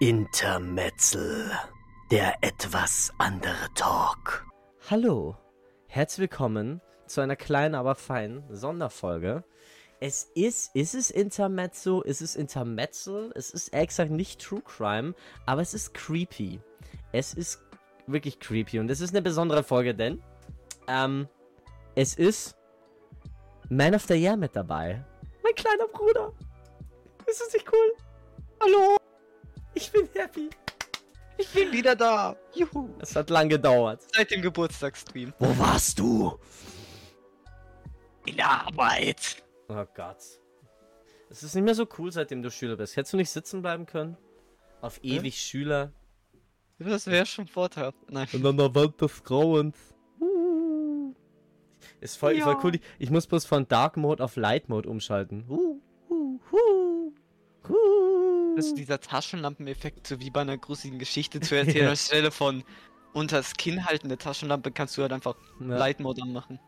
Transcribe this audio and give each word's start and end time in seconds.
Intermetzel, 0.00 1.50
der 2.12 2.36
etwas 2.40 3.12
andere 3.18 3.66
Talk. 3.74 4.46
Hallo, 4.88 5.36
herzlich 5.88 6.30
willkommen 6.30 6.80
zu 7.08 7.20
einer 7.20 7.34
kleinen, 7.34 7.74
aber 7.74 7.96
feinen 7.96 8.44
Sonderfolge. 8.48 9.42
Es 9.98 10.30
ist, 10.36 10.72
ist 10.76 10.94
es 10.94 11.10
Intermezzo, 11.10 12.02
ist 12.02 12.20
es 12.20 12.36
Intermetzel, 12.36 13.32
es 13.34 13.50
ist 13.50 13.72
gesagt 13.72 14.12
nicht 14.12 14.40
True 14.40 14.62
Crime, 14.62 15.14
aber 15.46 15.62
es 15.62 15.74
ist 15.74 15.94
creepy. 15.94 16.60
Es 17.10 17.34
ist 17.34 17.60
wirklich 18.06 18.38
creepy 18.38 18.78
und 18.78 18.88
es 18.92 19.00
ist 19.00 19.10
eine 19.10 19.22
besondere 19.22 19.64
Folge, 19.64 19.96
denn 19.96 20.22
ähm, 20.86 21.26
es 21.96 22.14
ist 22.14 22.56
Man 23.68 23.96
of 23.96 24.04
the 24.04 24.14
Year 24.14 24.36
mit 24.36 24.54
dabei. 24.54 25.04
Mein 25.42 25.54
kleiner 25.56 25.88
Bruder. 25.88 26.32
Ist 27.26 27.40
das 27.40 27.52
nicht 27.52 27.66
cool? 27.72 27.96
Hallo. 28.60 28.97
Ich 29.78 29.92
bin 29.92 30.08
happy. 30.12 30.50
Ich 31.36 31.48
bin 31.52 31.70
wieder 31.70 31.94
da. 31.94 32.34
Juhu. 32.52 32.88
Es 32.98 33.14
hat 33.14 33.30
lang 33.30 33.48
gedauert. 33.48 34.02
Seit 34.12 34.28
dem 34.32 34.42
Geburtstagsstream. 34.42 35.32
Wo 35.38 35.56
warst 35.56 36.00
du? 36.00 36.36
In 38.26 38.34
der 38.36 38.50
Arbeit. 38.66 39.44
Oh 39.68 39.84
Gott. 39.94 40.16
Es 41.30 41.44
ist 41.44 41.54
nicht 41.54 41.62
mehr 41.62 41.76
so 41.76 41.86
cool, 41.96 42.10
seitdem 42.10 42.42
du 42.42 42.50
Schüler 42.50 42.74
bist. 42.76 42.96
Hättest 42.96 43.12
du 43.12 43.18
nicht 43.18 43.30
sitzen 43.30 43.62
bleiben 43.62 43.86
können? 43.86 44.16
Auf 44.80 44.98
ewig 45.04 45.34
Hä? 45.36 45.38
Schüler. 45.38 45.92
Das 46.80 47.06
wäre 47.06 47.26
schon 47.26 47.46
vorteilhaft. 47.46 47.98
Nein. 48.10 48.26
Und 48.32 48.44
an 48.46 48.56
der 48.56 48.74
Wand 48.74 49.00
des 49.00 49.22
Grauens. 49.22 49.76
Ist 52.00 52.16
voll, 52.16 52.36
Ja. 52.36 52.44
voll 52.44 52.56
cool. 52.64 52.80
Ich- 52.98 53.10
muss 53.10 53.28
bloß 53.28 53.44
von 53.44 53.68
Dark 53.68 53.96
Mode 53.96 54.24
auf 54.24 54.34
Light 54.34 54.68
Mode 54.68 54.88
umschalten. 54.88 55.46
Hu, 55.48 55.80
Das 58.58 58.66
ist 58.66 58.74
dieser 58.74 59.00
Taschenlampeneffekt, 59.00 60.08
so 60.08 60.18
wie 60.18 60.30
bei 60.30 60.40
einer 60.40 60.58
gruseligen 60.58 60.98
Geschichte 60.98 61.38
zu 61.38 61.54
erzählen. 61.56 61.90
Anstelle 61.90 62.32
von 62.32 62.64
unters 63.12 63.54
Kinn 63.54 63.86
haltende 63.86 64.18
Taschenlampe 64.18 64.72
kannst 64.72 64.96
du 64.96 65.02
halt 65.02 65.12
einfach 65.12 65.36
Ja. 65.60 65.76
Light 65.76 66.00
Mode 66.00 66.22
anmachen. 66.22 66.58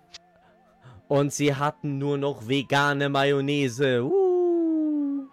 Und 1.09 1.33
sie 1.33 1.53
hatten 1.53 1.99
nur 1.99 2.17
noch 2.17 2.47
vegane 2.47 3.09
Mayonnaise. 3.09 4.05
Uh. 4.05 5.27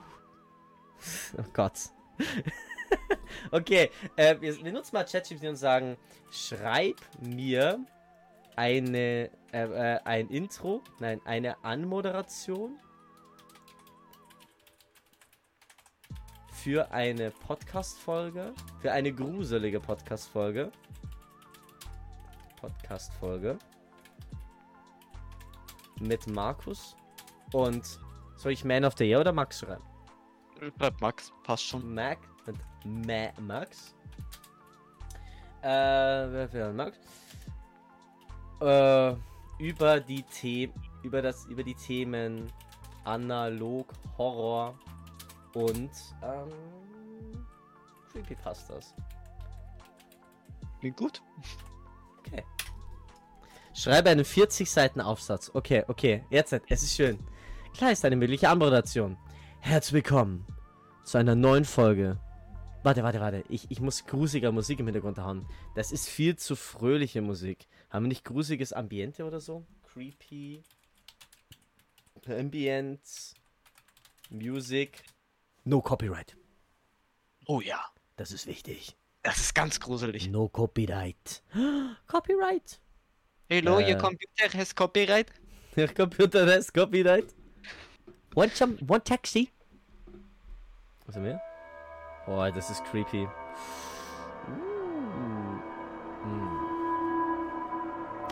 Oh 1.37 1.45
Gott. 1.53 1.73
okay, 3.51 3.91
äh, 4.15 4.41
wir, 4.41 4.63
wir 4.63 4.71
nutzen 4.71 4.95
mal 4.95 5.05
ChatGPT 5.05 5.43
und 5.43 5.57
sagen, 5.57 5.95
schreib 6.31 6.95
mir 7.21 7.85
eine, 8.55 9.29
äh, 9.51 9.61
äh, 9.61 9.99
ein 10.05 10.27
Intro, 10.29 10.81
nein, 10.99 11.21
eine 11.23 11.63
Anmoderation 11.63 12.79
für 16.63 16.91
eine 16.91 17.29
Podcast-Folge, 17.29 18.51
für 18.81 18.91
eine 18.91 19.13
gruselige 19.13 19.79
Podcast-Folge. 19.79 20.71
Podcast-Folge 22.59 23.57
mit 25.99 26.27
Markus 26.27 26.95
und 27.53 27.99
soll 28.35 28.51
ich 28.51 28.65
Man 28.65 28.85
of 28.85 28.95
the 28.97 29.05
Year 29.05 29.19
oder 29.19 29.31
Max 29.31 29.59
schreiben? 29.59 29.83
Bleibt 30.77 30.99
Max, 30.99 31.31
passt 31.43 31.63
schon. 31.63 31.93
Mac 31.93 32.17
Ma 32.83 33.29
Max. 33.39 33.93
Äh, 35.61 35.67
wer 35.67 36.49
wer 36.51 36.73
Max? 36.73 36.97
Äh, 38.61 39.15
über 39.63 39.99
die 39.99 40.23
Themen, 40.23 40.73
über 41.03 41.21
das, 41.21 41.45
über 41.45 41.63
die 41.63 41.75
Themen 41.75 42.51
Analog, 43.03 43.93
Horror 44.17 44.75
und 45.53 45.91
ähm, 46.23 47.45
Creepypastas. 48.11 48.93
Klingt 50.79 50.97
gut. 50.97 51.21
Okay. 52.19 52.43
Schreibe 53.73 54.09
einen 54.09 54.25
40 54.25 54.69
Seiten 54.69 55.01
Aufsatz. 55.01 55.51
Okay, 55.53 55.83
okay. 55.87 56.23
Jetzt, 56.29 56.53
es 56.53 56.83
ist 56.83 56.95
schön. 56.95 57.19
Klar 57.75 57.91
ist 57.91 58.05
eine 58.05 58.15
mögliche 58.15 58.49
Anmoderation. 58.49 59.17
Herzlich 59.59 59.93
willkommen 59.93 60.45
zu 61.03 61.17
einer 61.17 61.35
neuen 61.35 61.65
Folge. 61.65 62.19
Warte, 62.83 63.03
warte, 63.03 63.19
warte. 63.19 63.43
Ich, 63.49 63.69
ich 63.69 63.81
muss 63.81 64.05
grusiger 64.05 64.51
Musik 64.51 64.79
im 64.79 64.87
Hintergrund 64.87 65.17
haben. 65.17 65.47
Das 65.75 65.91
ist 65.91 66.07
viel 66.07 66.37
zu 66.37 66.55
fröhliche 66.55 67.21
Musik. 67.21 67.67
Haben 67.89 68.05
wir 68.05 68.09
nicht 68.09 68.23
grusiges 68.23 68.73
Ambiente 68.73 69.25
oder 69.25 69.39
so? 69.39 69.65
Creepy. 69.83 70.63
Ambient. 72.27 72.99
Music. 74.29 75.03
No 75.67 75.81
Copyright. 75.81 76.37
Oh 77.45 77.59
ja. 77.59 77.81
Das 78.15 78.31
ist 78.31 78.47
wichtig. 78.47 78.95
Das 79.21 79.37
ist 79.37 79.53
ganz 79.53 79.81
gruselig. 79.81 80.29
No 80.29 80.47
Copyright. 80.47 81.43
Copyright. 82.07 82.79
Hello, 83.49 83.77
Äh. 83.79 83.91
your 83.91 83.97
computer 83.97 84.57
has 84.57 84.73
copyright. 84.73 85.29
Der 85.75 85.93
Computer 85.93 86.45
das 86.45 86.71
Copyright. 86.71 87.35
One, 88.33 88.49
some, 88.53 88.77
one 88.87 89.03
taxi. 89.03 89.49
Was 91.05 91.15
haben 91.17 91.25
wir? 91.25 91.41
Oh, 92.27 92.49
das 92.53 92.69
ist 92.69 92.83
creepy. 92.85 93.27
Hm. 94.45 95.61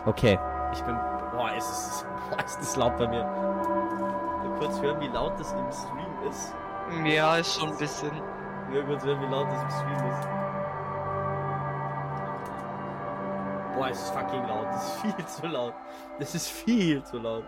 Okay. 0.06 0.38
Ich 0.72 0.80
bin. 0.82 0.96
Boah, 1.32 1.54
ist 1.54 1.68
es. 1.70 2.06
Boah, 2.30 2.44
ist 2.44 2.56
das 2.58 2.76
laut 2.76 2.96
bei 2.96 3.06
mir. 3.08 3.24
Nur 4.42 4.56
kurz 4.58 4.80
hören, 4.80 5.00
wie 5.02 5.08
laut 5.08 5.38
das 5.38 5.52
im 5.52 5.70
Stream 5.70 6.30
ist. 6.30 6.54
Ja, 7.04 7.36
ist 7.36 7.58
schon 7.58 7.70
ein 7.70 7.78
bisschen. 7.78 8.10
Ja, 8.72 8.82
kurz 8.84 9.04
hören, 9.04 9.20
wie 9.20 9.26
laut 9.26 9.48
das 9.48 9.62
im 9.62 9.70
Stream 9.70 10.10
ist. 10.10 10.28
Boah, 13.74 13.88
es 13.90 14.02
ist 14.02 14.10
fucking 14.10 14.46
laut. 14.46 14.66
Das 14.66 14.84
ist 14.84 15.00
viel 15.00 15.26
zu 15.26 15.46
laut. 15.46 15.74
Das 16.18 16.34
ist 16.34 16.48
viel 16.48 17.04
zu 17.04 17.18
laut. 17.18 17.44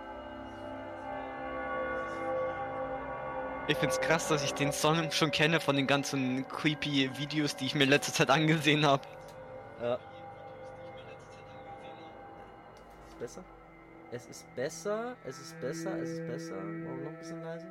Ich 3.68 3.76
find's 3.76 4.00
krass, 4.00 4.28
dass 4.28 4.42
ich 4.42 4.54
den 4.54 4.72
Song 4.72 5.10
schon 5.10 5.30
kenne 5.30 5.60
von 5.60 5.76
den 5.76 5.86
ganzen 5.86 6.46
creepy 6.48 7.10
Videos, 7.18 7.54
die 7.54 7.66
ich 7.66 7.74
mir 7.74 7.84
in 7.84 7.90
letzter 7.90 8.12
Zeit 8.12 8.30
angesehen 8.30 8.86
habe. 8.86 9.02
Ja. 9.82 9.98
Ist 13.08 13.18
besser? 13.18 13.44
Es 14.10 14.26
ist 14.26 14.54
besser, 14.54 15.16
es 15.24 15.38
ist 15.38 15.60
besser, 15.60 15.98
es 15.98 16.10
ist 16.10 16.26
besser. 16.26 16.56
Wir 16.56 16.88
noch 16.88 17.10
ein 17.10 17.18
bisschen 17.18 17.42
leise? 17.42 17.66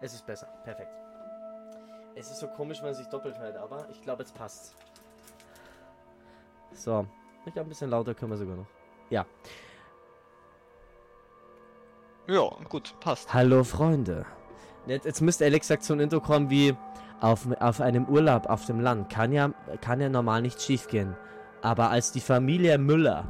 Es 0.00 0.12
ist 0.12 0.26
besser, 0.26 0.46
perfekt. 0.64 0.90
Es 2.14 2.30
ist 2.30 2.40
so 2.40 2.48
komisch, 2.48 2.78
wenn 2.78 2.88
man 2.88 2.94
sich 2.94 3.06
doppelt 3.08 3.38
hört, 3.38 3.56
aber 3.56 3.88
ich 3.90 4.00
glaube, 4.02 4.22
jetzt 4.22 4.34
passt's. 4.34 4.74
So, 6.72 7.06
ich 7.46 7.52
glaube, 7.52 7.66
ein 7.66 7.70
bisschen 7.70 7.90
lauter 7.90 8.14
können 8.14 8.32
wir 8.32 8.36
sogar 8.36 8.56
noch. 8.56 8.66
Ja. 9.10 9.24
Ja, 12.26 12.50
gut, 12.68 12.94
passt. 13.00 13.32
Hallo 13.32 13.64
Freunde. 13.64 14.26
Jetzt, 14.86 15.06
jetzt 15.06 15.20
müsste 15.20 15.44
ehrlich 15.44 15.60
gesagt 15.60 15.84
so 15.84 15.94
ein 15.94 16.00
Intro 16.00 16.20
kommen 16.20 16.50
wie 16.50 16.76
auf, 17.20 17.46
auf 17.60 17.80
einem 17.80 18.06
Urlaub 18.06 18.46
auf 18.46 18.66
dem 18.66 18.80
Land. 18.80 19.10
Kann 19.10 19.32
ja, 19.32 19.50
kann 19.80 20.00
ja 20.00 20.08
normal 20.08 20.42
nicht 20.42 20.60
schief 20.60 20.88
gehen. 20.88 21.16
Aber 21.62 21.90
als 21.90 22.12
die 22.12 22.20
Familie 22.20 22.78
Müller 22.78 23.24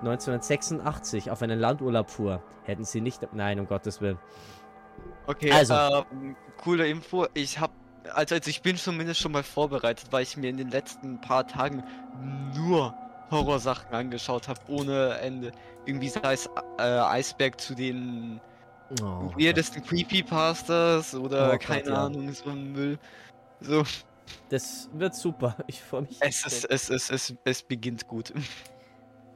1986 0.00 1.30
auf 1.30 1.42
einen 1.42 1.60
Landurlaub 1.60 2.10
fuhr, 2.10 2.42
hätten 2.64 2.84
sie 2.84 3.00
nicht... 3.00 3.32
Nein, 3.32 3.60
um 3.60 3.66
Gottes 3.66 4.00
Willen. 4.00 4.18
Okay, 5.30 5.52
Also. 5.52 5.74
ähm, 5.74 6.36
coole 6.58 6.88
Info. 6.88 7.26
Ich 7.34 7.58
hab, 7.60 7.70
also, 8.14 8.34
also 8.34 8.50
ich 8.50 8.62
bin 8.62 8.76
zumindest 8.76 9.20
schon 9.20 9.30
mal 9.32 9.44
vorbereitet, 9.44 10.08
weil 10.10 10.24
ich 10.24 10.36
mir 10.36 10.50
in 10.50 10.56
den 10.56 10.70
letzten 10.70 11.20
paar 11.20 11.46
Tagen 11.46 11.84
nur 12.56 12.92
Horrorsachen 13.30 13.94
angeschaut 13.94 14.48
habe, 14.48 14.60
ohne 14.66 15.18
Ende. 15.18 15.52
Irgendwie 15.86 16.08
sei 16.08 16.32
es 16.32 16.48
äh, 16.78 16.82
Eisberg 16.82 17.60
zu 17.60 17.74
den 17.74 18.40
Oh, 19.00 19.30
weirdesten 19.38 19.84
Creepypastas 19.84 21.14
oder 21.14 21.46
Oh 21.46 21.50
Gott, 21.52 21.60
keine 21.60 21.90
ja. 21.90 22.06
Ahnung, 22.06 22.32
so 22.32 22.50
ein 22.50 22.72
Müll. 22.72 22.98
So, 23.60 23.84
Das 24.48 24.88
wird 24.94 25.14
super. 25.14 25.54
Ich 25.68 25.80
freue 25.80 26.02
mich. 26.02 26.16
es 26.18 26.44
ist, 26.44 26.64
es 26.64 26.90
ist, 26.90 27.10
es, 27.12 27.34
es 27.44 27.62
beginnt 27.62 28.08
gut. 28.08 28.32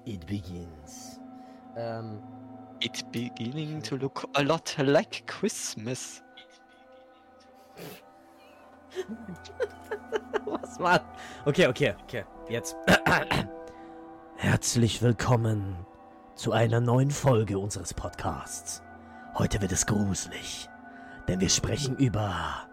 It 0.07 0.27
begins. 0.27 1.14
Ähm, 1.77 2.23
It's 2.81 3.03
beginning 3.03 3.81
to 3.83 3.97
look 3.97 4.29
a 4.35 4.43
lot 4.43 4.77
like 4.79 5.27
Christmas. 5.27 6.23
was 10.45 10.79
war... 10.79 11.01
Okay, 11.47 11.67
okay, 11.67 11.95
okay. 12.03 12.25
Jetzt. 12.49 12.77
Herzlich 14.37 15.01
willkommen 15.03 15.87
zu 16.35 16.53
einer 16.53 16.81
neuen 16.81 17.11
Folge 17.11 17.59
unseres 17.59 17.95
Podcasts. 17.95 18.83
Heute 19.39 19.63
wird 19.63 19.73
es 19.73 19.87
gruselig, 19.87 20.69
denn 21.27 21.41
wir 21.41 21.49
sprechen 21.49 21.97
über 21.97 22.69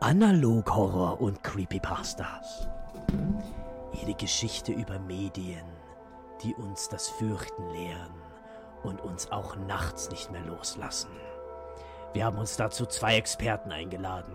Analog-Horror 0.00 1.20
und 1.20 1.42
Creepypastas. 1.42 2.68
Jede 3.94 4.14
Geschichte 4.14 4.72
über 4.72 4.98
Medien, 4.98 5.64
die 6.42 6.54
uns 6.54 6.88
das 6.88 7.08
Fürchten 7.08 7.70
lehren 7.70 8.25
und 8.86 9.00
uns 9.00 9.30
auch 9.30 9.56
nachts 9.56 10.10
nicht 10.10 10.30
mehr 10.30 10.42
loslassen. 10.42 11.10
Wir 12.12 12.24
haben 12.24 12.38
uns 12.38 12.56
dazu 12.56 12.86
zwei 12.86 13.16
Experten 13.16 13.72
eingeladen, 13.72 14.34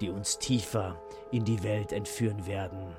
die 0.00 0.10
uns 0.10 0.38
tiefer 0.38 1.00
in 1.30 1.44
die 1.44 1.62
Welt 1.62 1.92
entführen 1.92 2.46
werden. 2.46 2.94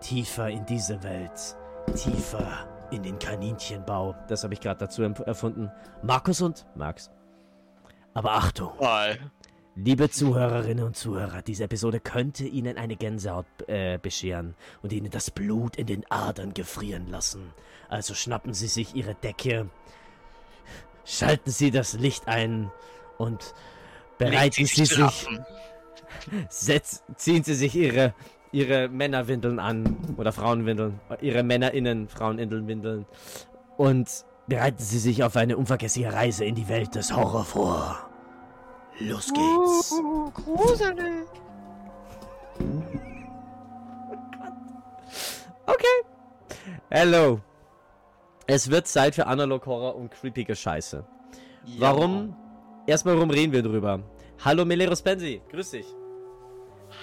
Tiefer 0.00 0.48
in 0.48 0.64
diese 0.64 1.02
Welt. 1.02 1.56
Tiefer 1.94 2.66
in 2.90 3.02
den 3.02 3.18
Kaninchenbau. 3.18 4.14
Das 4.28 4.44
habe 4.44 4.54
ich 4.54 4.60
gerade 4.60 4.80
dazu 4.80 5.02
erfunden. 5.02 5.70
Markus 6.02 6.40
und 6.40 6.66
Max. 6.74 7.10
Aber 8.14 8.32
Achtung! 8.32 8.72
Liebe 9.76 10.10
Zuhörerinnen 10.10 10.84
und 10.84 10.96
Zuhörer, 10.96 11.42
diese 11.42 11.64
Episode 11.64 12.00
könnte 12.00 12.44
Ihnen 12.44 12.76
eine 12.76 12.96
Gänsehaut 12.96 13.46
äh, 13.66 13.98
bescheren 13.98 14.54
und 14.82 14.92
Ihnen 14.92 15.10
das 15.10 15.30
Blut 15.30 15.76
in 15.76 15.86
den 15.86 16.10
Adern 16.10 16.54
gefrieren 16.54 17.06
lassen. 17.06 17.52
Also 17.88 18.14
schnappen 18.14 18.52
Sie 18.52 18.66
sich 18.66 18.94
Ihre 18.94 19.14
Decke, 19.14 19.70
schalten 21.04 21.50
Sie 21.50 21.70
das 21.70 21.94
Licht 21.94 22.28
ein 22.28 22.70
und 23.18 23.54
bereiten 24.18 24.66
Sie 24.66 24.84
sich. 24.84 25.28
Setz, 26.48 27.02
ziehen 27.16 27.44
Sie 27.44 27.54
sich 27.54 27.74
Ihre, 27.74 28.14
Ihre 28.52 28.88
Männerwindeln 28.88 29.58
an 29.58 29.96
oder 30.16 30.32
Frauenwindeln, 30.32 31.00
Ihre 31.20 31.42
Männerinnen, 31.42 32.08
Fraueninnenwindeln 32.08 33.06
und 33.76 34.08
bereiten 34.46 34.82
Sie 34.82 34.98
sich 34.98 35.22
auf 35.22 35.36
eine 35.36 35.56
unvergessliche 35.56 36.12
Reise 36.12 36.44
in 36.44 36.54
die 36.54 36.68
Welt 36.68 36.94
des 36.94 37.14
Horror 37.14 37.44
vor. 37.44 38.10
Los 38.98 39.32
geht's. 39.32 39.92
Uh, 39.92 40.30
gruselig. 40.30 41.26
Okay. 45.66 46.02
Hello. 46.90 47.40
Es 48.52 48.68
wird 48.68 48.88
Zeit 48.88 49.14
für 49.14 49.28
Analog 49.28 49.64
Horror 49.66 49.94
und 49.94 50.10
creepige 50.10 50.56
Scheiße. 50.56 51.04
Ja. 51.66 51.80
Warum? 51.82 52.34
Erstmal, 52.84 53.14
warum 53.14 53.30
reden 53.30 53.52
wir 53.52 53.62
drüber? 53.62 54.00
Hallo 54.44 54.64
Melero 54.64 54.96
Spensi, 54.96 55.40
grüß 55.52 55.70
dich. 55.70 55.86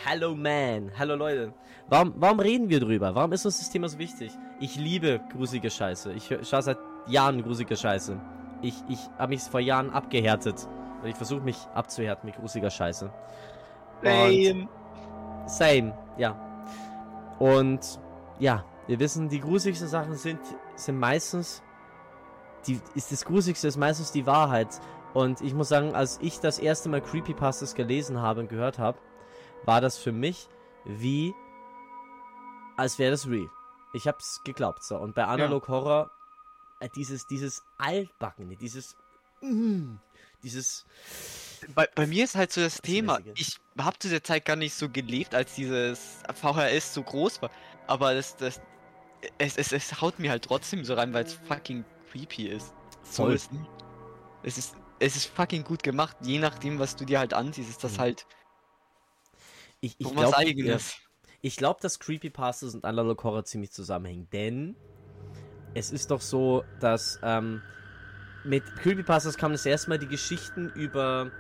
Hallo 0.05 0.35
Man, 0.35 0.91
hallo 0.99 1.15
Leute. 1.15 1.53
Warum, 1.87 2.13
warum 2.17 2.41
reden 2.41 2.67
wir 2.67 2.81
drüber? 2.81 3.15
Warum 3.15 3.31
ist 3.31 3.45
uns 3.45 3.59
das 3.59 3.69
Thema 3.69 3.87
so 3.87 3.97
wichtig? 3.97 4.29
Ich 4.59 4.75
liebe 4.75 5.21
gruselige 5.31 5.69
Scheiße. 5.69 6.11
Ich 6.11 6.25
schaue 6.25 6.61
seit 6.61 6.79
Jahren 7.07 7.41
gruselige 7.41 7.77
Scheiße. 7.77 8.19
Ich, 8.61 8.75
ich 8.89 8.99
habe 9.17 9.29
mich 9.29 9.43
vor 9.43 9.61
Jahren 9.61 9.91
abgehärtet. 9.91 10.67
Und 11.01 11.07
ich 11.07 11.15
versuche 11.15 11.39
mich 11.39 11.55
abzuhärten 11.73 12.27
mit 12.27 12.35
gruseliger 12.35 12.71
Scheiße. 12.71 13.09
Same. 14.03 14.67
Same, 15.45 15.97
ja. 16.17 16.35
Und 17.39 18.01
ja, 18.37 18.65
wir 18.87 18.99
wissen, 18.99 19.29
die 19.29 19.41
gruseligsten 19.41 19.87
Sachen 19.87 20.15
sind, 20.15 20.39
sind 20.75 20.97
meistens. 20.97 21.61
Die, 22.65 22.79
ist 22.95 23.11
das 23.11 23.25
Gruseligste 23.25 23.67
ist 23.67 23.77
meistens 23.77 24.11
die 24.11 24.25
Wahrheit. 24.25 24.79
Und 25.13 25.41
ich 25.41 25.53
muss 25.53 25.69
sagen, 25.69 25.93
als 25.93 26.19
ich 26.21 26.39
das 26.39 26.59
erste 26.59 26.89
Mal 26.89 27.01
Creepypastas 27.01 27.75
gelesen 27.75 28.21
habe 28.21 28.41
und 28.41 28.49
gehört 28.49 28.79
habe, 28.79 28.97
war 29.65 29.81
das 29.81 29.97
für 29.97 30.11
mich 30.11 30.47
wie. 30.85 31.33
als 32.77 32.97
wäre 32.97 33.11
das 33.11 33.27
real. 33.27 33.49
Ich 33.93 34.07
hab's 34.07 34.41
geglaubt. 34.43 34.83
So. 34.83 34.97
Und 34.97 35.15
bei 35.15 35.25
Analog 35.25 35.67
Horror, 35.67 36.11
äh, 36.79 36.89
dieses, 36.95 37.27
dieses 37.27 37.63
Altbackene, 37.77 38.55
dieses. 38.55 38.95
Mm, 39.41 39.95
dieses. 40.43 40.85
Bei, 41.73 41.87
bei 41.95 42.05
mir 42.05 42.23
ist 42.23 42.35
halt 42.35 42.51
so 42.51 42.61
das 42.61 42.81
Thema, 42.81 43.19
ich 43.35 43.57
habe 43.77 43.97
zu 43.97 44.09
der 44.09 44.23
Zeit 44.23 44.45
gar 44.45 44.55
nicht 44.55 44.75
so 44.75 44.89
gelebt, 44.89 45.33
als 45.33 45.55
dieses 45.55 46.21
VHS 46.35 46.93
so 46.93 47.01
groß 47.01 47.41
war. 47.41 47.49
Aber 47.87 48.13
das, 48.13 48.35
das, 48.35 48.61
es, 49.37 49.57
es, 49.57 49.71
es 49.71 50.01
haut 50.01 50.19
mir 50.19 50.31
halt 50.31 50.43
trotzdem 50.43 50.83
so 50.83 50.93
rein, 50.93 51.13
weil 51.13 51.25
es 51.25 51.33
fucking 51.33 51.85
creepy 52.11 52.47
ist. 52.47 52.73
So 53.03 53.23
Voll. 53.23 53.35
ist. 53.35 53.49
Es 54.43 54.57
ist, 54.57 54.75
es 54.99 55.15
ist 55.15 55.25
fucking 55.27 55.63
gut 55.63 55.83
gemacht. 55.83 56.17
Je 56.21 56.39
nachdem, 56.39 56.79
was 56.79 56.95
du 56.95 57.05
dir 57.05 57.19
halt 57.19 57.33
ansiehst, 57.33 57.69
ist 57.69 57.83
das 57.83 57.93
Mhm. 57.93 57.99
halt 57.99 58.27
Ich, 59.81 59.95
ich 59.99 60.15
glaube, 60.15 60.37
ja. 60.63 60.77
Ich 61.41 61.55
glaube, 61.55 61.79
dass 61.81 61.99
Creepypastas 61.99 62.73
und 62.73 62.83
Analog 62.83 63.23
Horror 63.23 63.45
ziemlich 63.45 63.71
zusammenhängen, 63.71 64.27
denn 64.31 64.75
es 65.75 65.91
ist 65.91 66.09
doch 66.09 66.21
so, 66.21 66.63
dass 66.79 67.19
ähm, 67.21 67.61
mit 68.43 68.63
Creepypastas 68.77 69.37
kamen 69.37 69.53
das 69.53 69.65
erste 69.65 69.89
Mal 69.89 69.99
die 69.99 70.07
Geschichten 70.07 70.69
über 70.69 71.31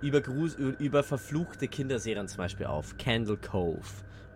über, 0.00 0.20
Grus 0.20 0.54
über 0.54 1.02
verfluchte 1.02 1.68
Kinderserien 1.68 2.28
zum 2.28 2.38
Beispiel 2.38 2.66
auf. 2.66 2.96
Candle 2.98 3.36
Cove 3.36 3.86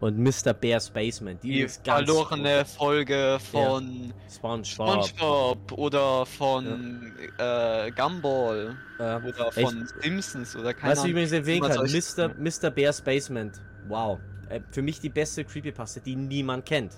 und 0.01 0.19
Mr. 0.19 0.53
Bear's 0.53 0.91
Basement. 0.91 1.43
Die, 1.43 1.49
Die 1.49 1.55
übrigens 1.61 1.83
ganz 1.83 2.05
verlorene 2.11 2.65
Folge 2.65 3.39
von 3.51 4.13
SpongeBob. 4.29 5.07
SpongeBob 5.07 5.73
oder 5.73 6.27
von 6.27 7.13
äh, 7.39 7.91
Gumball 7.93 8.77
Äh, 8.99 9.03
oder 9.03 9.49
echt? 9.57 9.61
von 9.69 9.89
Simpsons 10.03 10.55
oder 10.57 10.75
keine 10.75 10.93
Was 10.93 10.99
ich 10.99 11.05
Ahnung. 11.05 11.11
übrigens 11.13 11.33
erwähnen 11.33 11.63
was 11.63 11.77
kann, 11.77 11.87
soll 11.89 12.29
Mr. 12.29 12.35
ich- 12.47 12.63
Mr. 12.63 12.71
Bear's 12.71 13.01
Basement. 13.03 13.61
Wow. 13.89 14.19
Äh, 14.49 14.61
für 14.71 14.83
mich 14.83 15.01
die 15.01 15.09
beste 15.09 15.45
Creepypasta, 15.45 16.01
die 16.01 16.15
niemand 16.17 16.67
kennt. 16.67 16.93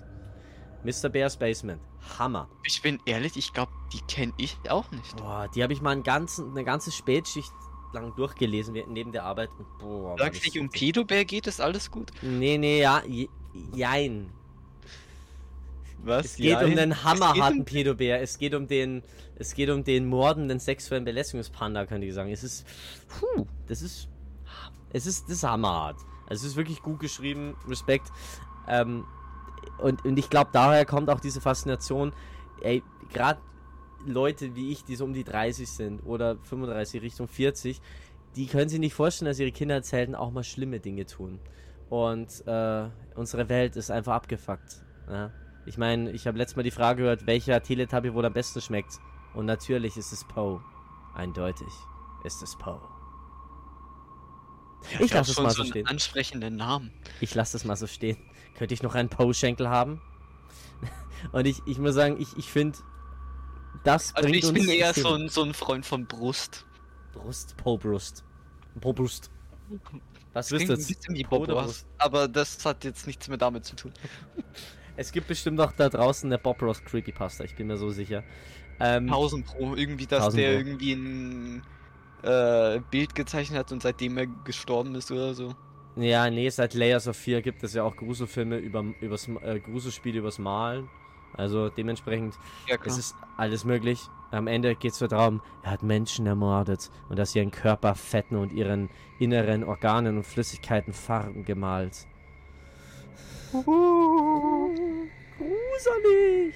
Mr. 0.84 1.08
Bear's 1.08 1.36
Basement. 1.36 1.80
Hammer. 2.18 2.48
Ich 2.64 2.80
bin 2.82 2.98
ehrlich, 3.06 3.36
ich 3.36 3.52
glaube, 3.52 3.72
die 3.92 4.00
kenne 4.12 4.32
ich 4.38 4.56
auch 4.68 4.90
nicht. 4.92 5.16
Boah, 5.16 5.48
die 5.54 5.62
habe 5.62 5.72
ich 5.72 5.80
mal 5.82 5.90
einen 5.90 6.02
ganzen, 6.04 6.50
eine 6.50 6.64
ganze 6.64 6.90
Spätschicht 6.92 7.50
lang 7.92 8.14
durchgelesen 8.16 8.74
neben 8.88 9.12
der 9.12 9.24
Arbeit. 9.24 9.50
Und 9.58 9.66
boah, 9.78 10.16
es 10.20 10.42
nicht 10.42 10.58
um. 10.58 10.68
Pedobär 10.68 11.24
geht, 11.24 11.46
ist 11.46 11.60
alles 11.60 11.90
gut. 11.90 12.10
Nee, 12.22 12.58
nee, 12.58 12.80
ja, 12.82 13.02
je- 13.06 13.28
jein. 13.74 14.30
Was? 16.04 16.26
Es 16.26 16.36
geht 16.36 16.62
um 16.62 16.74
den 16.76 17.02
hammerharten 17.02 17.60
um- 17.60 17.64
Pedobär. 17.64 18.20
Es 18.22 18.38
geht 18.38 18.54
um 18.54 18.68
den, 18.68 19.02
es 19.36 19.54
geht 19.54 19.68
um 19.70 19.82
den 19.84 20.06
mordenden 20.06 20.60
sexuellen 20.60 21.04
Belästigungspanda, 21.04 21.86
kann 21.86 22.02
ich 22.02 22.14
sagen. 22.14 22.30
Es 22.30 22.44
ist, 22.44 22.64
puh, 23.08 23.46
das 23.66 23.82
ist, 23.82 24.08
es 24.92 25.06
ist, 25.06 25.24
das 25.24 25.38
ist 25.38 25.42
hammerhart. 25.44 25.96
Also 26.28 26.44
es 26.46 26.52
ist 26.52 26.56
wirklich 26.56 26.82
gut 26.82 27.00
geschrieben, 27.00 27.56
Respekt. 27.66 28.12
Ähm, 28.68 29.04
und, 29.78 30.04
und 30.04 30.18
ich 30.18 30.30
glaube, 30.30 30.50
daher 30.52 30.84
kommt 30.84 31.10
auch 31.10 31.20
diese 31.20 31.40
Faszination, 31.40 32.12
ey, 32.60 32.82
gerade 33.12 33.40
Leute 34.06 34.54
wie 34.54 34.70
ich, 34.70 34.84
die 34.84 34.96
so 34.96 35.04
um 35.04 35.12
die 35.12 35.24
30 35.24 35.68
sind 35.68 36.00
oder 36.00 36.36
35 36.36 37.02
Richtung 37.02 37.28
40, 37.28 37.80
die 38.36 38.46
können 38.46 38.68
sich 38.68 38.78
nicht 38.78 38.94
vorstellen, 38.94 39.28
dass 39.28 39.38
ihre 39.38 39.52
Kindheitshelden 39.52 40.14
auch 40.14 40.30
mal 40.30 40.44
schlimme 40.44 40.80
Dinge 40.80 41.06
tun. 41.06 41.40
Und 41.90 42.46
äh, 42.46 42.88
unsere 43.14 43.48
Welt 43.48 43.76
ist 43.76 43.90
einfach 43.90 44.14
abgefuckt. 44.14 44.84
Ja? 45.08 45.32
Ich 45.66 45.78
meine, 45.78 46.10
ich 46.12 46.26
habe 46.26 46.38
letztes 46.38 46.56
Mal 46.56 46.62
die 46.62 46.70
Frage 46.70 47.02
gehört, 47.02 47.26
welcher 47.26 47.62
Teletubby 47.62 48.14
wohl 48.14 48.24
am 48.24 48.32
besten 48.32 48.60
schmeckt. 48.60 48.98
Und 49.34 49.46
natürlich 49.46 49.96
ist 49.96 50.12
es 50.12 50.24
Poe. 50.24 50.60
Eindeutig 51.14 51.72
ist 52.24 52.42
es 52.42 52.56
Poe. 52.56 52.80
Ich 55.00 55.12
lasse 55.12 55.32
es 55.32 55.38
mal 55.38 55.50
so 55.50 55.62
so 55.62 55.68
stehen. 55.68 55.86
ansprechenden 55.86 56.56
Namen. 56.56 56.92
Ich 57.20 57.34
lasse 57.34 57.54
das 57.54 57.64
mal 57.64 57.76
so 57.76 57.86
stehen. 57.86 58.18
Könnte 58.56 58.74
ich 58.74 58.82
noch 58.82 58.94
einen 58.94 59.08
Poe-Schenkel 59.08 59.68
haben? 59.68 60.00
Und 61.32 61.46
ich, 61.46 61.62
ich 61.66 61.78
muss 61.78 61.94
sagen, 61.94 62.16
ich, 62.20 62.36
ich 62.36 62.46
finde, 62.50 62.78
das 63.88 64.14
Also 64.14 64.28
bringt 64.28 64.44
ich 64.44 64.52
bin 64.52 64.68
eher 64.68 64.92
das 64.92 65.02
so 65.02 65.14
ein, 65.14 65.28
so 65.28 65.42
ein 65.42 65.54
Freund 65.54 65.86
von 65.86 66.06
Brust. 66.06 66.66
Brust, 67.12 67.56
Poe-Brust. 67.56 68.24
Poe-Brust. 68.80 69.30
Was 70.32 70.52
Klingt 70.52 70.68
wirst 70.68 70.70
ein 70.70 70.76
du 70.76 70.82
jetzt? 70.82 70.88
bisschen 70.88 71.14
wie 71.16 71.24
Po 71.24 71.40
Bob 71.40 71.48
Ross. 71.48 71.82
Brust? 71.82 71.88
Aber 71.98 72.28
das 72.28 72.64
hat 72.64 72.84
jetzt 72.84 73.06
nichts 73.06 73.28
mehr 73.28 73.38
damit 73.38 73.64
zu 73.64 73.76
tun. 73.76 73.92
Es 74.96 75.12
gibt 75.12 75.28
bestimmt 75.28 75.60
auch 75.60 75.72
da 75.72 75.88
draußen 75.88 76.28
eine 76.28 76.38
Bob 76.38 76.60
Ross 76.62 76.82
Creepypasta, 76.84 77.44
ich 77.44 77.54
bin 77.54 77.68
mir 77.68 77.76
so 77.76 77.90
sicher. 77.90 78.24
Ähm, 78.80 79.08
1000 79.08 79.46
Pro. 79.46 79.76
Irgendwie, 79.76 80.06
dass 80.06 80.24
1000 80.24 80.42
der 80.42 80.52
Pro. 80.52 80.58
irgendwie 80.58 80.92
ein 80.92 81.62
äh, 82.22 82.80
Bild 82.90 83.14
gezeichnet 83.14 83.58
hat 83.60 83.72
und 83.72 83.82
seitdem 83.82 84.18
er 84.18 84.26
gestorben 84.26 84.94
ist 84.96 85.10
oder 85.12 85.34
so. 85.34 85.54
ja, 85.96 86.28
nee, 86.30 86.48
seit 86.50 86.74
Layers 86.74 87.08
of 87.08 87.16
Fear 87.16 87.42
gibt 87.42 87.62
es 87.64 87.74
ja 87.74 87.84
auch 87.84 87.96
Gruselfilme 87.96 88.58
über 88.58 88.82
übers, 89.00 89.28
äh, 89.42 89.60
Gruselspiele 89.60 90.18
übers 90.18 90.38
Malen. 90.38 90.90
Also 91.34 91.68
dementsprechend 91.68 92.38
Ja. 92.66 92.76
Es 92.84 92.98
ist 92.98 93.16
alles 93.36 93.64
möglich. 93.64 94.08
Am 94.30 94.46
Ende 94.46 94.74
geht 94.74 94.92
es 94.92 94.98
darum, 94.98 95.40
er 95.62 95.70
hat 95.70 95.82
Menschen 95.82 96.26
ermordet 96.26 96.90
und 97.08 97.18
dass 97.18 97.34
ihren 97.34 97.50
Körper 97.50 97.94
fetten 97.94 98.36
und 98.36 98.52
ihren 98.52 98.90
inneren 99.18 99.64
Organen 99.64 100.18
und 100.18 100.24
Flüssigkeiten 100.24 100.92
Farben 100.92 101.44
gemalt. 101.44 102.06
Gruselig! 105.38 106.54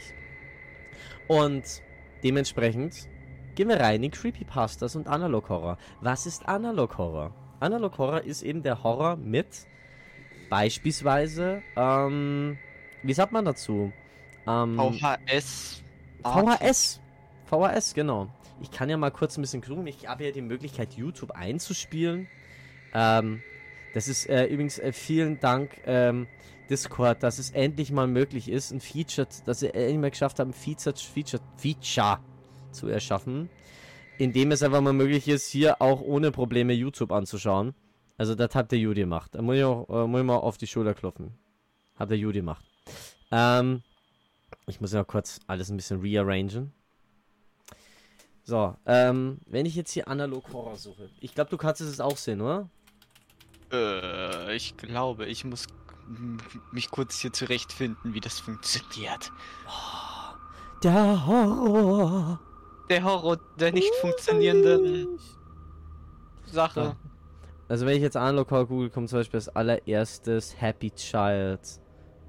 Und 1.28 1.82
dementsprechend 2.22 3.08
gehen 3.54 3.68
wir 3.68 3.80
rein 3.80 4.02
in 4.02 4.10
Creepypastas 4.10 4.96
und 4.96 5.06
Analog 5.08 5.48
Horror. 5.48 5.78
Was 6.00 6.26
ist 6.26 6.46
Analog 6.46 6.98
Horror? 6.98 7.34
Analog 7.60 7.96
Horror 7.96 8.22
ist 8.22 8.42
eben 8.42 8.62
der 8.62 8.82
Horror 8.82 9.16
mit 9.16 9.66
beispielsweise, 10.50 11.62
ähm, 11.76 12.58
wie 13.02 13.14
sagt 13.14 13.32
man 13.32 13.44
dazu? 13.44 13.92
Ähm, 14.46 14.76
VHS. 14.76 15.82
VHS. 16.22 17.00
VHS, 17.46 17.94
genau. 17.94 18.28
Ich 18.60 18.70
kann 18.70 18.88
ja 18.88 18.96
mal 18.96 19.10
kurz 19.10 19.36
ein 19.36 19.42
bisschen 19.42 19.62
gucken. 19.62 19.86
Ich 19.86 20.08
habe 20.08 20.24
ja 20.24 20.30
die 20.30 20.42
Möglichkeit, 20.42 20.94
YouTube 20.94 21.32
einzuspielen. 21.32 22.28
Ähm, 22.94 23.42
das 23.94 24.08
ist 24.08 24.28
äh, 24.28 24.46
übrigens 24.46 24.78
äh, 24.78 24.92
vielen 24.92 25.40
Dank, 25.40 25.80
ähm, 25.84 26.26
Discord, 26.70 27.22
dass 27.22 27.38
es 27.38 27.50
endlich 27.50 27.92
mal 27.92 28.06
möglich 28.06 28.48
ist, 28.48 28.70
ein 28.70 28.80
Feature, 28.80 29.26
dass 29.44 29.62
ihr 29.62 29.74
endlich 29.74 29.98
mal 29.98 30.10
geschafft 30.10 30.38
haben, 30.38 30.50
ein 30.50 30.54
Feature, 30.54 30.96
Feature, 30.96 31.42
Feature 31.56 32.20
zu 32.70 32.88
erschaffen, 32.88 33.50
indem 34.16 34.52
es 34.52 34.62
einfach 34.62 34.80
mal 34.80 34.92
möglich 34.92 35.28
ist, 35.28 35.48
hier 35.48 35.82
auch 35.82 36.00
ohne 36.00 36.30
Probleme 36.30 36.72
YouTube 36.72 37.12
anzuschauen. 37.12 37.74
Also 38.16 38.34
das 38.34 38.54
hat 38.54 38.70
der 38.72 38.78
Judy 38.78 39.00
gemacht. 39.00 39.34
Da 39.34 39.42
muss 39.42 39.56
ich, 39.56 39.64
auch, 39.64 39.88
äh, 39.88 40.06
muss 40.06 40.20
ich 40.20 40.26
mal 40.26 40.36
auf 40.36 40.56
die 40.56 40.66
Schulter 40.66 40.94
klopfen. 40.94 41.34
Hat 41.96 42.10
der 42.10 42.18
Judy 42.18 42.38
gemacht. 42.38 42.64
Ähm, 43.30 43.82
ich 44.72 44.80
muss 44.80 44.94
ja 44.94 45.04
kurz 45.04 45.38
alles 45.46 45.68
ein 45.70 45.76
bisschen 45.76 46.00
rearrangen. 46.00 46.72
So, 48.42 48.74
ähm, 48.86 49.38
wenn 49.46 49.66
ich 49.66 49.76
jetzt 49.76 49.92
hier 49.92 50.08
analog 50.08 50.50
Horror 50.50 50.76
suche. 50.76 51.10
Ich 51.20 51.34
glaube, 51.34 51.50
du 51.50 51.58
kannst 51.58 51.82
es 51.82 52.00
auch 52.00 52.16
sehen, 52.16 52.40
oder? 52.40 52.70
Äh, 53.70 54.56
ich 54.56 54.76
glaube, 54.78 55.26
ich 55.26 55.44
muss 55.44 55.66
mich 56.72 56.90
kurz 56.90 57.20
hier 57.20 57.32
zurechtfinden, 57.32 58.14
wie 58.14 58.20
das 58.20 58.40
funktioniert. 58.40 59.30
Der 60.82 61.26
Horror. 61.26 62.40
Der 62.88 63.04
Horror 63.04 63.38
der 63.58 63.72
nicht 63.72 63.94
funktionierenden 64.00 65.18
Sache. 66.46 66.96
Also 67.68 67.84
wenn 67.84 67.96
ich 67.96 68.02
jetzt 68.02 68.16
analog 68.16 68.50
Horror 68.50 68.66
google, 68.66 68.90
kommt 68.90 69.10
zum 69.10 69.18
Beispiel 69.18 69.36
als 69.36 69.50
allererstes 69.50 70.58
Happy 70.58 70.90
Child. 70.90 71.60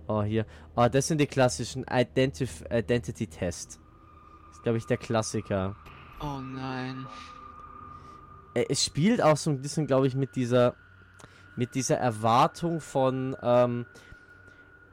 Oh, 0.07 0.21
hier. 0.23 0.45
Oh, 0.75 0.87
das 0.91 1.07
sind 1.07 1.19
die 1.19 1.27
klassischen 1.27 1.85
Identif 1.89 2.63
Identity 2.69 3.27
Test. 3.27 3.79
Das 4.47 4.57
ist, 4.57 4.63
glaube 4.63 4.77
ich, 4.77 4.85
der 4.85 4.97
Klassiker. 4.97 5.75
Oh 6.21 6.39
nein. 6.39 7.05
Äh, 8.53 8.65
Es 8.69 8.83
spielt 8.83 9.21
auch 9.21 9.37
so 9.37 9.49
ein 9.49 9.61
bisschen, 9.61 9.87
glaube 9.87 10.07
ich, 10.07 10.15
mit 10.15 10.35
dieser 10.35 10.75
mit 11.55 11.75
dieser 11.75 11.97
Erwartung 11.97 12.81
von 12.81 13.35
ähm, 13.41 13.85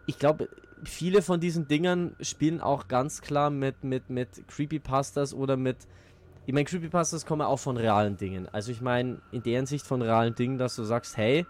ich 0.07 0.19
glaube, 0.19 0.49
viele 0.85 1.23
von 1.23 1.40
diesen 1.40 1.69
Dingern 1.69 2.14
spielen 2.21 2.61
auch 2.61 2.87
ganz 2.88 3.23
klar 3.23 3.50
mit 3.50 3.83
mit 3.83 4.11
mit 4.11 4.47
Creepypastas 4.49 5.35
oder 5.35 5.57
mit 5.57 5.76
ich 6.47 6.55
meine, 6.55 6.64
Creepypastas 6.64 7.26
kommen 7.26 7.43
auch 7.43 7.59
von 7.59 7.76
realen 7.76 8.17
Dingen. 8.17 8.49
Also 8.50 8.73
ich 8.73 8.81
meine, 8.81 9.21
in 9.31 9.43
der 9.43 9.57
Hinsicht 9.57 9.87
von 9.87 10.02
realen 10.02 10.35
Dingen, 10.35 10.59
dass 10.59 10.75
du 10.75 10.83
sagst, 10.85 11.17
hey, 11.17 11.47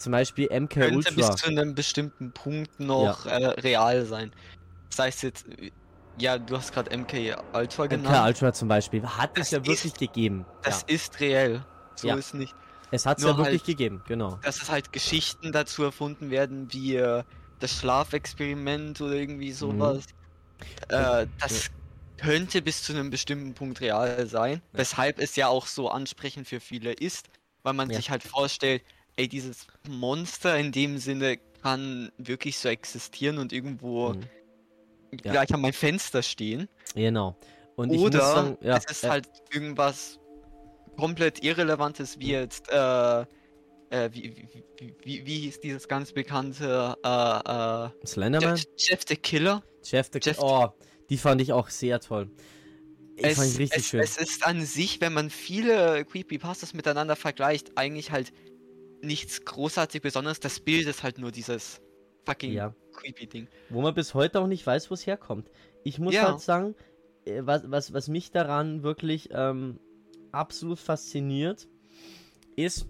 zum 0.00 0.12
Beispiel 0.12 0.46
MK 0.50 0.68
Könnte 0.80 0.96
Ultra. 0.96 1.14
bis 1.14 1.36
zu 1.36 1.48
einem 1.48 1.74
bestimmten 1.74 2.32
Punkt 2.32 2.80
noch 2.80 3.26
äh, 3.26 3.34
real 3.46 4.04
sein. 4.06 4.32
Sei 4.88 5.08
es 5.08 5.22
jetzt, 5.22 5.46
ja, 6.18 6.38
du 6.38 6.56
hast 6.56 6.72
gerade 6.72 6.90
MK 6.96 7.36
Ultra 7.52 7.84
MK 7.84 7.90
genannt. 7.90 8.26
Ultra 8.26 8.52
zum 8.52 8.68
Beispiel. 8.68 9.02
Hat 9.04 9.30
es 9.38 9.50
Das 9.50 9.50
ja 9.52 9.58
wirklich 9.58 9.84
ist- 9.84 9.98
gegeben. 9.98 10.46
Das 10.62 10.82
ja. 10.88 10.94
ist 10.94 11.20
reell. 11.20 11.64
So 11.94 12.08
Ja. 12.08 12.16
ist 12.16 12.34
nicht. 12.34 12.54
Es 12.90 13.06
hat 13.06 13.18
es 13.18 13.24
ja 13.24 13.36
wirklich 13.36 13.60
halt- 13.60 13.64
gegeben, 13.66 14.02
genau. 14.08 14.38
Dass 14.42 14.60
es 14.62 14.70
halt 14.70 14.92
Geschichten 14.92 15.52
dazu 15.52 15.84
erfunden 15.84 16.30
werden, 16.30 16.72
wie 16.72 16.96
äh, 16.96 17.22
das 17.60 17.78
Schlafexperiment 17.78 19.00
oder 19.00 19.12
irgendwie 19.12 19.52
sowas. 19.52 20.06
Äh, 20.88 21.26
das 21.38 21.70
könnte 22.16 22.62
bis 22.62 22.82
zu 22.82 22.92
einem 22.92 23.10
bestimmten 23.10 23.54
Punkt 23.54 23.80
real 23.80 24.26
sein. 24.26 24.60
Ja. 24.72 24.78
Weshalb 24.78 25.18
es 25.18 25.36
ja 25.36 25.48
auch 25.48 25.66
so 25.66 25.88
ansprechend 25.88 26.48
für 26.48 26.60
viele 26.60 26.92
ist, 26.92 27.28
weil 27.62 27.74
man 27.74 27.88
Ja. 27.90 27.96
sich 27.96 28.10
halt 28.10 28.22
vorstellt, 28.22 28.82
ey, 29.20 29.28
dieses 29.28 29.66
Monster 29.88 30.58
in 30.58 30.72
dem 30.72 30.98
Sinne 30.98 31.36
kann 31.62 32.10
wirklich 32.18 32.58
so 32.58 32.68
existieren 32.68 33.38
und 33.38 33.52
irgendwo 33.52 34.14
Mhm. 34.14 34.22
Ja. 35.24 35.32
gleich 35.32 35.52
an 35.52 35.60
mein 35.60 35.72
Fenster 35.72 36.22
stehen. 36.22 36.68
Genau. 36.94 37.36
Und 37.76 37.92
ich 37.92 38.00
Oder 38.00 38.20
sagen, 38.20 38.58
ja, 38.62 38.76
es 38.76 38.84
ist 38.90 39.04
äh, 39.04 39.08
halt 39.10 39.28
irgendwas 39.52 40.18
komplett 40.96 41.42
Irrelevantes, 41.42 42.18
wie 42.18 42.30
jetzt, 42.32 42.70
äh, 42.70 43.20
äh, 43.22 44.08
wie, 44.12 44.22
wie, 44.36 44.64
wie, 44.78 44.94
wie, 45.02 45.26
wie 45.26 45.38
hieß 45.40 45.60
dieses 45.60 45.88
ganz 45.88 46.12
bekannte, 46.12 46.94
äh, 47.04 47.08
äh, 47.08 48.06
Slenderman, 48.06 48.56
Jeff, 48.56 48.66
Jeff 48.76 49.00
the 49.08 49.16
Killer? 49.16 49.62
Jeff 49.82 50.08
the 50.12 50.20
Jeff- 50.22 50.38
Oh, 50.40 50.68
die 51.08 51.16
fand 51.18 51.40
ich 51.40 51.52
auch 51.52 51.68
sehr 51.70 52.00
toll. 52.00 52.30
Ich 53.16 53.24
es, 53.24 53.36
fand 53.36 53.50
ich 53.50 53.58
richtig 53.58 53.78
es, 53.80 53.86
schön. 53.88 54.00
es 54.00 54.16
ist 54.16 54.46
an 54.46 54.64
sich, 54.64 55.00
wenn 55.00 55.12
man 55.12 55.28
viele 55.28 56.04
Creepypastas 56.04 56.72
miteinander 56.74 57.16
vergleicht, 57.16 57.76
eigentlich 57.76 58.12
halt 58.12 58.32
nichts 59.02 59.44
großartig 59.44 60.02
Besonderes. 60.02 60.40
Das 60.40 60.60
Bild 60.60 60.86
ist 60.86 61.02
halt 61.02 61.18
nur 61.18 61.30
dieses 61.30 61.80
fucking 62.26 62.52
Ja. 62.52 62.74
creepy 62.92 63.26
Ding. 63.26 63.48
Wo 63.68 63.80
man 63.80 63.94
bis 63.94 64.14
heute 64.14 64.40
auch 64.40 64.46
nicht 64.46 64.66
weiß, 64.66 64.90
wo 64.90 64.94
es 64.94 65.06
herkommt. 65.06 65.50
Ich 65.84 65.98
muss 65.98 66.14
Ja. 66.14 66.30
halt 66.30 66.40
sagen, 66.40 66.74
äh, 67.24 67.40
was, 67.44 67.70
was, 67.70 67.92
was 67.92 68.08
mich 68.08 68.30
daran 68.30 68.82
wirklich 68.82 69.30
ähm, 69.32 69.78
absolut 70.32 70.78
fasziniert, 70.78 71.68
ist, 72.56 72.86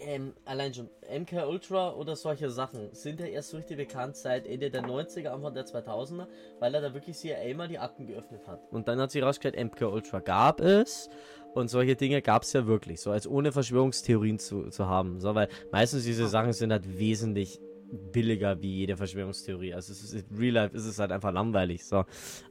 ähm, 0.00 0.34
allein 0.44 0.72
schon 0.74 0.88
MK 1.08 1.46
Ultra 1.48 1.94
oder 1.94 2.16
solche 2.16 2.50
Sachen 2.50 2.94
sind 2.94 3.20
ja 3.20 3.26
erst 3.26 3.50
so 3.50 3.56
richtig 3.56 3.76
bekannt 3.76 4.16
seit 4.16 4.46
Ende 4.46 4.70
der 4.70 4.82
90er, 4.82 5.28
Anfang 5.28 5.54
der 5.54 5.66
2000er, 5.66 6.26
weil 6.60 6.74
er 6.74 6.80
da 6.80 6.94
wirklich 6.94 7.16
CIA 7.16 7.54
mal 7.54 7.68
die 7.68 7.78
Akten 7.78 8.06
geöffnet 8.06 8.46
hat. 8.46 8.60
Und 8.70 8.88
dann 8.88 9.00
hat 9.00 9.10
sich 9.10 9.20
herausgestellt, 9.22 9.56
MK 9.56 9.82
Ultra 9.88 10.20
gab 10.20 10.60
es 10.60 11.08
und 11.56 11.68
solche 11.68 11.96
Dinge 11.96 12.20
gab 12.20 12.42
es 12.42 12.52
ja 12.52 12.66
wirklich, 12.66 13.00
so 13.00 13.10
als 13.10 13.26
ohne 13.26 13.50
Verschwörungstheorien 13.50 14.38
zu, 14.38 14.68
zu 14.68 14.86
haben. 14.86 15.20
So, 15.20 15.34
weil 15.34 15.48
meistens 15.72 16.04
diese 16.04 16.28
Sachen 16.28 16.52
sind 16.52 16.70
halt 16.70 16.98
wesentlich 16.98 17.58
billiger 18.12 18.60
wie 18.60 18.74
jede 18.74 18.96
Verschwörungstheorie. 18.96 19.72
Also 19.72 19.92
es 19.92 20.02
ist 20.02 20.14
in 20.30 20.36
Real 20.36 20.52
Life 20.52 20.76
ist 20.76 20.84
es 20.84 20.98
halt 20.98 21.12
einfach 21.12 21.32
langweilig. 21.32 21.84
So. 21.84 22.04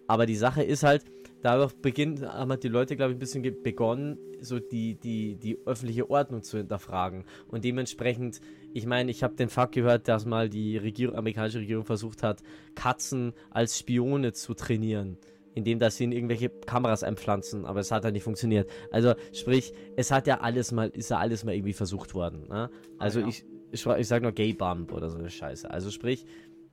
Aber 0.07 0.25
die 0.25 0.35
Sache 0.35 0.63
ist 0.63 0.81
halt, 0.81 1.03
dadurch 1.43 1.73
beginnt, 1.73 2.23
haben 2.23 2.49
halt 2.49 2.63
die 2.63 2.69
Leute, 2.69 2.95
glaube 2.95 3.11
ich, 3.11 3.17
ein 3.17 3.19
bisschen 3.19 3.43
begonnen, 3.61 4.17
so 4.41 4.59
die, 4.59 4.95
die, 4.95 5.35
die 5.35 5.59
öffentliche 5.67 6.09
Ordnung 6.09 6.41
zu 6.41 6.57
hinterfragen. 6.57 7.25
Und 7.47 7.63
dementsprechend, 7.63 8.41
ich 8.73 8.87
meine, 8.87 9.11
ich 9.11 9.21
habe 9.21 9.35
den 9.35 9.49
Fakt 9.49 9.75
gehört, 9.75 10.07
dass 10.07 10.25
mal 10.25 10.49
die 10.49 10.77
Regierung, 10.77 11.15
amerikanische 11.15 11.59
Regierung 11.59 11.85
versucht 11.85 12.23
hat, 12.23 12.41
Katzen 12.73 13.33
als 13.51 13.77
Spione 13.77 14.33
zu 14.33 14.55
trainieren. 14.55 15.19
Indem 15.55 15.79
dass 15.79 15.97
sie 15.97 16.03
in 16.03 16.11
irgendwelche 16.11 16.49
Kameras 16.49 17.03
einpflanzen, 17.03 17.65
aber 17.65 17.79
es 17.79 17.91
hat 17.91 18.03
halt 18.03 18.13
nicht 18.13 18.23
funktioniert. 18.23 18.69
Also 18.91 19.15
sprich, 19.33 19.73
es 19.95 20.11
hat 20.11 20.27
ja 20.27 20.41
alles 20.41 20.71
mal, 20.71 20.89
ist 20.89 21.09
ja 21.09 21.17
alles 21.17 21.43
mal 21.43 21.55
irgendwie 21.55 21.73
versucht 21.73 22.13
worden. 22.13 22.47
Ne? 22.47 22.69
Also 22.99 23.21
ja. 23.21 23.27
ich, 23.27 23.45
ich, 23.71 23.85
ich 23.85 24.07
sag 24.07 24.21
nur 24.21 24.33
Gay 24.33 24.53
Bump 24.53 24.91
oder 24.91 25.09
so 25.09 25.17
eine 25.17 25.29
Scheiße. 25.29 25.69
Also 25.71 25.91
sprich, 25.91 26.25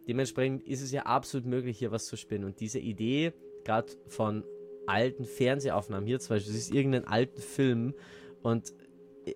dementsprechend 0.08 0.62
ist 0.66 0.82
es 0.82 0.92
ja 0.92 1.02
absolut 1.02 1.46
möglich, 1.46 1.78
hier 1.78 1.92
was 1.92 2.06
zu 2.06 2.16
spinnen. 2.16 2.44
Und 2.44 2.60
diese 2.60 2.78
Idee, 2.78 3.32
gerade 3.64 3.92
von 4.08 4.44
alten 4.86 5.24
Fernsehaufnahmen, 5.24 6.06
hier 6.06 6.18
zum 6.20 6.36
Beispiel, 6.36 6.52
das 6.52 6.60
ist 6.60 6.74
irgendein 6.74 7.06
alten 7.06 7.40
Film 7.40 7.94
und 8.42 8.74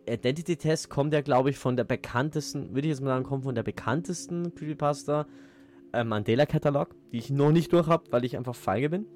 Identity 0.09 0.57
Test 0.57 0.91
kommt 0.91 1.13
ja, 1.13 1.21
glaube 1.21 1.51
ich, 1.51 1.59
von 1.59 1.77
der 1.77 1.85
bekanntesten, 1.85 2.75
würde 2.75 2.89
ich 2.89 2.93
jetzt 2.93 3.01
mal 3.01 3.11
sagen, 3.11 3.25
kommt 3.25 3.45
von 3.45 3.55
der 3.55 3.63
bekanntesten 3.63 4.55
Creepypasta 4.55 5.27
äh, 5.93 6.05
Mandela-Katalog, 6.05 6.95
die 7.13 7.19
ich 7.19 7.31
noch 7.31 7.53
nicht 7.53 7.73
durch 7.73 7.87
habe, 7.87 8.05
weil 8.11 8.25
ich 8.25 8.37
einfach 8.37 8.55
feige 8.55 8.91
bin. 8.91 9.07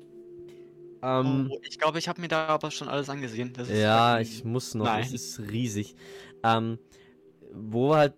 Ähm, 1.03 1.49
oh, 1.51 1.59
ich 1.69 1.79
glaube, 1.79 1.99
ich 1.99 2.09
habe 2.09 2.21
mir 2.21 2.29
da 2.29 2.47
aber 2.47 2.71
schon 2.71 2.89
alles 2.89 3.09
angesehen. 3.09 3.53
Ja, 3.73 4.17
fucking- 4.19 4.23
ich 4.33 4.45
muss 4.45 4.75
noch, 4.75 4.85
Nein. 4.87 5.05
es 5.05 5.13
ist 5.13 5.41
riesig. 5.51 5.95
Ähm, 6.43 6.79
wo 7.53 7.97
halt 7.97 8.15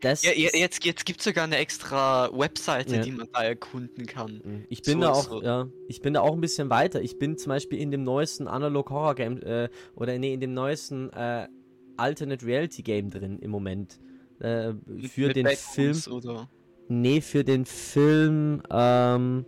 das. 0.00 0.22
Ja, 0.24 0.32
jetzt, 0.32 0.84
jetzt 0.84 1.06
gibt 1.06 1.20
es 1.20 1.24
sogar 1.24 1.44
eine 1.44 1.56
extra 1.56 2.28
Webseite, 2.36 2.96
Ja. 2.96 3.02
die 3.02 3.12
man 3.12 3.28
da 3.32 3.42
erkunden 3.42 4.04
kann. 4.06 4.42
Mhm. 4.44 4.64
Ich 4.68 4.82
bin 4.82 4.94
So- 4.94 5.00
da 5.00 5.12
auch, 5.12 5.24
so. 5.24 5.42
ja, 5.42 5.68
ich 5.88 6.02
bin 6.02 6.12
da 6.14 6.20
auch 6.20 6.34
ein 6.34 6.40
bisschen 6.40 6.68
weiter. 6.70 7.00
Ich 7.00 7.18
bin 7.18 7.38
zum 7.38 7.48
Beispiel 7.50 7.78
in 7.80 7.90
dem 7.90 8.04
neuesten 8.04 8.46
Analog 8.46 8.90
Horror 8.90 9.14
Game 9.14 9.40
äh, 9.42 9.70
oder 9.94 10.18
nee, 10.18 10.34
in 10.34 10.40
dem 10.40 10.52
neuesten 10.52 11.10
äh, 11.14 11.48
Alternate 11.96 12.44
Reality 12.44 12.82
Game 12.82 13.08
drin 13.10 13.38
im 13.38 13.50
Moment. 13.50 14.00
Äh, 14.40 14.74
für 15.08 15.28
Mit 15.28 15.36
den 15.36 15.46
Film. 15.46 15.92
Backrooms 15.92 16.08
Oder... 16.08 16.50
Nee, 16.88 17.22
für 17.22 17.44
den 17.44 17.64
Film, 17.64 18.62
ähm, 18.70 19.46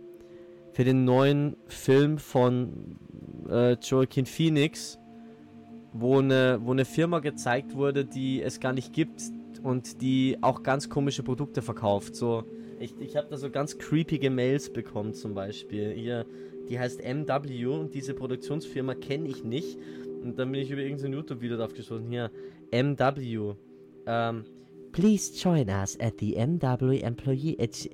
für 0.77 0.83
den 0.83 1.05
neuen 1.05 1.57
Film 1.65 2.19
von 2.19 2.99
äh, 3.49 3.77
Joaquin 3.81 4.27
Phoenix, 4.27 4.99
wo 5.91 6.19
eine, 6.19 6.59
wo 6.61 6.71
eine 6.71 6.85
Firma 6.85 7.17
gezeigt 7.17 7.73
wurde, 7.73 8.05
die 8.05 8.43
es 8.43 8.59
gar 8.59 8.73
nicht 8.73 8.93
gibt 8.93 9.23
und 9.63 10.03
die 10.03 10.37
auch 10.41 10.61
ganz 10.61 10.87
komische 10.87 11.23
Produkte 11.23 11.63
verkauft. 11.63 12.15
So, 12.15 12.43
ich, 12.79 12.93
ich 12.99 13.17
habe 13.17 13.25
da 13.27 13.37
so 13.37 13.49
ganz 13.49 13.79
creepige 13.79 14.29
Mails 14.29 14.71
bekommen 14.71 15.15
zum 15.15 15.33
Beispiel. 15.33 15.93
Hier, 15.93 16.27
die 16.69 16.77
heißt 16.77 17.01
MW 17.03 17.65
und 17.65 17.95
diese 17.95 18.13
Produktionsfirma 18.13 18.93
kenne 18.93 19.29
ich 19.29 19.43
nicht. 19.43 19.79
Und 20.21 20.37
dann 20.37 20.51
bin 20.51 20.61
ich 20.61 20.69
über 20.69 20.81
irgendein 20.81 21.13
YouTube-Video 21.13 21.57
drauf 21.57 21.73
gestoßen. 21.73 22.07
Hier, 22.07 22.29
MW. 22.71 23.55
Ähm, 24.05 24.43
Please 24.91 25.33
join 25.35 25.69
us 25.69 25.99
at 25.99 26.19
the 26.19 26.35
MW 26.35 26.99
Employee 27.01 27.55
Ed- 27.57 27.89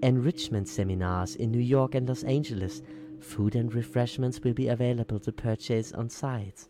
Enrichment 0.00 0.68
Seminars 0.68 1.36
in 1.36 1.50
New 1.50 1.60
York 1.60 1.94
and 1.94 2.08
Los 2.08 2.24
Angeles. 2.24 2.82
Food 3.20 3.56
and 3.56 3.74
refreshments 3.74 4.42
will 4.44 4.54
be 4.54 4.68
available 4.68 5.18
to 5.20 5.32
purchase 5.32 5.94
on 5.94 6.10
site. 6.10 6.68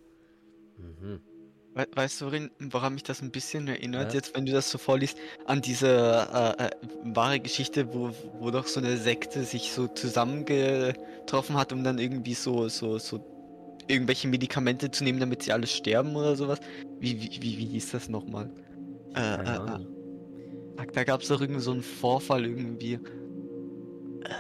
Mhm. 0.79 1.21
We 1.75 1.87
weißt 1.93 2.21
du, 2.21 2.27
woran 2.71 2.95
mich 2.95 3.03
das 3.03 3.21
ein 3.21 3.33
bisschen 3.33 3.67
erinnert, 3.67 4.13
Ja. 4.13 4.15
jetzt 4.15 4.37
wenn 4.37 4.47
du 4.47 4.53
das 4.53 4.71
so 4.71 4.79
vorliest, 4.79 5.19
an 5.47 5.61
diese 5.61 5.89
äh, 5.89 6.67
äh, 6.67 6.71
wahre 7.03 7.41
Geschichte, 7.41 7.93
wo, 7.93 8.13
wo 8.39 8.53
doch 8.53 8.69
so 8.69 8.79
eine 8.79 8.97
Sekte 8.97 9.43
sich 9.43 9.73
so 9.73 9.89
zusammengetroffen 9.89 11.57
hat, 11.57 11.73
um 11.73 11.83
dann 11.83 11.99
irgendwie 11.99 12.35
so, 12.35 12.69
so, 12.69 12.99
so 12.99 13.19
irgendwelche 13.89 14.29
Medikamente 14.29 14.91
zu 14.93 15.03
nehmen, 15.03 15.19
damit 15.19 15.43
sie 15.43 15.53
alle 15.53 15.67
sterben 15.67 16.15
oder 16.15 16.37
sowas. 16.37 16.61
Wie, 17.01 17.21
wie, 17.21 17.43
wie, 17.43 17.59
wie 17.59 17.67
hieß 17.67 17.91
das 17.91 18.09
nochmal? 18.09 18.51
Äh, 19.17 19.43
äh, 19.43 19.85
Da 20.77 21.05
gab 21.05 21.23
es 21.23 21.29
doch 21.29 21.41
irgendwie 21.41 21.61
so 21.61 21.73
einen 21.73 21.83
Vorfall 21.83 22.45
irgendwie. 22.45 22.99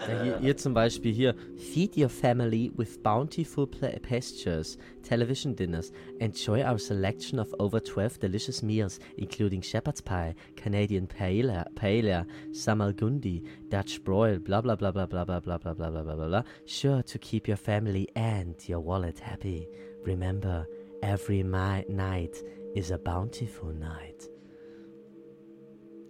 Ja, 0.08 0.22
hier, 0.22 0.38
hier 0.40 0.56
zum 0.56 0.72
Beispiel 0.72 1.12
hier. 1.12 1.34
Feed 1.56 1.96
your 1.96 2.08
family 2.08 2.72
with 2.76 3.02
bountiful 3.02 3.66
pastures, 3.66 4.78
television 5.02 5.54
dinners. 5.54 5.92
Enjoy 6.20 6.62
our 6.62 6.78
selection 6.78 7.38
of 7.38 7.54
over 7.58 7.80
12 7.80 8.18
delicious 8.18 8.62
meals, 8.62 8.98
including 9.16 9.62
shepherd's 9.62 10.00
pie, 10.00 10.34
Canadian 10.56 11.06
paella, 11.06 11.66
paella 11.74 12.26
Samalgundi, 12.52 13.42
Dutch 13.68 14.02
broil, 14.04 14.38
blah 14.38 14.62
blah 14.62 14.76
blah 14.76 14.90
blah 14.90 15.06
blah 15.06 15.24
blah 15.24 15.40
blah 15.40 15.58
blah 15.58 15.74
blah 15.74 15.90
blah 15.90 16.02
blah 16.02 16.28
blah. 16.28 16.42
Sure 16.64 17.02
to 17.02 17.18
keep 17.18 17.46
your 17.46 17.58
family 17.58 18.08
and 18.16 18.56
your 18.66 18.80
wallet 18.80 19.18
happy. 19.18 19.68
Remember, 20.04 20.66
every 21.02 21.42
night 21.42 22.36
is 22.74 22.90
a 22.90 22.98
bountiful 22.98 23.72
night. 23.72 24.28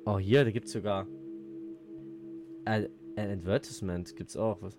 Oh, 0.06 0.18
hier, 0.18 0.44
da 0.44 0.50
gibt's 0.50 0.72
sogar 0.72 1.06
ein, 2.64 2.88
ein 3.16 3.30
Advertisement. 3.30 4.14
Gibt's 4.16 4.36
auch. 4.36 4.60
Was? 4.62 4.76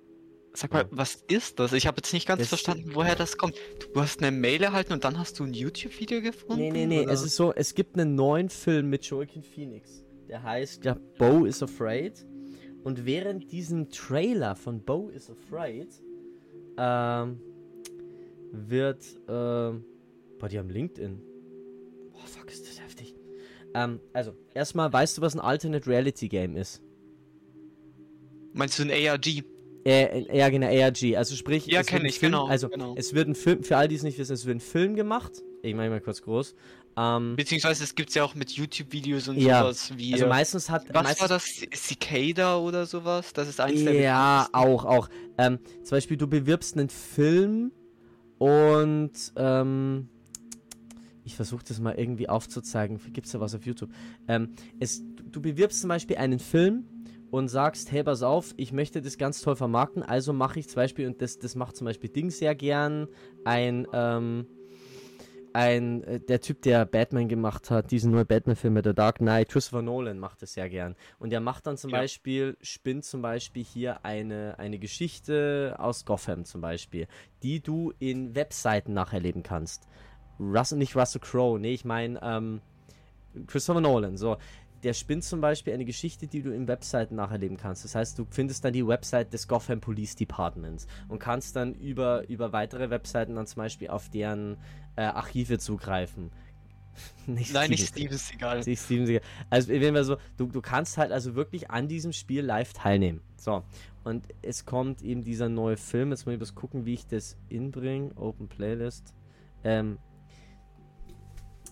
Sag 0.53 0.72
mal, 0.72 0.84
Ja. 0.84 0.88
was 0.91 1.24
ist 1.27 1.60
das? 1.60 1.74
Ich 1.74 1.86
habe 1.88 1.98
jetzt 1.98 2.13
nicht 2.13 2.27
ganz 2.27 2.39
Das- 2.39 2.50
verstanden, 2.50 2.91
woher 2.94 3.15
das 3.15 3.38
kommt. 3.38 3.55
Du 3.94 4.01
hast 4.01 4.22
eine 4.24 4.32
Mail 4.36 4.62
erhalten 4.63 4.94
und 4.94 5.03
dann 5.03 5.17
hast 5.20 5.39
du 5.39 5.44
ein 5.44 5.53
YouTube-Video 5.53 6.22
gefunden? 6.22 6.62
Nee, 6.62 6.72
nee, 6.72 6.86
nee. 6.86 7.01
oder? 7.03 7.12
Es 7.12 7.24
ist 7.24 7.36
so, 7.36 7.53
es 7.53 7.74
gibt 7.75 7.98
einen 8.00 8.15
neuen 8.15 8.50
Film 8.50 8.89
mit 8.89 9.03
Joaquin 9.05 9.44
Phoenix. 9.44 10.03
Der 10.29 10.44
heißt 10.44 10.86
ja 10.86 10.98
Bo 11.17 11.46
is 11.46 11.62
Afraid. 11.62 12.25
Und 12.84 13.05
während 13.05 13.51
diesem 13.51 13.89
Trailer 13.89 14.55
von 14.55 14.79
Bo 14.82 15.10
is 15.10 15.29
Afraid 15.29 15.89
ähm, 16.77 17.39
wird, 18.51 19.03
ähm, 19.27 19.84
boah, 20.39 20.48
die 20.50 20.60
haben 20.60 20.70
LinkedIn. 20.70 21.20
Boah, 22.13 22.25
fuck, 22.27 22.50
ist 22.51 22.67
das. 22.67 22.75
Ähm, 23.75 24.00
also, 24.13 24.34
erstmal, 24.53 24.91
weißt 24.91 25.17
du, 25.17 25.22
was 25.22 25.36
ein 25.36 25.41
Alternate 25.41 25.86
Reality 25.88 26.29
Game 26.29 26.55
ist? 26.55 26.82
Meinst 28.53 28.79
du 28.79 28.84
ein 28.84 28.91
ARG? 28.91 29.44
Äh, 29.86 30.36
ja, 30.36 30.50
genau, 30.50 30.67
ARG. 30.67 31.15
Also 31.17 31.36
sprich, 31.36 31.65
Ja, 31.67 31.82
es 31.82 31.88
kenn 31.88 31.98
wird 31.98 32.05
ein 32.05 32.10
ich, 32.10 32.20
Film, 32.20 32.32
genau, 32.32 32.48
Also, 32.48 32.70
genau. 32.70 32.96
es 32.98 33.13
wird 33.13 33.27
ein 33.27 33.36
Film, 33.36 33.63
für 33.63 33.77
all 33.77 33.88
die 33.88 33.96
es 33.96 34.03
nicht 34.03 34.17
wissen, 34.17 34.34
es 34.34 34.46
wird 34.46 34.58
ein 34.58 34.62
Film 34.62 34.96
gemacht. 34.96 35.34
Ich 35.62 35.75
mache 35.75 35.89
mal 35.89 36.00
kurz 36.01 36.22
groß. 36.22 36.55
Ähm, 36.98 37.36
Beziehungsweise 37.36 37.84
es 37.84 37.94
gibt 37.94 38.15
ja 38.15 38.24
auch 38.24 38.34
mit 38.34 38.51
YouTube-Videos 38.51 39.27
und 39.27 39.38
Ja, 39.38 39.62
sowas 39.63 39.91
wie. 39.98 40.13
also 40.13 40.25
äh, 40.25 40.29
meistens 40.29 40.70
hat. 40.70 40.86
was 40.94 41.03
meistens, 41.03 41.22
war 41.22 41.27
das? 41.27 41.44
Cicada 41.75 42.58
oder 42.58 42.86
sowas? 42.86 43.34
Das 43.34 43.50
ist 43.50 43.60
eins 43.60 43.84
der 43.84 43.94
Ja, 43.94 44.48
auch, 44.53 44.86
auch. 44.86 45.10
Ähm, 45.38 45.60
zum 45.84 45.98
Beispiel, 45.98 46.15
du 46.15 46.27
bewirbst 46.27 46.77
einen 46.77 46.88
Film 46.89 47.74
und 48.38 49.12
ähm, 49.36 50.08
ich 51.25 51.36
versuche 51.36 51.63
das 51.67 51.79
mal 51.79 51.96
irgendwie 51.96 52.29
aufzuzeigen. 52.29 53.00
Gibt 53.12 53.25
es 53.27 53.34
da 53.34 53.39
was 53.39 53.53
auf 53.55 53.65
YouTube? 53.65 53.89
Ähm, 54.27 54.50
es, 54.79 55.03
du 55.32 55.41
bewirbst 55.41 55.82
zum 55.82 55.89
Beispiel 55.89 56.17
einen 56.17 56.39
Film 56.39 56.86
und 57.32 57.50
sagst, 57.50 57.91
hey, 57.91 58.03
pass 58.03 58.22
auf, 58.24 58.53
ich 58.55 58.72
möchte 58.72 59.01
das 59.01 59.17
ganz 59.17 59.41
toll 59.41 59.55
vermarkten, 59.55 60.03
also 60.03 60.32
mache 60.32 60.60
ich 60.60 60.70
zum 60.70 60.75
Beispiel, 60.75 61.08
und 61.08 61.22
das, 61.22 61.38
das 61.39 61.55
macht 61.55 61.75
zum 61.75 61.86
Beispiel 61.86 62.10
Ding 62.10 62.29
sehr 62.29 62.55
gern, 62.55 63.08
ein, 63.44 63.88
ähm, 63.91 64.48
ein, 65.51 66.03
äh, 66.03 66.20
der 66.20 66.41
Typ, 66.41 66.62
der 66.62 66.86
Batman 66.86 67.27
gemacht 67.27 67.72
hat, 67.72 67.91
diesen 67.91 68.12
neuen 68.12 68.27
Batman-Film 68.27 68.74
mit 68.74 68.86
The 68.86 68.94
Dark 68.94 69.17
Knight, 69.17 69.50
Christopher 69.50 69.82
Nolan 69.82 70.20
macht 70.20 70.41
das 70.41 70.53
sehr 70.53 70.70
gern. 70.70 70.96
Und 71.17 71.32
der 71.32 71.39
macht 71.39 71.65
dann 71.65 71.77
zum 71.77 71.91
Ja. 71.91 72.00
Beispiel, 72.00 72.58
spinnt 72.62 73.05
zum 73.05 73.22
Beispiel 73.22 73.63
hier 73.63 74.05
eine, 74.05 74.60
eine 74.60 74.79
Geschichte 74.79 75.75
aus 75.79 76.05
Gotham 76.05 76.46
zum 76.46 76.62
Beispiel, 76.62 77.08
die 77.41 77.62
du 77.62 77.94
in 78.00 78.36
Webseiten 78.36 78.94
nacherleben 78.94 79.44
kannst. 79.44 79.88
Russell, 80.39 80.77
nicht 80.77 80.96
Russell 80.96 81.22
Crowe, 81.22 81.60
nee, 81.60 81.74
ich 81.74 81.86
meine, 81.86 82.20
ähm, 82.22 82.62
Christopher 83.48 83.82
Nolan, 83.82 84.18
so. 84.18 84.38
Der 84.84 84.94
spinnt 84.94 85.24
zum 85.24 85.42
Beispiel 85.42 85.74
eine 85.74 85.86
Geschichte, 85.86 86.27
die 86.27 86.44
du 86.44 86.54
in 86.54 86.68
Webseiten 86.68 87.15
nacherleben 87.15 87.58
kannst. 87.58 87.84
Das 87.84 87.96
heißt, 87.96 88.20
du 88.20 88.27
findest 88.30 88.63
dann 88.63 88.74
die 88.74 88.86
Website 88.86 89.34
des 89.34 89.48
Gotham 89.48 89.82
Police 89.82 90.15
Departments 90.15 90.86
und 91.08 91.18
kannst 91.18 91.56
dann 91.56 91.74
über, 91.74 92.27
über 92.30 92.54
weitere 92.54 92.92
Webseiten 92.92 93.36
dann 93.36 93.48
zum 93.48 93.63
Beispiel 93.63 93.88
auf 93.88 94.10
deren 94.10 94.58
äh, 94.96 95.01
Archive 95.01 95.58
zugreifen. 95.58 96.30
nicht 97.25 97.53
Nein, 97.53 97.72
nicht 97.72 97.88
Steven 97.88 98.18
Steven 98.18 98.18
Seagal. 98.18 98.59
nicht 98.59 98.79
Steven 98.79 99.05
Seagal. 99.07 99.24
Also 99.50 99.70
wenn 99.70 99.94
wir 99.94 100.03
so, 100.03 100.18
du, 100.38 100.48
du 100.48 100.62
kannst 100.62 100.98
halt 100.98 101.12
also 101.12 101.36
wirklich 101.36 101.72
an 101.72 101.88
diesem 101.88 102.14
Spiel 102.14 102.44
live 102.44 102.74
teilnehmen. 102.74 103.22
So. 103.38 103.64
Und 104.03 104.27
es 104.44 104.66
kommt 104.66 105.01
eben 105.01 105.24
dieser 105.24 105.50
neue 105.50 105.77
Film. 105.77 106.12
Jetzt 106.12 106.25
muss 106.25 106.33
ich 106.33 106.40
bloß 106.40 106.53
gucken, 106.53 106.86
wie 106.86 106.94
ich 106.94 107.07
das 107.07 107.38
inbringe. 107.50 108.12
Open 108.16 108.48
Playlist. 108.48 109.16
Ähm, 109.64 109.98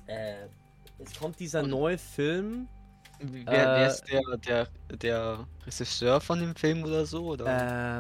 äh, 0.08 0.48
es 1.00 1.18
kommt 1.20 1.40
dieser 1.40 1.64
neue 1.64 1.98
Film. 1.98 2.68
Wer, 3.20 3.46
wer 3.46 3.78
Äh, 3.78 3.88
ist 3.88 4.04
der, 4.12 4.22
der, 4.38 4.98
der 4.98 5.48
Regisseur 5.66 6.20
von 6.20 6.40
dem 6.40 6.56
Film 6.56 6.84
oder 6.84 7.06
so? 7.06 7.32
Oder? 7.32 7.46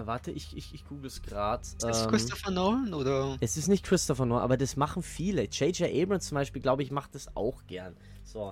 Äh, 0.02 0.06
warte, 0.08 0.32
ich, 0.32 0.56
ich, 0.58 0.74
ich 0.74 0.86
google 0.86 1.06
es 1.06 1.22
gerade. 1.22 1.62
ist 1.64 1.82
das 1.82 2.04
Ähm, 2.04 2.10
Christopher 2.10 2.52
Nolan 2.52 2.94
oder? 2.94 3.38
Es 3.40 3.56
ist 3.56 3.68
nicht 3.68 3.86
Christopher 3.86 4.26
Nolan, 4.26 4.44
aber 4.44 4.58
das 4.58 4.76
machen 4.76 5.02
viele. 5.02 5.44
J.J. 5.44 5.90
Abrams 5.90 6.28
zum 6.28 6.36
Beispiel, 6.36 6.62
glaube 6.62 6.84
ich, 6.84 6.92
macht 6.92 7.16
das 7.16 7.34
auch 7.36 7.66
gern. 7.68 7.96
So. 8.24 8.52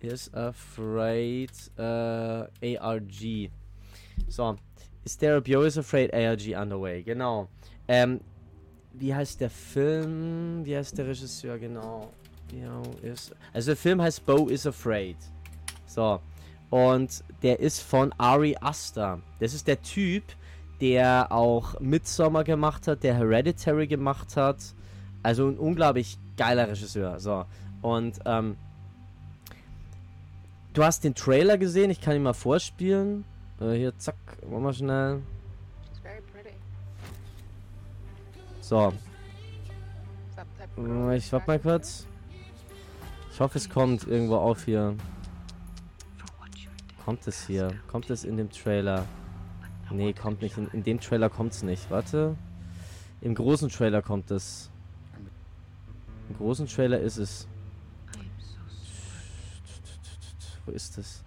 Is 0.00 0.32
afraid 0.34 1.50
äh, 1.78 2.76
ARG. 2.78 3.50
So. 4.28 4.56
Is 5.04 5.16
there 5.18 5.36
a 5.36 5.40
Bio 5.40 5.62
is 5.62 5.78
afraid 5.78 6.12
ARG 6.14 6.54
underway? 6.60 7.02
Genau. 7.02 7.48
Ähm, 7.88 8.20
wie 8.92 9.12
heißt 9.14 9.40
der 9.40 9.50
Film? 9.50 10.64
Wie 10.64 10.76
heißt 10.76 10.96
der 10.98 11.08
Regisseur? 11.08 11.58
Genau. 11.58 12.12
Also 13.52 13.70
der 13.70 13.76
Film 13.76 14.00
heißt 14.00 14.24
Bo 14.26 14.48
is 14.48 14.66
afraid. 14.66 15.16
So. 15.86 16.20
Und 16.70 17.22
der 17.42 17.60
ist 17.60 17.80
von 17.80 18.12
Ari 18.18 18.56
Aster. 18.60 19.20
Das 19.40 19.52
ist 19.52 19.66
der 19.66 19.82
Typ, 19.82 20.24
der 20.80 21.30
auch 21.30 21.78
Midsommar 21.80 22.44
gemacht 22.44 22.88
hat, 22.88 23.02
der 23.02 23.14
Hereditary 23.14 23.86
gemacht 23.86 24.36
hat. 24.36 24.56
Also 25.22 25.48
ein 25.48 25.58
unglaublich 25.58 26.18
geiler 26.36 26.68
Regisseur. 26.68 27.20
So. 27.20 27.44
Und 27.82 28.18
ähm, 28.24 28.56
du 30.72 30.82
hast 30.82 31.04
den 31.04 31.14
Trailer 31.14 31.58
gesehen, 31.58 31.90
ich 31.90 32.00
kann 32.00 32.16
ihn 32.16 32.22
mal 32.22 32.32
vorspielen. 32.32 33.24
Äh, 33.60 33.72
hier, 33.72 33.98
zack, 33.98 34.16
machen 34.48 34.62
wir 34.62 34.72
schnell. 34.72 35.22
She's 35.90 35.98
very 36.00 36.20
pretty. 36.32 36.56
So, 38.60 38.92
ich 41.14 41.32
warte 41.32 41.46
mal 41.46 41.58
kurz. 41.58 42.06
Ich 43.32 43.40
hoffe, 43.40 43.56
es 43.56 43.70
kommt 43.70 44.06
irgendwo 44.06 44.36
auf 44.36 44.66
hier. 44.66 44.94
Kommt 47.02 47.26
es 47.26 47.46
hier? 47.46 47.72
Kommt 47.88 48.10
es 48.10 48.24
in 48.24 48.36
dem 48.36 48.50
Trailer? 48.50 49.06
Nee, 49.90 50.12
kommt 50.12 50.42
nicht. 50.42 50.58
In, 50.58 50.68
in 50.68 50.82
dem 50.82 51.00
Trailer 51.00 51.30
kommt 51.30 51.52
es 51.52 51.62
nicht. 51.62 51.90
Warte. 51.90 52.36
Im 53.22 53.34
großen 53.34 53.70
Trailer 53.70 54.02
kommt 54.02 54.30
es. 54.30 54.70
Im 56.28 56.36
großen 56.36 56.66
Trailer 56.66 57.00
ist 57.00 57.16
es. 57.16 57.48
Wo 60.66 60.72
ist 60.72 60.98
es? 60.98 61.24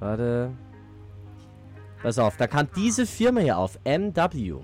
Warte. 0.00 0.52
Pass 2.02 2.18
auf, 2.18 2.36
da 2.36 2.46
kam 2.46 2.68
diese 2.76 3.06
Firma 3.06 3.40
hier 3.40 3.56
auf. 3.56 3.78
MW. 3.84 4.56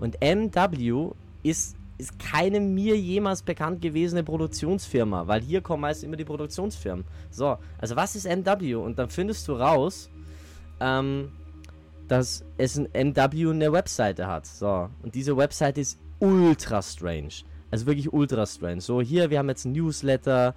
Und 0.00 0.16
MW 0.20 1.12
ist, 1.44 1.76
ist 2.02 2.18
keine 2.18 2.60
mir 2.60 2.96
jemals 2.98 3.42
bekannt 3.42 3.80
gewesene 3.80 4.24
Produktionsfirma, 4.24 5.26
weil 5.26 5.40
hier 5.40 5.60
kommen 5.60 5.82
meist 5.82 6.02
immer 6.02 6.16
die 6.16 6.24
Produktionsfirmen. 6.24 7.04
So, 7.30 7.56
also 7.78 7.96
was 7.96 8.16
ist 8.16 8.26
MW? 8.26 8.74
Und 8.74 8.98
dann 8.98 9.08
findest 9.08 9.46
du 9.46 9.52
raus, 9.52 10.10
ähm, 10.80 11.30
dass 12.08 12.44
es 12.58 12.76
ein 12.76 12.88
MW 12.92 13.50
eine 13.50 13.72
Webseite 13.72 14.26
hat. 14.26 14.46
So, 14.46 14.88
und 15.02 15.14
diese 15.14 15.36
Webseite 15.36 15.80
ist 15.80 15.98
ultra 16.18 16.82
strange. 16.82 17.44
Also 17.70 17.86
wirklich 17.86 18.12
ultra 18.12 18.46
strange. 18.46 18.80
So, 18.80 19.00
hier, 19.00 19.30
wir 19.30 19.38
haben 19.38 19.48
jetzt 19.48 19.64
ein 19.64 19.72
Newsletter. 19.72 20.54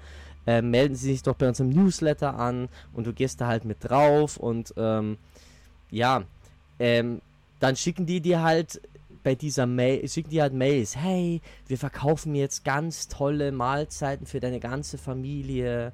Äh, 0.47 0.61
melden 0.61 0.95
Sie 0.95 1.11
sich 1.11 1.23
doch 1.23 1.35
bei 1.35 1.47
unserem 1.47 1.69
Newsletter 1.69 2.37
an 2.37 2.69
und 2.93 3.07
du 3.07 3.13
gehst 3.13 3.41
da 3.41 3.47
halt 3.47 3.65
mit 3.65 3.77
drauf 3.81 4.37
und 4.37 4.75
ähm, 4.77 5.17
ja, 5.89 6.23
ähm, 6.77 7.21
dann 7.59 7.75
schicken 7.75 8.05
die 8.05 8.21
dir 8.21 8.43
halt 8.43 8.79
bei 9.25 9.33
dieser 9.33 9.65
Mail, 9.65 10.07
schicken 10.07 10.29
die 10.29 10.39
halt 10.39 10.53
Mails, 10.53 10.95
hey, 10.95 11.41
wir 11.65 11.79
verkaufen 11.79 12.35
jetzt 12.35 12.63
ganz 12.63 13.07
tolle 13.07 13.51
Mahlzeiten 13.51 14.27
für 14.27 14.39
deine 14.39 14.59
ganze 14.59 14.99
Familie, 14.99 15.93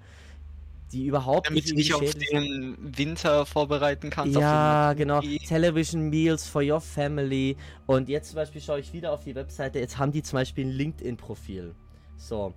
die 0.91 1.05
überhaupt 1.05 1.47
Damit 1.47 1.63
nicht 1.63 1.77
dich 1.77 1.93
auf 1.93 2.13
den 2.13 2.75
Winter 2.81 3.45
vorbereiten 3.45 4.09
kannst. 4.09 4.37
Ja, 4.37 4.91
genau. 4.91 5.21
Television 5.47 6.09
Meals 6.09 6.45
for 6.45 6.61
your 6.61 6.81
family. 6.81 7.55
Und 7.87 8.09
jetzt 8.09 8.31
zum 8.31 8.35
Beispiel 8.35 8.59
schaue 8.59 8.81
ich 8.81 8.91
wieder 8.91 9.13
auf 9.13 9.23
die 9.23 9.33
Webseite. 9.33 9.79
Jetzt 9.79 9.97
haben 9.97 10.11
die 10.11 10.23
zum 10.23 10.35
Beispiel 10.35 10.65
ein 10.65 10.71
LinkedIn-Profil. 10.71 11.73
So. 12.17 12.53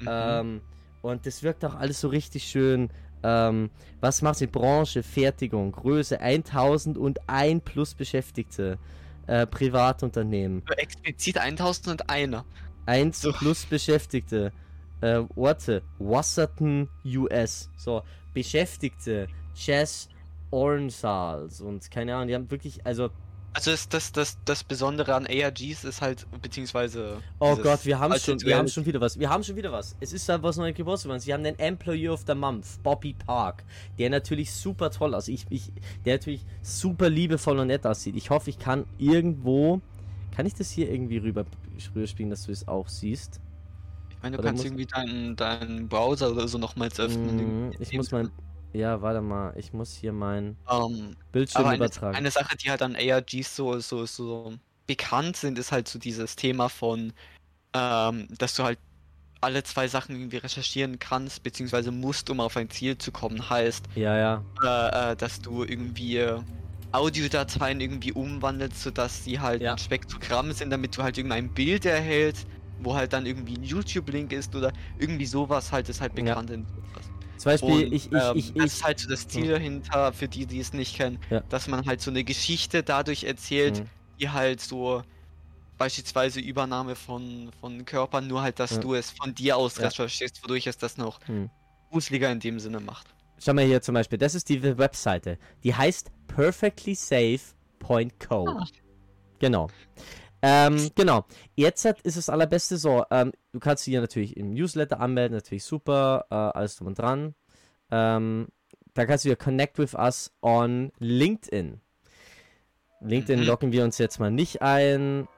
Mhm. 0.00 0.08
Ähm, 0.10 0.60
und 1.02 1.26
das 1.26 1.42
wirkt 1.42 1.62
auch 1.66 1.74
alles 1.74 2.00
so 2.00 2.08
richtig 2.08 2.44
schön. 2.44 2.88
Ähm, 3.22 3.68
was 4.00 4.22
macht 4.22 4.40
die 4.40 4.46
Branche? 4.46 5.02
Fertigung, 5.02 5.72
Größe 5.72 6.18
1001 6.18 7.62
plus 7.62 7.92
Beschäftigte. 7.94 8.78
Äh, 9.26 9.46
Privatunternehmen. 9.46 10.62
Explizit 10.76 11.38
1001. 11.38 12.44
1 12.86 13.20
So. 13.20 13.32
plus 13.32 13.64
Beschäftigte. 13.66 14.52
Äh, 15.00 15.22
Orte. 15.34 15.82
Wasserton, 15.98 16.88
US. 17.04 17.70
So. 17.76 18.02
Beschäftigte. 18.32 19.28
Jazz 19.54 20.08
Orangeals 20.50 21.60
und 21.60 21.90
keine 21.90 22.14
Ahnung, 22.14 22.28
die 22.28 22.34
haben 22.34 22.50
wirklich, 22.50 22.86
also, 22.86 23.10
Also 23.54 23.70
das, 23.70 23.88
das, 23.88 24.10
das, 24.10 24.36
das 24.44 24.64
Besondere 24.64 25.14
an 25.14 25.28
ARGs 25.28 25.84
ist 25.84 26.02
halt, 26.02 26.26
beziehungsweise. 26.42 27.18
oh 27.38 27.54
Gott, 27.54 27.84
wir 27.86 28.00
haben 28.00 28.18
schon, 28.18 28.40
wir 28.42 28.58
haben 28.58 28.66
schon 28.66 28.84
wieder 28.84 29.00
was. 29.00 29.16
Wir 29.16 29.30
haben 29.30 29.44
schon 29.44 29.54
wieder 29.54 29.70
was. 29.70 29.94
Es 30.00 30.12
ist 30.12 30.28
halt 30.28 30.42
was 30.42 30.56
Neues 30.56 30.74
gepostet 30.74 31.08
worden. 31.08 31.20
Sie 31.20 31.32
haben 31.32 31.44
den 31.44 31.56
Employee 31.60 32.08
of 32.08 32.24
the 32.26 32.34
Month, 32.34 32.82
Bobby 32.82 33.14
Park, 33.14 33.62
der 33.96 34.10
natürlich 34.10 34.52
super 34.52 34.90
toll 34.90 35.14
aussieht. 35.14 35.46
Ich, 35.50 35.68
ich, 35.68 35.72
der 36.04 36.14
natürlich 36.14 36.44
super 36.62 37.08
liebevoll 37.08 37.60
und 37.60 37.68
nett 37.68 37.86
aussieht. 37.86 38.16
Ich 38.16 38.30
hoffe, 38.30 38.50
ich 38.50 38.58
kann 38.58 38.86
irgendwo, 38.98 39.80
kann 40.34 40.46
ich 40.46 40.54
das 40.54 40.70
hier 40.70 40.90
irgendwie 40.90 41.18
rüber, 41.18 41.44
rüberspielen, 41.94 42.30
dass 42.30 42.46
du 42.46 42.52
es 42.52 42.66
auch 42.66 42.88
siehst? 42.88 43.40
Ich 44.10 44.20
meine, 44.20 44.36
du 44.36 44.42
Oder 44.42 44.48
kannst 44.48 44.64
irgendwie 44.64 44.86
deinen, 44.86 45.36
deinen 45.36 45.88
Browser 45.88 46.32
oder 46.32 46.48
so 46.48 46.58
nochmals 46.58 46.98
öffnen. 46.98 47.68
Mm, 47.68 47.72
ich 47.78 47.92
muss 47.92 48.10
mein, 48.10 48.32
ja, 48.74 49.00
warte 49.02 49.20
mal, 49.22 49.56
ich 49.58 49.72
muss 49.72 49.94
hier 49.94 50.12
meinen 50.12 50.58
Ähm, 50.70 51.16
Bildschirm 51.32 51.66
eine, 51.66 51.76
übertragen. 51.76 52.14
eine 52.16 52.30
Sache, 52.30 52.56
die 52.56 52.70
halt 52.70 52.82
an 52.82 52.96
ARGs 52.96 53.54
so, 53.56 53.78
so, 53.80 54.06
so 54.06 54.58
bekannt 54.86 55.36
sind, 55.36 55.58
ist 55.58 55.72
halt 55.72 55.88
so 55.88 55.98
dieses 55.98 56.36
Thema 56.36 56.68
von, 56.68 57.12
ähm, 57.74 58.28
dass 58.38 58.54
du 58.56 58.64
halt 58.64 58.80
alle 59.42 59.64
zwei 59.64 59.88
Sachen 59.88 60.16
irgendwie 60.16 60.38
recherchieren 60.38 60.98
kannst, 61.00 61.42
beziehungsweise 61.44 61.92
musst, 61.92 62.30
um 62.30 62.40
auf 62.40 62.56
ein 62.56 62.70
Ziel 62.70 62.98
zu 62.98 63.12
kommen. 63.12 63.50
Heißt, 63.50 63.86
ja, 63.94 64.16
ja. 64.16 64.46
äh, 64.62 65.12
äh, 65.12 65.16
dass 65.16 65.40
du 65.40 65.64
irgendwie 65.64 66.18
äh, 66.18 66.42
Audiodateien 66.92 67.80
irgendwie 67.80 68.12
umwandelst, 68.12 68.82
sodass 68.82 69.24
sie 69.24 69.40
halt 69.40 69.62
Ja. 69.62 69.72
ein 69.72 69.78
Spektrogramm 69.78 70.52
sind, 70.52 70.70
damit 70.70 70.96
du 70.96 71.02
halt 71.02 71.18
irgendein 71.18 71.52
Bild 71.54 71.86
erhältst, 71.86 72.48
wo 72.78 72.94
halt 72.94 73.12
dann 73.12 73.26
irgendwie 73.26 73.56
ein 73.58 73.64
YouTube-Link 73.64 74.32
ist 74.32 74.54
oder 74.56 74.72
irgendwie 74.98 75.26
sowas 75.26 75.72
halt 75.72 75.88
ist 75.88 76.00
halt 76.00 76.14
Ja. 76.14 76.22
bekannt 76.24 76.50
in 76.50 76.66
sowas. 76.66 77.13
Zum 77.44 77.52
Beispiel, 77.52 77.84
Und, 77.88 77.92
ich, 77.92 78.06
ich, 78.06 78.12
ähm, 78.12 78.32
ich, 78.36 78.54
das 78.54 78.64
ich, 78.64 78.72
ist 78.72 78.84
halt 78.84 78.98
so 79.00 79.08
das 79.10 79.28
Ziel 79.28 79.48
dahinter, 79.48 80.14
für 80.14 80.28
die, 80.28 80.46
die 80.46 80.60
es 80.60 80.72
nicht 80.72 80.96
kennen, 80.96 81.18
Ja. 81.28 81.40
dass 81.50 81.68
man 81.68 81.84
halt 81.84 82.00
so 82.00 82.10
eine 82.10 82.24
Geschichte 82.24 82.82
dadurch 82.82 83.24
erzählt, 83.24 83.80
Mhm. 83.80 83.88
die 84.18 84.30
halt 84.30 84.62
so 84.62 85.02
beispielsweise 85.76 86.40
Übernahme 86.40 86.94
von, 86.94 87.50
von 87.60 87.84
Körpern, 87.84 88.28
nur 88.28 88.40
halt, 88.40 88.60
dass 88.60 88.70
Ja. 88.72 88.78
du 88.78 88.94
es 88.94 89.10
von 89.10 89.34
dir 89.34 89.58
aus 89.58 89.76
Ja. 89.76 89.88
recherchierst, 89.88 90.42
wodurch 90.42 90.66
es 90.66 90.78
das 90.78 90.96
noch 90.96 91.20
Mhm. 91.28 91.50
gruseliger 91.90 92.32
in 92.32 92.40
dem 92.40 92.58
Sinne 92.60 92.80
macht. 92.80 93.08
Schau 93.38 93.52
mal 93.52 93.66
hier 93.66 93.82
zum 93.82 93.92
Beispiel, 93.94 94.16
das 94.16 94.34
ist 94.34 94.48
die 94.48 94.62
Webseite. 94.62 95.38
Die 95.64 95.74
heißt 95.74 96.10
perfectlysafe.co. 96.28 98.48
Ah. 98.48 98.64
Genau. 99.38 99.68
Ähm, 100.46 100.90
genau. 100.94 101.24
Jetzt 101.54 101.86
ist 101.86 102.18
das 102.18 102.28
allerbeste 102.28 102.76
so, 102.76 103.02
ähm, 103.10 103.32
du 103.52 103.60
kannst 103.60 103.86
dich 103.86 103.94
natürlich 103.94 104.36
im 104.36 104.52
Newsletter 104.52 105.00
anmelden, 105.00 105.34
natürlich 105.34 105.64
super, 105.64 106.26
äh, 106.30 106.34
alles 106.34 106.76
drum 106.76 106.88
und 106.88 106.98
dran. 106.98 107.34
Ähm, 107.90 108.48
da 108.92 109.06
kannst 109.06 109.24
du 109.24 109.30
hier 109.30 109.36
Connect 109.36 109.78
with 109.78 109.94
us 109.94 110.30
on 110.42 110.92
LinkedIn. 110.98 111.80
LinkedIn 113.00 113.40
Mhm. 113.40 113.46
loggen 113.46 113.72
wir 113.72 113.84
uns 113.84 113.96
jetzt 113.96 114.20
mal 114.20 114.30
nicht 114.30 114.60
ein. 114.60 115.28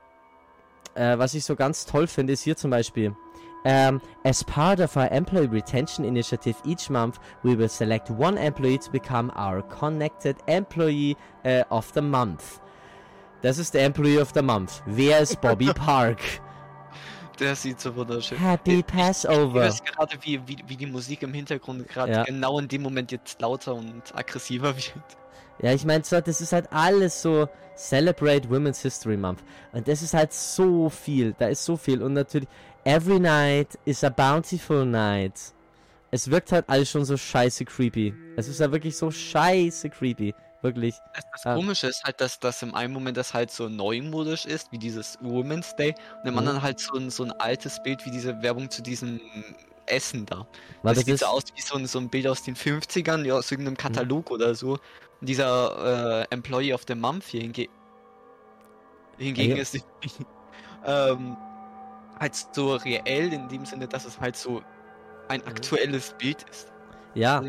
Äh, 0.94 1.18
was 1.18 1.34
ich 1.34 1.44
so 1.44 1.54
ganz 1.54 1.86
toll 1.86 2.08
finde, 2.08 2.32
ist 2.32 2.42
hier 2.42 2.56
zum 2.56 2.72
Beispiel. 2.72 3.14
Um, 3.64 4.00
as 4.24 4.44
part 4.44 4.80
of 4.80 4.96
our 4.96 5.10
employee 5.10 5.48
retention 5.48 6.04
initiative 6.04 6.56
each 6.64 6.88
month, 6.88 7.18
we 7.42 7.56
will 7.56 7.68
select 7.68 8.10
one 8.10 8.36
employee 8.38 8.78
to 8.78 8.90
become 8.90 9.30
our 9.36 9.62
connected 9.62 10.36
employee 10.46 11.16
uh, 11.44 11.62
of 11.70 11.92
the 11.94 12.00
month. 12.00 12.60
Das 13.42 13.58
ist 13.58 13.74
der 13.74 13.84
Employee 13.84 14.18
of 14.20 14.30
the 14.34 14.42
Month. 14.42 14.82
Wer 14.86 15.20
ist 15.20 15.40
Bobby 15.40 15.66
Park? 15.74 16.18
Der 17.38 17.54
sieht 17.54 17.80
so 17.80 17.94
wunderschön. 17.94 18.38
Happy 18.38 18.78
Ich 18.80 18.86
Passover. 18.86 19.60
weiß 19.60 19.84
gerade, 19.84 20.16
wie, 20.22 20.40
wie, 20.46 20.56
wie 20.66 20.76
die 20.76 20.86
Musik 20.86 21.22
im 21.22 21.34
Hintergrund 21.34 21.86
gerade 21.86 22.12
Ja. 22.12 22.24
genau 22.24 22.58
in 22.58 22.66
dem 22.66 22.82
Moment 22.82 23.12
jetzt 23.12 23.40
lauter 23.40 23.74
und 23.74 24.02
aggressiver 24.14 24.74
wird. 24.74 24.94
Ja, 25.60 25.72
ich 25.72 25.84
meine, 25.84 26.00
das 26.02 26.40
ist 26.40 26.52
halt 26.52 26.72
alles 26.72 27.20
so 27.22 27.46
Celebrate 27.76 28.48
Women's 28.48 28.80
History 28.80 29.16
Month. 29.18 29.40
Und 29.72 29.86
das 29.86 30.00
ist 30.02 30.14
halt 30.14 30.32
so 30.32 30.88
viel. 30.88 31.34
Da 31.38 31.48
ist 31.48 31.64
so 31.64 31.76
viel. 31.76 32.02
Und 32.02 32.14
natürlich, 32.14 32.48
every 32.84 33.20
night 33.20 33.78
is 33.84 34.02
a 34.02 34.08
bountiful 34.08 34.86
night. 34.86 35.34
Es 36.10 36.30
wirkt 36.30 36.52
halt 36.52 36.64
alles 36.68 36.90
schon 36.90 37.04
so 37.04 37.16
scheiße 37.18 37.64
creepy. 37.66 38.14
Es 38.36 38.48
ist 38.48 38.60
ja 38.60 38.70
wirklich 38.72 38.96
so 38.96 39.10
scheiße 39.10 39.90
creepy. 39.90 40.34
Wirklich. 40.62 40.96
Das, 41.14 41.24
das 41.32 41.46
Ah. 41.46 41.54
Komische 41.54 41.86
ist 41.88 42.02
halt, 42.04 42.20
dass 42.20 42.38
das 42.40 42.62
im 42.62 42.74
einen 42.74 42.92
Moment 42.92 43.16
das 43.16 43.34
halt 43.34 43.50
so 43.50 43.68
neumodisch 43.68 44.46
ist, 44.46 44.72
wie 44.72 44.78
dieses 44.78 45.18
Women's 45.20 45.74
Day, 45.76 45.94
und 46.22 46.28
im 46.28 46.32
Mhm. 46.34 46.38
anderen 46.38 46.62
halt 46.62 46.80
so 46.80 46.96
ein, 46.96 47.10
so 47.10 47.24
ein 47.24 47.32
altes 47.32 47.82
Bild 47.82 48.04
wie 48.06 48.10
diese 48.10 48.40
Werbung 48.42 48.70
zu 48.70 48.82
diesem 48.82 49.20
Essen 49.86 50.26
da. 50.26 50.46
Weil 50.82 50.94
das 50.94 50.96
das 50.96 51.04
sieht 51.04 51.14
ist, 51.14 51.20
so 51.20 51.26
aus 51.26 51.42
wie 51.54 51.62
so 51.62 51.76
ein, 51.76 51.86
so 51.86 51.98
ein 51.98 52.08
Bild 52.10 52.26
aus 52.26 52.42
den 52.42 52.56
50ern, 52.56 53.24
ja, 53.24 53.34
aus 53.34 53.50
irgendeinem 53.50 53.76
Katalog 53.76 54.30
oder 54.30 54.54
so. 54.54 54.72
Und 55.20 55.28
dieser 55.28 56.22
äh, 56.22 56.34
Employee 56.34 56.72
of 56.74 56.82
the 56.88 56.94
Month 56.94 57.24
hier 57.24 57.42
hinge 57.42 57.68
hingegen 59.18 59.56
Ja. 59.56 59.62
ist 59.62 59.76
ähm, 60.84 61.36
halt 62.18 62.34
so 62.52 62.74
reell 62.76 63.32
in 63.32 63.48
dem 63.48 63.64
Sinne, 63.64 63.88
dass 63.88 64.04
es 64.04 64.18
halt 64.20 64.36
so 64.36 64.62
ein 65.28 65.40
Mhm. 65.40 65.46
aktuelles 65.48 66.14
Bild 66.18 66.42
ist. 66.50 66.72
ja. 67.14 67.40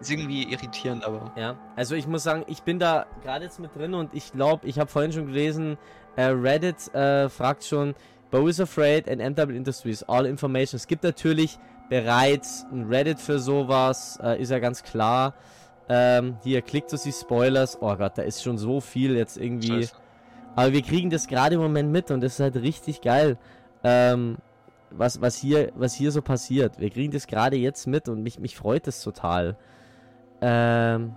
Ist 0.00 0.10
irgendwie 0.10 0.50
irritierend, 0.50 1.04
aber. 1.04 1.32
Ja, 1.36 1.56
also 1.76 1.94
ich 1.94 2.06
muss 2.06 2.22
sagen, 2.22 2.44
ich 2.46 2.62
bin 2.62 2.78
da 2.78 3.06
gerade 3.22 3.44
jetzt 3.44 3.60
mit 3.60 3.74
drin 3.74 3.94
und 3.94 4.12
ich 4.12 4.32
glaube, 4.32 4.66
ich 4.66 4.78
habe 4.78 4.90
vorhin 4.90 5.12
schon 5.12 5.26
gelesen, 5.26 5.78
äh, 6.16 6.24
Reddit 6.24 6.92
äh, 6.94 7.28
fragt 7.28 7.64
schon, 7.64 7.94
Bo 8.30 8.48
is 8.48 8.60
afraid 8.60 9.08
and 9.08 9.20
MW 9.20 9.56
Industries, 9.56 10.02
all 10.02 10.26
information. 10.26 10.76
Es 10.76 10.86
gibt 10.86 11.04
natürlich 11.04 11.58
bereits 11.88 12.66
ein 12.72 12.88
Reddit 12.88 13.20
für 13.20 13.38
sowas, 13.38 14.18
äh, 14.22 14.40
ist 14.40 14.50
ja 14.50 14.58
ganz 14.58 14.82
klar. 14.82 15.34
Ähm, 15.88 16.38
hier, 16.42 16.62
klickt 16.62 16.92
auf 16.94 17.02
die 17.02 17.12
Spoilers. 17.12 17.78
Oh 17.80 17.94
Gott, 17.94 18.16
da 18.16 18.22
ist 18.22 18.42
schon 18.42 18.58
so 18.58 18.80
viel 18.80 19.16
jetzt 19.16 19.36
irgendwie. 19.36 19.82
Scheiße. 19.82 19.94
Aber 20.56 20.72
wir 20.72 20.82
kriegen 20.82 21.10
das 21.10 21.26
gerade 21.26 21.56
im 21.56 21.60
Moment 21.60 21.90
mit 21.92 22.10
und 22.10 22.20
das 22.22 22.34
ist 22.34 22.40
halt 22.40 22.56
richtig 22.56 23.00
geil. 23.00 23.36
Ähm, 23.82 24.38
was, 24.90 25.20
was, 25.20 25.36
hier, 25.36 25.72
was 25.74 25.94
hier 25.94 26.12
so 26.12 26.22
passiert. 26.22 26.78
Wir 26.78 26.90
kriegen 26.90 27.12
das 27.12 27.26
gerade 27.26 27.56
jetzt 27.56 27.86
mit 27.86 28.08
und 28.08 28.22
mich, 28.22 28.38
mich 28.38 28.56
freut 28.56 28.86
das 28.86 29.02
total. 29.02 29.56
Ähm, 30.40 31.14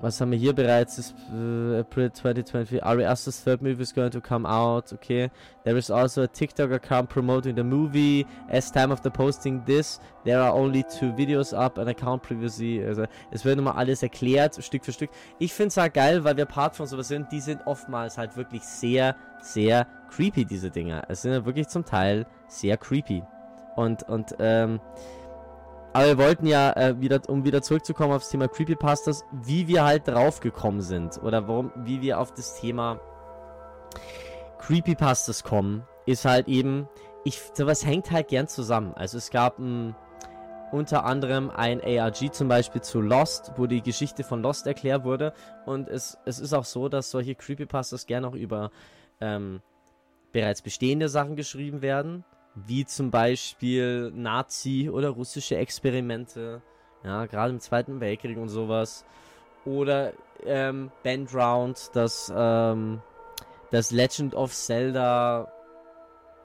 was 0.00 0.20
haben 0.20 0.30
wir 0.30 0.38
hier 0.38 0.52
bereits? 0.52 0.96
Das, 0.96 1.14
äh, 1.34 1.80
April 1.80 2.12
2020. 2.12 2.84
Ari 2.84 3.04
Aster's 3.04 3.42
third 3.42 3.62
movie 3.62 3.82
is 3.82 3.92
going 3.92 4.12
to 4.12 4.20
come 4.20 4.48
out. 4.48 4.92
Okay. 4.92 5.28
There 5.64 5.76
is 5.76 5.90
also 5.90 6.22
a 6.22 6.28
TikTok 6.28 6.70
account 6.70 7.08
promoting 7.08 7.56
the 7.56 7.64
movie. 7.64 8.24
As 8.48 8.70
time 8.70 8.92
of 8.92 9.00
the 9.02 9.10
posting 9.10 9.64
this, 9.64 9.98
there 10.24 10.40
are 10.40 10.52
only 10.52 10.84
two 10.84 11.12
videos 11.12 11.52
up. 11.52 11.78
An 11.78 11.88
account 11.88 12.22
previously. 12.22 12.84
Also, 12.84 13.06
es 13.32 13.44
wird 13.44 13.56
nochmal 13.56 13.74
alles 13.74 14.02
erklärt, 14.02 14.62
Stück 14.62 14.84
für 14.84 14.92
Stück. 14.92 15.10
Ich 15.40 15.52
finde 15.52 15.68
es 15.68 15.76
halt 15.76 15.94
geil, 15.94 16.22
weil 16.22 16.36
wir 16.36 16.46
Part 16.46 16.76
von 16.76 16.86
sowas 16.86 17.08
sind. 17.08 17.32
Die 17.32 17.40
sind 17.40 17.66
oftmals 17.66 18.18
halt 18.18 18.36
wirklich 18.36 18.62
sehr, 18.62 19.16
sehr 19.40 19.86
creepy, 20.10 20.44
diese 20.44 20.70
Dinger. 20.70 21.02
Es 21.08 21.22
sind 21.22 21.32
ja 21.32 21.44
wirklich 21.44 21.66
zum 21.66 21.84
Teil 21.84 22.24
sehr 22.46 22.76
creepy. 22.76 23.24
Und, 23.74 24.04
und, 24.04 24.34
ähm, 24.38 24.80
aber 25.98 26.06
wir 26.06 26.18
wollten 26.18 26.46
ja 26.46 26.70
äh, 26.74 27.00
wieder, 27.00 27.20
um 27.26 27.44
wieder 27.44 27.60
zurückzukommen 27.60 28.12
aufs 28.12 28.28
Thema 28.28 28.46
Creepypastas, 28.46 29.24
wie 29.32 29.66
wir 29.66 29.84
halt 29.84 30.06
drauf 30.06 30.38
gekommen 30.38 30.80
sind 30.80 31.20
oder 31.24 31.48
warum, 31.48 31.72
wie 31.74 32.00
wir 32.00 32.20
auf 32.20 32.32
das 32.32 32.60
Thema 32.60 33.00
Creepypastas 34.60 35.42
kommen, 35.42 35.82
ist 36.06 36.24
halt 36.24 36.46
eben, 36.46 36.88
ich, 37.24 37.42
sowas 37.52 37.84
hängt 37.84 38.12
halt 38.12 38.28
gern 38.28 38.46
zusammen. 38.46 38.94
Also 38.94 39.18
es 39.18 39.30
gab 39.30 39.58
ein, 39.58 39.96
unter 40.70 41.04
anderem 41.04 41.50
ein 41.50 41.80
ARG 41.80 42.32
zum 42.32 42.46
Beispiel 42.46 42.80
zu 42.80 43.00
Lost, 43.00 43.54
wo 43.56 43.66
die 43.66 43.82
Geschichte 43.82 44.22
von 44.22 44.40
Lost 44.40 44.68
erklärt 44.68 45.02
wurde 45.02 45.32
und 45.66 45.88
es, 45.88 46.16
es 46.24 46.38
ist 46.38 46.52
auch 46.52 46.64
so, 46.64 46.88
dass 46.88 47.10
solche 47.10 47.34
Creepypastas 47.34 48.06
gern 48.06 48.24
auch 48.24 48.34
über 48.34 48.70
ähm, 49.20 49.62
bereits 50.30 50.62
bestehende 50.62 51.08
Sachen 51.08 51.34
geschrieben 51.34 51.82
werden, 51.82 52.22
wie 52.54 52.84
zum 52.84 53.10
Beispiel 53.10 54.10
Nazi- 54.14 54.90
oder 54.90 55.10
russische 55.10 55.56
Experimente, 55.56 56.62
ja, 57.04 57.26
gerade 57.26 57.52
im 57.52 57.60
Zweiten 57.60 58.00
Weltkrieg 58.00 58.36
und 58.36 58.48
sowas. 58.48 59.04
Oder 59.64 60.12
ähm, 60.44 60.90
Bandround, 61.02 61.90
das, 61.92 62.32
ähm, 62.34 63.00
das 63.70 63.90
Legend 63.90 64.34
of 64.34 64.52
Zelda. 64.52 65.50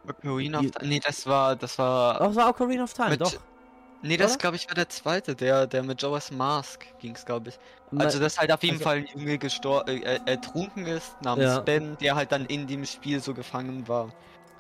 Ocarina 0.08 0.60
of 0.60 0.72
Time. 0.72 0.90
Nee, 0.90 1.00
das 1.00 1.26
war. 1.26 1.56
Das 1.56 1.78
war. 1.80 2.20
Doch, 2.20 2.28
das 2.28 2.36
war 2.36 2.50
Ocarina 2.50 2.84
of 2.84 2.94
Time, 2.94 3.12
Mit- 3.12 3.22
doch. 3.22 3.34
nee, 4.02 4.18
das 4.18 4.38
glaube 4.38 4.58
ich 4.58 4.68
war 4.68 4.76
der 4.76 4.90
zweite, 4.90 5.36
der, 5.36 5.66
der 5.66 5.84
mit 5.84 6.02
Joas 6.02 6.32
Mask 6.32 6.86
ging's, 7.00 7.26
glaube 7.26 7.50
ich. 7.50 7.60
Also, 7.98 8.20
dass 8.20 8.38
halt 8.38 8.52
auf 8.52 8.62
jeden 8.64 8.76
also- 8.76 8.84
Fall 8.84 8.98
ein 8.98 9.08
Junge 9.14 9.38
gestor 9.38 9.88
äh, 9.88 10.00
äh, 10.00 10.20
ertrunken 10.26 10.86
ist, 10.86 11.16
namens 11.22 11.46
Ja. 11.46 11.60
Ben, 11.60 11.98
der 12.02 12.16
halt 12.16 12.32
dann 12.32 12.46
in 12.48 12.68
dem 12.68 12.86
Spiel 12.86 13.20
so 13.22 13.34
gefangen 13.34 13.88
war. 13.88 14.10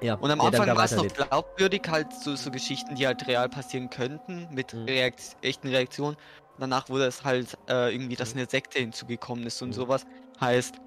Ja, 0.03 0.19
Und 0.19 0.31
am 0.31 0.41
Anfang 0.41 0.75
war 0.75 0.85
es 0.85 0.95
noch 0.95 1.07
glaubwürdig, 1.07 1.81
halt 1.89 2.13
so, 2.13 2.35
so 2.35 2.51
Geschichten, 2.51 2.95
die 2.95 3.07
halt 3.07 3.27
real 3.27 3.49
passieren 3.49 3.89
könnten, 3.89 4.47
mit 4.49 4.73
Mhm. 4.73 4.89
Reakt 4.89 5.35
echten 5.41 5.67
Reaktionen. 5.67 6.15
Danach 6.57 6.89
wurde 6.89 7.05
es 7.07 7.23
halt 7.23 7.55
äh, 7.69 7.93
irgendwie, 7.93 8.15
dass 8.15 8.33
eine 8.33 8.47
Sekte 8.49 8.79
hinzugekommen 8.79 9.45
ist 9.45 9.61
und 9.61 9.71
Mhm. 9.71 9.73
sowas. 9.73 10.03
Heißt, 10.39 10.77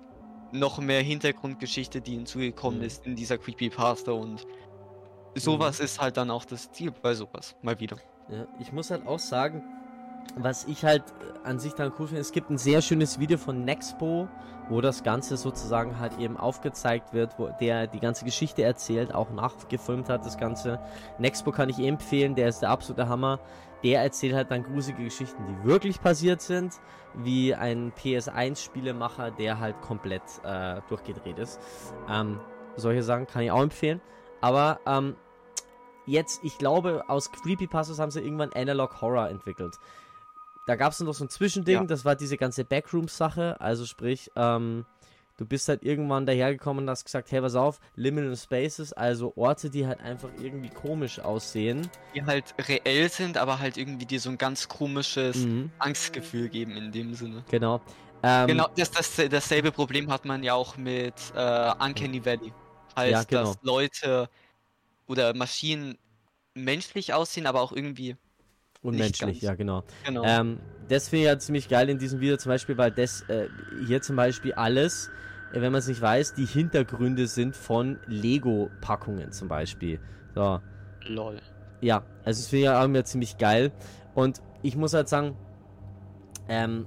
noch 0.52 0.78
mehr 0.78 1.02
Hintergrundgeschichte, 1.02 2.02
die 2.02 2.14
hinzugekommen 2.14 2.80
Mhm. 2.80 2.82
ist 2.82 3.06
in 3.06 3.16
dieser 3.16 3.38
Creepypasta 3.38 4.12
und 4.12 4.44
sowas 5.38 5.80
ist 5.80 6.00
halt 6.00 6.16
dann 6.18 6.30
auch 6.30 6.44
das 6.46 6.70
Ziel 6.72 6.92
bei 7.02 7.14
sowas. 7.14 7.52
Mal 7.62 7.80
wieder. 7.80 8.00
Ja, 8.28 8.46
ich 8.52 8.72
muss 8.72 8.90
halt 8.90 9.04
auch 9.06 9.18
sagen, 9.20 9.62
was 10.34 10.64
ich 10.64 10.84
halt 10.84 11.02
äh, 11.02 11.48
an 11.48 11.58
sich 11.58 11.74
dann 11.74 11.92
cool 11.98 12.08
finde, 12.08 12.20
es 12.20 12.32
gibt 12.32 12.50
ein 12.50 12.58
sehr 12.58 12.82
schönes 12.82 13.18
Video 13.18 13.38
von 13.38 13.64
Nexpo, 13.64 14.28
wo 14.68 14.80
das 14.80 15.02
Ganze 15.02 15.36
sozusagen 15.36 15.98
halt 15.98 16.18
eben 16.18 16.36
aufgezeigt 16.36 17.12
wird, 17.12 17.38
wo 17.38 17.50
der 17.60 17.86
die 17.86 18.00
ganze 18.00 18.24
Geschichte 18.24 18.62
erzählt, 18.62 19.14
auch 19.14 19.30
nachgefilmt 19.30 20.08
hat, 20.08 20.26
das 20.26 20.38
Ganze. 20.38 20.80
Nexpo 21.18 21.52
kann 21.52 21.68
ich 21.68 21.78
eh 21.78 21.86
empfehlen, 21.86 22.34
der 22.34 22.48
ist 22.48 22.60
der 22.60 22.70
absolute 22.70 23.08
Hammer. 23.08 23.38
Der 23.84 24.02
erzählt 24.02 24.34
halt 24.34 24.50
dann 24.50 24.64
gruselige 24.64 25.04
Geschichten, 25.04 25.44
die 25.46 25.68
wirklich 25.68 26.00
passiert 26.00 26.40
sind, 26.40 26.74
wie 27.14 27.54
ein 27.54 27.92
PS1-Spielemacher, 27.92 29.30
der 29.30 29.60
halt 29.60 29.80
komplett 29.82 30.22
äh, 30.44 30.80
durchgedreht 30.88 31.38
ist. 31.38 31.60
Ähm, 32.10 32.40
solche 32.74 33.02
Sachen 33.02 33.26
kann 33.26 33.42
ich 33.42 33.50
auch 33.50 33.62
empfehlen. 33.62 34.00
Aber 34.40 34.80
ähm, 34.86 35.14
jetzt, 36.06 36.42
ich 36.42 36.58
glaube, 36.58 37.04
aus 37.08 37.30
Creepypastas 37.30 37.98
haben 37.98 38.10
sie 38.10 38.20
irgendwann 38.20 38.52
Analog 38.54 39.00
Horror 39.00 39.28
entwickelt. 39.28 39.76
Da 40.66 40.76
gab 40.76 40.92
es 40.92 41.00
noch 41.00 41.14
so 41.14 41.24
ein 41.24 41.28
Zwischending, 41.30 41.74
Ja. 41.74 41.84
das 41.84 42.04
war 42.04 42.16
diese 42.16 42.36
ganze 42.36 42.64
Backrooms-Sache. 42.64 43.60
Also 43.60 43.86
sprich, 43.86 44.30
ähm, 44.36 44.84
du 45.36 45.46
bist 45.46 45.68
halt 45.68 45.82
irgendwann 45.84 46.26
dahergekommen 46.26 46.84
und 46.84 46.90
hast 46.90 47.04
gesagt, 47.04 47.30
hey, 47.30 47.40
pass 47.40 47.54
auf, 47.54 47.78
Liminal 47.94 48.36
Spaces, 48.36 48.92
also 48.92 49.32
Orte, 49.36 49.70
die 49.70 49.86
halt 49.86 50.00
einfach 50.00 50.28
irgendwie 50.40 50.70
komisch 50.70 51.20
aussehen. 51.20 51.88
Die 52.14 52.24
halt 52.24 52.54
reell 52.68 53.08
sind, 53.08 53.38
aber 53.38 53.58
halt 53.60 53.76
irgendwie 53.76 54.06
dir 54.06 54.18
so 54.20 54.28
ein 54.28 54.38
ganz 54.38 54.66
komisches 54.68 55.36
Mhm, 55.36 55.70
Angstgefühl 55.78 56.48
geben 56.48 56.72
in 56.76 56.90
dem 56.92 57.14
Sinne. 57.14 57.44
genau. 57.48 57.80
Ähm, 58.22 58.48
genau, 58.48 58.66
das, 58.76 58.90
das, 58.90 59.14
dasselbe 59.30 59.70
Problem 59.70 60.10
hat 60.10 60.24
man 60.24 60.42
ja 60.42 60.54
auch 60.54 60.76
mit 60.76 61.14
äh, 61.36 61.72
Uncanny 61.78 62.24
Valley. 62.24 62.52
Heißt, 62.96 63.12
Ja, 63.12 63.22
genau. 63.22 63.52
dass 63.52 63.62
Leute 63.62 64.28
oder 65.06 65.32
Maschinen 65.34 65.96
menschlich 66.54 67.12
aussehen, 67.12 67.46
aber 67.46 67.60
auch 67.60 67.72
irgendwie. 67.72 68.16
Unmenschlich, 68.86 69.42
ja, 69.42 69.54
genau. 69.54 69.82
Genau. 70.04 70.22
Ähm, 70.24 70.58
das 70.88 71.08
finde 71.08 71.22
ich 71.22 71.26
ja 71.26 71.38
ziemlich 71.38 71.68
geil 71.68 71.88
in 71.88 71.98
diesem 71.98 72.20
Video 72.20 72.36
zum 72.36 72.50
Beispiel, 72.50 72.78
weil 72.78 72.92
das 72.92 73.22
äh, 73.28 73.48
hier 73.86 74.00
zum 74.00 74.16
Beispiel 74.16 74.52
alles, 74.54 75.10
äh, 75.52 75.60
wenn 75.60 75.72
man 75.72 75.80
es 75.80 75.88
nicht 75.88 76.00
weiß, 76.00 76.34
die 76.34 76.46
Hintergründe 76.46 77.26
sind 77.26 77.56
von 77.56 77.98
Lego-Packungen 78.06 79.32
zum 79.32 79.48
Beispiel. 79.48 79.98
So, 80.34 80.60
Lol. 81.06 81.40
ja, 81.80 82.04
also 82.24 82.40
das 82.40 82.46
finde 82.46 82.60
ich 82.60 82.64
ja 82.66 82.80
auch 82.80 82.84
immer 82.84 83.04
ziemlich 83.04 83.38
geil. 83.38 83.72
Und 84.14 84.40
ich 84.62 84.76
muss 84.76 84.94
halt 84.94 85.08
sagen, 85.08 85.36
ähm, 86.48 86.86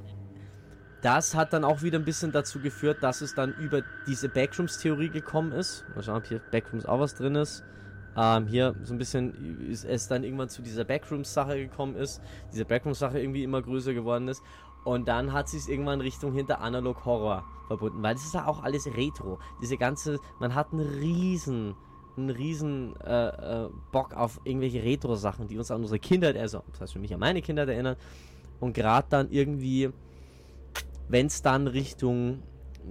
das 1.01 1.35
hat 1.35 1.53
dann 1.53 1.63
auch 1.63 1.81
wieder 1.81 1.97
ein 1.97 2.05
bisschen 2.05 2.31
dazu 2.31 2.59
geführt, 2.59 2.97
dass 3.01 3.21
es 3.21 3.35
dann 3.35 3.53
über 3.55 3.81
diese 4.07 4.29
Backrooms-Theorie 4.29 5.09
gekommen 5.09 5.51
ist. 5.51 5.85
Mal 5.95 6.03
schauen, 6.03 6.17
ob 6.17 6.25
hier 6.25 6.39
Backrooms 6.51 6.85
auch 6.85 6.99
was 6.99 7.15
drin 7.15 7.35
ist. 7.35 7.63
Ähm, 8.17 8.47
hier 8.47 8.75
so 8.83 8.93
ein 8.93 8.97
bisschen 8.97 9.69
ist 9.69 9.85
es 9.85 10.07
dann 10.07 10.23
irgendwann 10.23 10.49
zu 10.49 10.61
dieser 10.61 10.83
Backrooms-Sache 10.83 11.57
gekommen 11.57 11.95
ist. 11.95 12.21
Diese 12.51 12.65
Backrooms-Sache 12.65 13.19
irgendwie 13.19 13.43
immer 13.43 13.61
größer 13.61 13.93
geworden 13.93 14.27
ist. 14.27 14.41
Und 14.83 15.07
dann 15.07 15.33
hat 15.33 15.49
sich 15.49 15.67
irgendwann 15.67 16.01
Richtung 16.01 16.33
hinter 16.33 16.61
Analog 16.61 17.05
Horror 17.05 17.43
verbunden, 17.67 18.01
weil 18.01 18.15
das 18.15 18.23
ist 18.25 18.33
ja 18.33 18.47
auch 18.47 18.63
alles 18.63 18.87
Retro. 18.87 19.39
Diese 19.61 19.77
ganze, 19.77 20.19
man 20.39 20.55
hat 20.55 20.73
einen 20.73 20.87
riesen, 20.87 21.75
einen 22.17 22.29
riesen 22.29 22.95
äh, 23.01 23.65
äh, 23.65 23.69
Bock 23.91 24.15
auf 24.15 24.39
irgendwelche 24.45 24.83
Retro-Sachen, 24.83 25.47
die 25.47 25.57
uns 25.57 25.69
an 25.69 25.81
unsere 25.81 25.99
Kindheit, 25.99 26.37
also 26.37 26.63
das 26.71 26.81
heißt 26.81 26.93
für 26.93 26.99
mich 26.99 27.13
an 27.13 27.19
meine 27.19 27.41
Kindheit 27.41 27.69
erinnern. 27.69 27.97
Und 28.59 28.73
gerade 28.73 29.07
dann 29.09 29.31
irgendwie, 29.31 29.89
wenn 31.07 31.27
es 31.27 31.41
dann 31.41 31.67
Richtung 31.67 32.41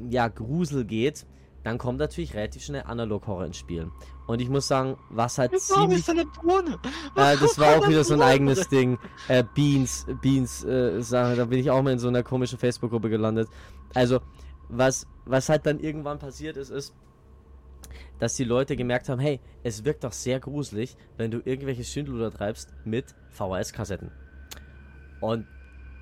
ja, 0.09 0.29
Grusel 0.29 0.85
geht, 0.85 1.27
dann 1.65 1.79
kommt 1.79 1.99
natürlich 1.99 2.35
relativ 2.35 2.63
schnell 2.63 2.83
Analog 2.87 3.27
Horror 3.27 3.47
ins 3.47 3.57
Spiel. 3.57 3.91
Und 4.27 4.41
ich 4.41 4.49
muss 4.49 4.69
sagen, 4.69 4.97
was 5.11 5.39
halt 5.39 5.59
ziemlich 5.59 6.07
äh, 6.09 6.25
das 7.15 7.59
war 7.59 7.79
auch 7.79 7.89
wieder 7.89 8.05
so 8.05 8.15
ein 8.15 8.23
eigenes 8.23 8.69
Ding. 8.69 8.99
Äh, 9.27 9.43
Beans, 9.55 10.07
Beans, 10.21 10.65
äh, 10.65 11.01
Sache, 11.01 11.37
da 11.37 11.47
bin 11.47 11.59
ich 11.59 11.71
auch 11.71 11.83
mal 11.83 11.93
in 11.93 11.99
so 11.99 12.09
einer 12.09 12.23
komischen 12.23 12.59
Facebook-Gruppe 12.59 13.09
gelandet. 13.09 13.49
Also, 13.95 14.21
was, 14.69 15.07
was 15.25 15.49
halt 15.49 15.65
dann 15.67 15.81
irgendwann 15.81 16.19
passiert 16.19 16.57
ist, 16.57 16.71
ist, 16.71 16.95
dass 18.19 18.35
die 18.35 18.45
Leute 18.45 18.77
gemerkt 18.77 19.09
haben, 19.09 19.21
hey, 19.21 19.41
es 19.63 19.85
wirkt 19.85 20.05
doch 20.05 20.13
sehr 20.13 20.41
gruselig, 20.41 20.97
wenn 21.17 21.31
du 21.31 21.41
irgendwelche 21.45 21.85
Schindluder 21.85 22.31
treibst 22.31 22.75
mit 22.85 23.15
VHS-Kassetten. 23.31 24.11
Und 25.21 25.47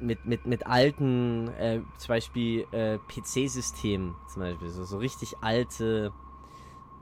mit, 0.00 0.24
mit, 0.26 0.46
mit 0.46 0.66
alten, 0.66 1.48
äh, 1.48 1.80
zum 1.98 2.08
Beispiel 2.08 2.66
äh, 2.72 2.98
PC-Systemen, 2.98 4.14
zum 4.32 4.42
Beispiel, 4.42 4.68
so, 4.68 4.84
so 4.84 4.98
richtig 4.98 5.34
alte 5.40 6.12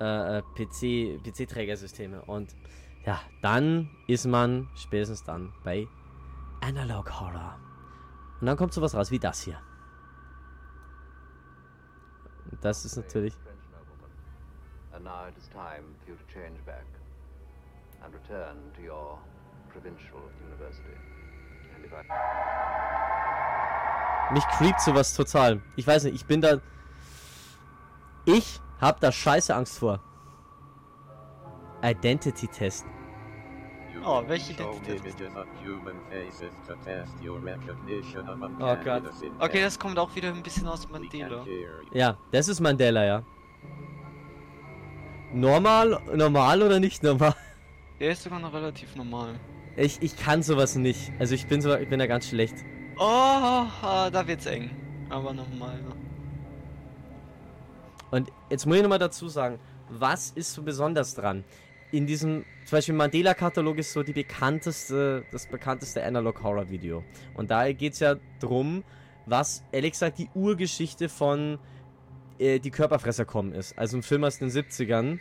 äh, 0.01 0.39
äh, 0.39 0.43
PC, 0.55 1.23
PC-Trägersysteme. 1.23 2.23
Und 2.23 2.55
ja, 3.05 3.21
dann 3.43 3.91
ist 4.07 4.27
man 4.27 4.69
spätestens 4.75 5.25
dann 5.25 5.53
bei 5.63 5.89
Analog 6.61 7.21
Horror. 7.21 7.59
Und 8.41 8.47
dann 8.47 8.57
kommt 8.57 8.73
sowas 8.73 8.95
raus 8.95 9.11
wie 9.11 9.19
das 9.19 9.43
hier. 9.43 9.61
Das 12.61 12.85
ist 12.85 12.97
natürlich. 12.97 13.37
And 14.93 15.05
now 15.05 15.27
it 15.29 15.37
is 15.37 15.49
time 15.49 15.83
for 16.01 16.13
you 16.13 16.17
to 16.17 16.25
change 16.33 16.61
back 16.65 16.87
and 18.03 18.15
return 18.15 18.73
to 18.75 18.83
your 18.83 19.19
provincial 19.73 20.21
university. 20.47 20.97
I 21.93 22.05
Mich 24.33 24.47
creept 24.49 24.81
sowas 24.81 25.15
total. 25.15 25.61
Ich 25.77 25.87
weiß 25.87 26.05
nicht, 26.05 26.15
ich 26.15 26.25
bin 26.27 26.41
da. 26.41 26.61
Ich 28.25 28.61
hab 28.81 29.01
da 29.01 29.13
scheiße 29.13 29.55
Angst 29.55 29.79
vor. 29.79 30.01
Identity 31.83 32.49
Test. 32.49 32.87
Oh, 34.07 34.23
welche 34.27 34.53
Identität? 34.53 35.03
Oh 38.61 38.77
Gott. 38.85 39.03
Okay, 39.39 39.63
das 39.63 39.79
kommt 39.79 39.99
auch 39.99 40.15
wieder 40.15 40.29
ein 40.29 40.43
bisschen 40.43 40.67
aus 40.69 40.89
Mandela. 40.89 41.45
Ja, 41.93 42.17
das 42.31 42.49
ist 42.49 42.61
Mandela, 42.61 43.05
ja. 43.05 43.23
Normal, 45.33 46.01
normal 46.15 46.63
oder 46.63 46.79
nicht 46.81 47.03
normal? 47.03 47.35
Der 47.99 48.11
ist 48.11 48.23
sogar 48.23 48.39
noch 48.39 48.53
relativ 48.53 48.95
normal. 48.97 49.35
Ich, 49.77 50.01
ich 50.03 50.17
kann 50.17 50.43
sowas 50.43 50.77
nicht. 50.77 51.13
Also 51.19 51.35
ich 51.35 51.47
bin 51.47 51.61
so, 51.61 51.77
ich 51.77 51.89
bin 51.89 51.99
da 51.99 52.07
ganz 52.07 52.29
schlecht. 52.29 52.55
Oh, 52.97 53.01
da 53.83 54.23
wird's 54.27 54.47
eng. 54.47 54.71
Aber 55.11 55.33
nochmal. 55.33 55.81
Und 58.11 58.31
jetzt 58.51 58.67
muss 58.67 58.77
ich 58.77 58.83
nochmal 58.83 59.01
dazu 59.01 59.29
sagen, 59.29 59.59
was 59.89 60.31
ist 60.31 60.53
so 60.53 60.63
besonders 60.63 61.15
dran? 61.15 61.45
In 61.91 62.07
diesem, 62.07 62.45
zum 62.65 62.77
Beispiel 62.77 62.95
Mandela-Katalog 62.95 63.79
ist 63.79 63.93
so 63.93 64.03
die 64.03 64.13
bekannteste, 64.13 65.25
das 65.33 65.49
bekannteste 65.49 66.05
Analog-Horror-Video. 66.05 67.03
Und 67.35 67.51
da 67.51 67.73
geht 67.73 67.95
es 67.95 68.01
ja 68.01 68.17
drum, 68.41 68.85
was 69.27 69.65
ehrlich 69.73 69.93
gesagt 69.93 70.19
die 70.19 70.29
Urgeschichte 70.35 71.09
von 71.09 71.59
äh, 72.39 72.61
Die 72.61 72.71
Körperfresser 72.71 73.25
kommen 73.25 73.53
ist. 73.53 73.77
Also 73.77 73.97
ein 73.97 74.03
Film 74.03 74.23
aus 74.23 74.39
den 74.39 74.51
70ern, 74.51 75.19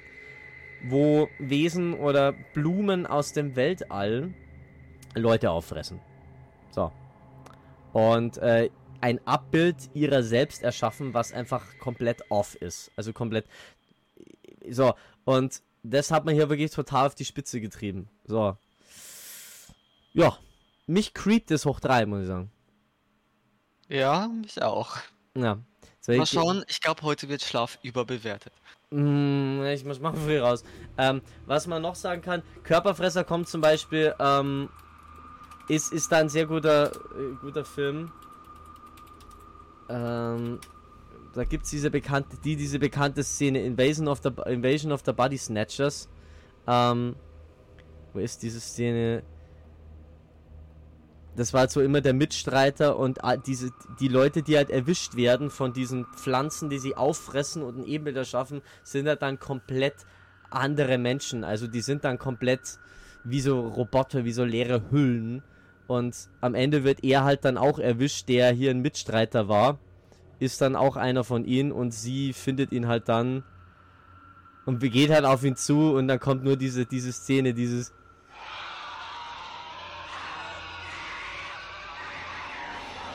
wo 0.84 1.30
Wesen 1.40 1.96
oder 1.96 2.34
Blumen 2.54 3.08
aus 3.08 3.34
dem 3.34 3.56
Weltall 3.56 4.34
Leute 5.16 5.52
auffressen. 5.52 6.00
So. 6.72 6.92
Und 7.94 8.38
äh, 8.38 8.70
ein 9.02 9.20
Abbild 9.28 9.90
ihrer 9.94 10.24
selbst 10.24 10.64
erschaffen, 10.64 11.14
was 11.14 11.34
einfach 11.34 11.78
komplett 11.80 12.24
off 12.30 12.56
ist. 12.56 12.92
Also 12.96 13.14
komplett. 13.14 13.46
So, 14.70 14.94
und 15.26 15.62
das 15.84 16.10
hat 16.12 16.26
man 16.26 16.34
hier 16.34 16.50
wirklich 16.50 16.72
total 16.72 17.08
auf 17.08 17.16
die 17.16 17.26
Spitze 17.26 17.60
getrieben. 17.60 18.10
So. 18.26 18.58
Ja. 20.14 20.38
Mich 20.88 21.14
creept 21.14 21.52
es 21.52 21.66
hoch 21.66 21.80
drei, 21.80 22.06
muss 22.06 22.22
ich 22.22 22.28
sagen. 22.28 22.52
Ja, 23.90 24.28
mich 24.28 24.62
auch. 24.62 24.98
Ja. 25.36 25.60
Mal 26.08 26.24
ich- 26.24 26.30
schauen, 26.30 26.64
ich 26.68 26.82
glaube, 26.82 27.02
heute 27.04 27.30
wird 27.30 27.42
Schlaf 27.42 27.80
überbewertet. 27.82 28.54
Mm, 28.90 29.64
ich 29.66 29.86
muss 29.86 30.00
mal 30.00 30.14
früh 30.14 30.40
raus. 30.40 30.64
Ähm, 30.98 31.22
was 31.46 31.68
man 31.68 31.82
noch 31.82 31.96
sagen 31.96 32.22
kann, 32.22 32.44
Körperfresser 32.64 33.24
kommt 33.24 33.48
zum 33.48 33.62
Beispiel, 33.62 34.14
ähm, 34.20 34.70
ist, 35.76 35.94
ist 35.94 36.12
da 36.12 36.18
ein 36.18 36.30
sehr 36.30 36.46
guter, 36.46 36.92
äh, 36.92 37.36
guter 37.42 37.66
Film. 37.66 38.12
Ähm, 39.90 40.60
da 41.34 41.44
gibt 41.44 41.66
es 41.66 41.72
diese 41.72 41.90
bekannte, 41.90 42.38
die, 42.44 42.56
diese 42.56 42.80
bekannte 42.80 43.24
Szene, 43.24 43.64
Invasion 43.64 44.08
of 44.08 44.22
the, 44.24 44.30
Invasion 44.46 44.92
of 44.92 45.02
the 45.06 45.12
Body 45.12 45.38
Snatchers. 45.38 46.08
Ähm, 46.68 47.16
wo 48.14 48.20
ist 48.20 48.44
diese 48.44 48.60
Szene? 48.60 49.24
Das 51.36 51.52
war 51.52 51.62
halt 51.62 51.72
so 51.72 51.82
immer 51.82 52.02
der 52.02 52.14
Mitstreiter 52.14 52.98
und 52.98 53.24
ah, 53.24 53.38
diese, 53.38 53.72
die 54.00 54.08
Leute, 54.08 54.44
die 54.44 54.56
halt 54.56 54.70
erwischt 54.70 55.16
werden 55.16 55.50
von 55.50 55.74
diesen 55.74 56.06
Pflanzen, 56.16 56.70
die 56.70 56.78
sie 56.78 56.96
auffressen 56.96 57.64
und 57.64 57.80
ein 57.80 57.86
Ebenbild 57.86 58.18
erschaffen, 58.18 58.62
sind 58.84 59.08
halt 59.08 59.24
dann 59.24 59.40
komplett 59.40 59.96
andere 60.52 61.00
Menschen. 61.00 61.44
Also 61.44 61.66
die 61.66 61.82
sind 61.82 62.04
dann 62.04 62.20
komplett 62.20 62.78
wie 63.24 63.42
so 63.42 63.68
Roboter, 63.68 64.26
wie 64.26 64.32
so 64.32 64.44
leere 64.44 64.92
Hüllen. 64.92 65.42
Und 65.88 66.30
am 66.42 66.56
Ende 66.56 66.84
wird 66.84 67.04
er 67.04 67.24
halt 67.24 67.46
dann 67.46 67.58
auch 67.58 67.80
erwischt, 67.80 68.30
der 68.30 68.52
hier 68.52 68.72
ein 68.72 68.82
Mitstreiter 68.82 69.48
war. 69.48 69.80
Ist 70.40 70.62
dann 70.62 70.76
auch 70.76 70.96
einer 70.96 71.24
von 71.24 71.46
ihnen 71.46 71.72
und 71.72 71.92
sie 71.94 72.34
findet 72.34 72.72
ihn 72.72 72.88
halt 72.88 73.10
dann 73.10 73.44
und 74.66 74.80
geht 74.80 75.10
halt 75.10 75.26
auf 75.26 75.44
ihn 75.44 75.56
zu 75.56 75.94
und 75.94 76.08
dann 76.08 76.20
kommt 76.20 76.44
nur 76.44 76.58
diese, 76.58 76.86
diese 76.86 77.12
Szene, 77.12 77.54
dieses 77.54 77.94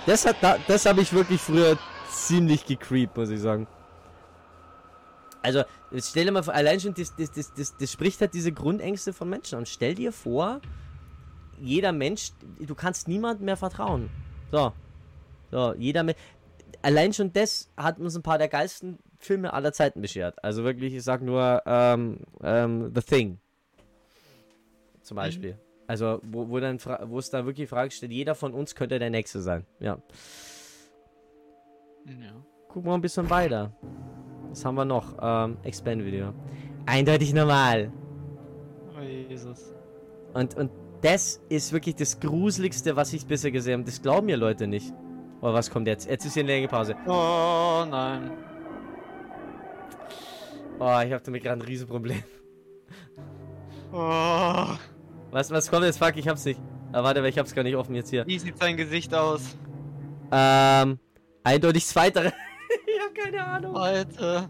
Das 0.08 0.26
das 0.66 0.86
habe 0.86 1.02
ich 1.02 1.12
wirklich 1.12 1.38
früher 1.38 1.76
ziemlich 2.10 2.64
gecreept, 2.64 3.14
muss 3.14 3.28
ich 3.28 3.40
sagen. 3.40 3.66
Also, 5.42 5.64
stell 5.98 6.24
dir 6.24 6.32
mal 6.32 6.42
vor, 6.42 6.54
allein 6.54 6.80
schon, 6.80 6.94
das, 6.94 7.14
das, 7.14 7.30
das, 7.30 7.52
das, 7.52 7.76
das 7.76 7.92
spricht 7.92 8.18
halt 8.22 8.32
diese 8.32 8.50
Grundängste 8.50 9.12
von 9.12 9.28
Menschen 9.28 9.58
an. 9.58 9.66
Stell 9.66 9.94
dir 9.94 10.10
vor, 10.10 10.62
jeder 11.60 11.92
Mensch, 11.92 12.32
du 12.60 12.74
kannst 12.74 13.08
niemandem 13.08 13.46
mehr 13.46 13.56
vertrauen. 13.56 14.10
So. 14.50 14.72
So, 15.50 15.74
jeder 15.74 16.02
Mensch. 16.02 16.18
Allein 16.82 17.12
schon 17.12 17.32
das 17.32 17.70
hat 17.76 17.98
uns 17.98 18.16
ein 18.16 18.22
paar 18.22 18.38
der 18.38 18.48
geilsten 18.48 18.98
Filme 19.18 19.52
aller 19.52 19.72
Zeiten 19.72 20.00
beschert. 20.00 20.42
Also 20.44 20.64
wirklich, 20.64 20.94
ich 20.94 21.02
sag 21.02 21.22
nur, 21.22 21.62
ähm, 21.66 22.20
ähm, 22.42 22.92
The 22.94 23.02
Thing. 23.02 23.40
Zum 25.02 25.16
Beispiel. 25.16 25.58
Also, 25.86 26.20
wo, 26.22 26.48
wo 26.50 26.60
dann, 26.60 26.78
wo 27.06 27.18
es 27.18 27.30
da 27.30 27.46
wirklich 27.46 27.64
die 27.64 27.74
Frage 27.74 27.90
stellt, 27.90 28.12
jeder 28.12 28.34
von 28.34 28.52
uns 28.52 28.74
könnte 28.74 28.98
der 28.98 29.10
Nächste 29.10 29.40
sein. 29.40 29.66
Ja. 29.80 29.98
Ja. 32.06 32.44
Gucken 32.68 32.90
wir 32.90 32.94
ein 32.94 33.00
bisschen 33.00 33.28
weiter. 33.30 33.72
Was 34.50 34.64
haben 34.64 34.74
wir 34.74 34.84
noch? 34.84 35.16
Ähm, 35.20 35.56
Expand-Video. 35.62 36.34
Eindeutig 36.86 37.32
normal. 37.32 37.90
Oh 38.96 39.00
Jesus. 39.00 39.72
Und, 40.34 40.54
und 40.56 40.70
das 41.02 41.40
ist 41.48 41.72
wirklich 41.72 41.96
das 41.96 42.18
Gruseligste, 42.20 42.96
was 42.96 43.12
ich 43.12 43.26
bisher 43.26 43.50
gesehen 43.50 43.74
habe. 43.74 43.84
Das 43.84 44.02
glauben 44.02 44.26
mir 44.26 44.36
Leute 44.36 44.66
nicht. 44.66 44.92
Oh, 45.40 45.52
was 45.52 45.70
kommt 45.70 45.86
jetzt? 45.86 46.08
Jetzt 46.08 46.24
ist 46.24 46.34
hier 46.34 46.42
eine 46.42 46.52
längere 46.52 46.70
Pause. 46.70 46.96
Oh 47.06 47.84
nein. 47.88 48.30
Oh, 50.80 51.00
ich 51.04 51.12
habe 51.12 51.22
damit 51.24 51.42
gerade 51.42 51.60
ein 51.60 51.62
Riesenproblem. 51.62 52.22
Oh. 53.92 54.66
Was, 55.30 55.50
was 55.50 55.70
kommt 55.70 55.84
jetzt? 55.84 55.98
Fuck, 55.98 56.16
ich 56.16 56.28
hab's 56.28 56.44
nicht. 56.44 56.60
Ah, 56.92 57.02
warte, 57.02 57.26
ich 57.26 57.38
hab's 57.38 57.54
gar 57.54 57.62
nicht 57.62 57.76
offen 57.76 57.94
jetzt 57.94 58.10
hier. 58.10 58.26
Wie 58.26 58.38
sieht 58.38 58.58
sein 58.58 58.76
Gesicht 58.76 59.14
aus? 59.14 59.56
Ähm, 60.32 60.98
eindeutig 61.44 61.84
das 61.84 61.96
Weitere. 61.96 62.28
ich 62.86 63.00
hab 63.04 63.14
keine 63.14 63.44
Ahnung. 63.44 63.76
Alter. 63.76 64.48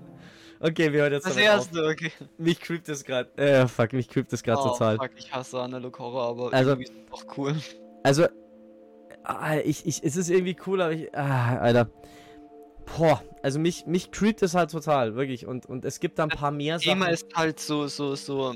Okay, 0.60 0.92
wir 0.92 1.02
hören 1.02 1.12
jetzt 1.12 1.26
Das 1.26 1.34
damit 1.34 1.48
auf. 1.50 1.56
erste, 1.72 1.84
okay. 1.86 2.12
Mich 2.36 2.60
creept 2.60 2.88
das 2.88 3.04
gerade. 3.04 3.30
Äh, 3.36 3.68
fuck, 3.68 3.92
mich 3.92 4.08
creept 4.08 4.32
das 4.32 4.42
gerade 4.42 4.60
Oh, 4.60 4.68
total. 4.70 4.96
fuck, 4.96 5.10
ich 5.16 5.32
hasse 5.32 5.60
Analog 5.60 5.98
Horror, 5.98 6.28
aber 6.28 6.52
Also- 6.52 6.70
irgendwie 6.70 6.90
ist 6.90 6.94
es 7.06 7.12
auch 7.12 7.36
cool. 7.38 7.54
Also, 8.02 8.26
ah, 9.24 9.56
ich, 9.58 9.86
ich, 9.86 10.02
es 10.02 10.16
ist 10.16 10.30
irgendwie 10.30 10.56
cool, 10.66 10.80
aber 10.82 10.92
ich, 10.92 11.14
ah, 11.16 11.58
Alter. 11.58 11.90
Boah, 12.96 13.22
also 13.42 13.58
mich, 13.58 13.86
mich 13.86 14.10
creept 14.10 14.40
das 14.42 14.54
halt 14.54 14.70
total, 14.70 15.14
wirklich. 15.14 15.46
Und, 15.46 15.66
und 15.66 15.84
es 15.84 16.00
gibt 16.00 16.18
da 16.18 16.22
ein 16.24 16.30
paar 16.30 16.50
mehr 16.50 16.78
Sachen. 16.78 16.88
Thema 16.92 17.06
ist 17.08 17.26
halt 17.34 17.60
so, 17.60 17.86
so, 17.86 18.14
so. 18.14 18.54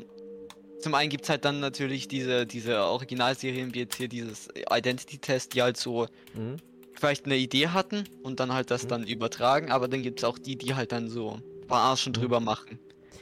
Zum 0.81 0.95
einen 0.95 1.11
gibt's 1.11 1.29
halt 1.29 1.45
dann 1.45 1.61
natürlich 1.61 2.09
diese, 2.09 2.47
diese 2.47 2.83
Originalserien 2.83 3.73
wie 3.75 3.81
jetzt 3.81 3.97
hier 3.97 4.09
dieses 4.09 4.49
Identity-Test, 4.69 5.55
die 5.55 5.62
halt 5.62 5.77
so 5.77 6.07
Mhm. 6.35 6.57
vielleicht 6.95 7.27
eine 7.27 7.37
Idee 7.37 7.69
hatten 7.69 8.05
und 8.25 8.41
dann 8.41 8.53
halt 8.53 8.71
das 8.73 8.85
Mhm. 8.85 8.88
dann 8.88 9.07
übertragen, 9.07 9.71
aber 9.71 9.87
dann 9.87 10.03
gibt's 10.03 10.25
auch 10.25 10.38
die, 10.38 10.57
die 10.57 10.75
halt 10.75 10.91
dann 10.93 11.09
so 11.09 11.38
verarschen 11.73 12.11
Mhm. 12.13 12.21
drüber 12.21 12.41
machen. 12.41 12.79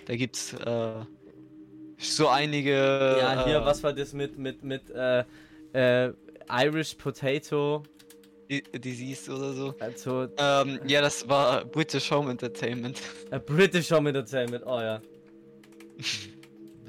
Da 0.06 0.16
gibt's 0.16 0.54
äh, 0.54 0.92
so 1.98 2.28
einige. 2.28 3.16
Ja, 3.20 3.44
hier, 3.46 3.58
äh, 3.58 3.64
was 3.64 3.82
war 3.82 3.92
das 3.92 4.12
mit, 4.12 4.36
mit, 4.38 4.64
mit, 4.64 4.82
äh, 4.90 5.24
äh, 5.72 6.12
Irish 6.50 6.94
Potato? 6.94 7.82
Disease 8.74 9.30
oder 9.32 9.52
so. 9.52 9.74
Also, 9.78 10.26
Ähm, 10.36 10.80
ja, 10.88 11.00
das 11.00 11.28
war 11.28 11.64
British 11.64 12.10
Home 12.10 12.32
Entertainment. 12.32 13.00
British 13.46 13.92
Home 13.92 14.08
Entertainment, 14.08 14.64
oh 14.66 14.80
ja. 14.80 15.00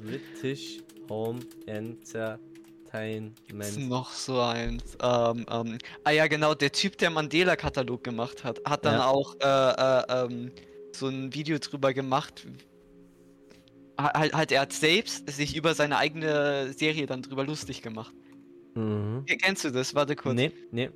British 0.02 0.80
Home 1.08 1.38
ist 1.38 1.68
Entertainment. 1.68 3.88
noch 3.88 4.10
so 4.10 4.40
eins. 4.40 4.98
Ähm, 5.00 5.46
ähm, 5.48 5.78
ah 6.02 6.10
ja, 6.10 6.26
genau, 6.26 6.54
der 6.54 6.72
Typ, 6.72 6.98
der 6.98 7.10
Mandela-Katalog 7.10 8.02
gemacht 8.02 8.42
hat, 8.42 8.60
hat 8.64 8.84
dann 8.84 8.94
Ja. 8.94 9.06
auch 9.06 9.36
äh, 9.40 9.46
äh, 9.46 10.24
ähm, 10.24 10.50
so 10.96 11.08
ein 11.08 11.34
Video 11.34 11.58
drüber 11.58 11.92
gemacht. 11.92 12.46
Ha- 13.98 14.12
Halt, 14.18 14.32
halt, 14.34 14.52
er 14.52 14.62
hat 14.62 14.72
selbst 14.72 15.30
sich 15.30 15.56
über 15.56 15.74
seine 15.74 15.96
eigene 15.98 16.72
Serie 16.72 17.06
dann 17.06 17.22
drüber 17.22 17.44
lustig 17.44 17.82
gemacht. 17.82 18.14
Mhm. 18.74 19.24
Kennst 19.26 19.64
du 19.64 19.70
das? 19.70 19.94
Warte 19.94 20.16
kurz. 20.16 20.34
Nee, 20.34 20.50
nee. 20.70 20.90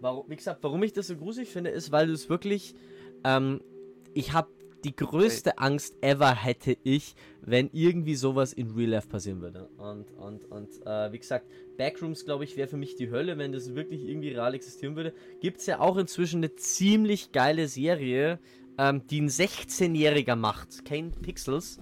Warum, 0.00 0.28
wie 0.28 0.36
gesagt, 0.36 0.62
warum 0.62 0.82
ich 0.82 0.92
das 0.92 1.06
so 1.06 1.16
gruselig 1.16 1.48
finde, 1.50 1.70
ist, 1.70 1.92
weil 1.92 2.08
du 2.08 2.12
es 2.12 2.28
wirklich, 2.28 2.74
ähm, 3.24 3.60
ich 4.14 4.32
habe 4.32 4.50
die 4.84 4.94
größte 4.94 5.58
Angst 5.58 5.96
ever 6.00 6.34
hätte 6.34 6.76
ich, 6.84 7.14
wenn 7.40 7.70
irgendwie 7.72 8.14
sowas 8.14 8.52
in 8.52 8.70
Real 8.70 8.90
Life 8.90 9.08
passieren 9.08 9.40
würde. 9.40 9.68
Und, 9.78 10.10
und, 10.12 10.44
und, 10.50 10.68
äh, 10.86 11.12
wie 11.12 11.18
gesagt, 11.18 11.46
Backrooms, 11.78 12.24
glaube 12.24 12.44
ich, 12.44 12.56
wäre 12.56 12.68
für 12.68 12.76
mich 12.76 12.94
die 12.96 13.10
Hölle, 13.10 13.38
wenn 13.38 13.52
das 13.52 13.74
wirklich 13.74 14.02
irgendwie 14.02 14.30
real 14.30 14.54
existieren 14.54 14.96
würde. 14.96 15.12
Gibt 15.40 15.60
es 15.60 15.66
ja 15.66 15.80
auch 15.80 15.96
inzwischen 15.96 16.38
eine 16.38 16.54
ziemlich 16.54 17.32
geile 17.32 17.68
Serie, 17.68 18.38
ähm, 18.78 19.06
die 19.08 19.20
ein 19.20 19.28
16-Jähriger 19.28 20.36
macht. 20.36 20.84
Kein 20.84 21.10
Pixels. 21.12 21.80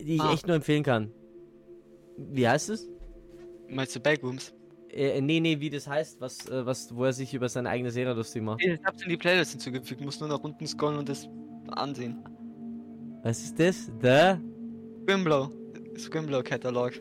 Die 0.00 0.14
ich 0.16 0.20
Ah. 0.20 0.32
echt 0.32 0.46
nur 0.46 0.56
empfehlen 0.56 0.82
kann. 0.82 1.12
Wie 2.16 2.48
heißt 2.48 2.70
es? 2.70 2.88
Meinst 3.68 3.94
du 3.96 4.00
Backrooms? 4.00 4.52
Äh, 4.90 5.20
nee, 5.22 5.40
nee, 5.40 5.58
wie 5.58 5.70
das 5.70 5.86
heißt, 5.86 6.20
was, 6.20 6.46
äh, 6.48 6.66
was, 6.66 6.94
wo 6.94 7.04
er 7.04 7.12
sich 7.14 7.32
über 7.32 7.48
seine 7.48 7.70
eigene 7.70 7.90
Serie 7.90 8.12
lustig 8.12 8.42
macht. 8.42 8.62
Ich 8.62 8.78
hab's 8.84 9.02
in 9.02 9.08
die 9.08 9.16
Playlist 9.16 9.52
hinzugefügt, 9.52 10.02
musst 10.02 10.20
nur 10.20 10.28
nach 10.28 10.40
unten 10.40 10.66
scrollen 10.66 10.98
und 10.98 11.08
das 11.08 11.26
ansehen. 11.74 12.24
Was 13.22 13.42
ist 13.42 13.58
das? 13.58 13.90
The, 14.00 14.36
Scrimblow. 15.04 15.50
Scrimblow 15.96 16.42
Catalog. 16.42 16.92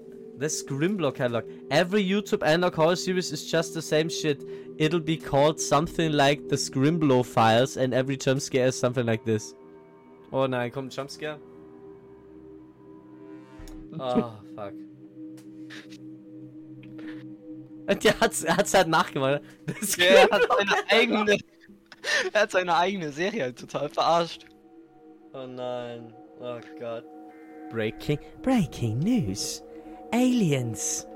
the 0.42 0.48
Scrimblow 0.48 1.14
Catalog. 1.14 1.44
Every 1.70 2.04
YouTube 2.04 2.44
Analog 2.44 2.76
Horror 2.76 2.96
Series 2.96 3.32
is 3.32 3.50
just 3.50 3.74
the 3.74 3.82
same 3.82 4.10
shit. 4.10 4.44
It'll 4.78 5.00
be 5.00 5.16
called 5.16 5.60
something 5.60 6.12
like 6.12 6.50
the 6.50 6.56
Scrimblow 6.56 7.24
Files 7.24 7.78
and 7.78 7.94
every 7.94 8.18
jumpscare 8.18 8.68
is 8.68 8.80
something 8.80 9.06
like 9.06 9.24
this. 9.24 9.54
Oh 10.32 10.48
nein, 10.48 10.72
kommt 10.72 10.92
ein 10.92 10.96
Jumpscare? 10.96 11.40
Oh, 14.00 14.32
fuck. 14.56 14.74
Und 17.88 18.04
der 18.04 18.20
hat's, 18.20 18.44
er 18.44 18.58
hat's 18.58 18.74
halt 18.74 18.88
nachgemacht. 18.88 19.42
Das 19.66 19.98
Er 19.98 20.30
hat 20.30 20.48
seine 20.58 20.90
eigene. 20.90 21.38
Er 22.34 22.42
hat 22.42 22.52
seine 22.52 22.76
eigene 22.76 23.12
Serie 23.12 23.44
halt 23.44 23.60
total 23.60 23.90
verarscht. 23.90 24.46
Oh 25.34 25.48
nein. 25.48 26.14
Oh 26.40 26.60
Gott. 26.80 27.06
Breaking 27.70 28.20
Breaking 28.42 29.00
News. 29.00 29.64
Aliens. 30.12 31.08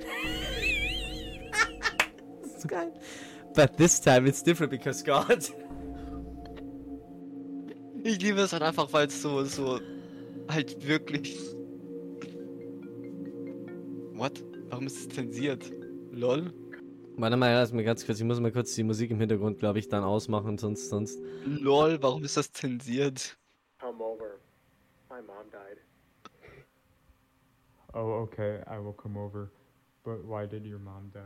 das 2.42 2.56
ist 2.56 2.68
geil. 2.68 2.92
But 3.54 3.76
this 3.76 4.00
time 4.00 4.26
it's 4.26 4.42
different 4.42 4.70
because 4.70 5.04
God. 5.04 5.52
Ich 8.04 8.20
liebe 8.20 8.40
es 8.40 8.52
halt 8.52 8.62
einfach, 8.62 8.92
weil 8.92 9.06
es 9.06 9.22
so, 9.22 9.44
so 9.44 9.78
halt 10.48 10.86
wirklich. 10.86 11.38
What? 14.14 14.42
Warum 14.70 14.86
ist 14.86 14.98
es 14.98 15.08
zensiert? 15.08 15.70
Lol? 16.10 16.52
Warte 17.16 17.36
mal, 17.36 17.52
lass 17.52 17.72
mir 17.72 17.84
ganz 17.84 18.04
kurz. 18.04 18.18
Ich 18.18 18.24
muss 18.24 18.40
mal 18.40 18.50
kurz 18.50 18.74
die 18.74 18.82
Musik 18.82 19.10
im 19.10 19.20
Hintergrund, 19.20 19.58
glaube 19.58 19.78
ich, 19.78 19.88
dann 19.88 20.02
ausmachen, 20.02 20.58
sonst, 20.58 20.88
sonst. 20.88 21.20
Lol, 21.44 21.98
warum 22.00 22.24
ist 22.24 22.36
das 22.36 22.50
zensiert? 22.50 23.36
Oh, 27.94 28.12
okay, 28.26 28.62
I 28.66 28.78
will 28.78 28.94
come 28.94 29.16
over. 29.16 29.50
But 30.04 30.24
why 30.24 30.46
did 30.46 30.64
your 30.66 30.78
mom 30.78 31.10
die? 31.14 31.20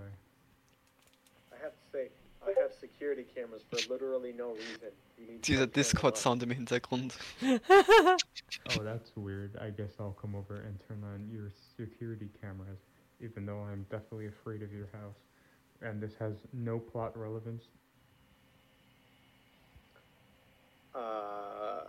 I 1.53 1.63
have 1.63 1.73
to 1.73 1.83
say, 1.93 2.09
I 2.45 2.53
have 2.61 2.73
security 2.79 3.25
cameras 3.35 3.63
for 3.71 3.79
literally 3.91 4.33
no 4.37 4.51
reason. 4.51 4.93
You 5.19 5.27
need 5.27 5.43
to 5.43 5.53
Dieser 5.53 5.59
turn 5.59 5.59
them 5.59 5.69
on. 5.69 5.73
Discord-Sound 5.73 6.43
im 6.43 6.51
Hintergrund. 6.51 7.17
Oh, 7.43 8.83
that's 8.83 9.13
weird. 9.17 9.57
I 9.57 9.71
guess 9.71 9.93
I'll 9.99 10.17
come 10.21 10.35
over 10.35 10.57
and 10.57 10.79
turn 10.87 11.03
on 11.05 11.29
your 11.33 11.51
security 11.77 12.29
cameras, 12.41 12.79
even 13.21 13.47
though 13.47 13.61
I'm 13.61 13.87
definitely 13.91 14.27
afraid 14.27 14.63
of 14.63 14.73
your 14.73 14.89
house. 14.93 15.17
And 15.83 16.03
this 16.03 16.13
has 16.19 16.35
no 16.53 16.79
plot 16.79 17.17
relevance. 17.17 17.65
Uh, 20.95 21.81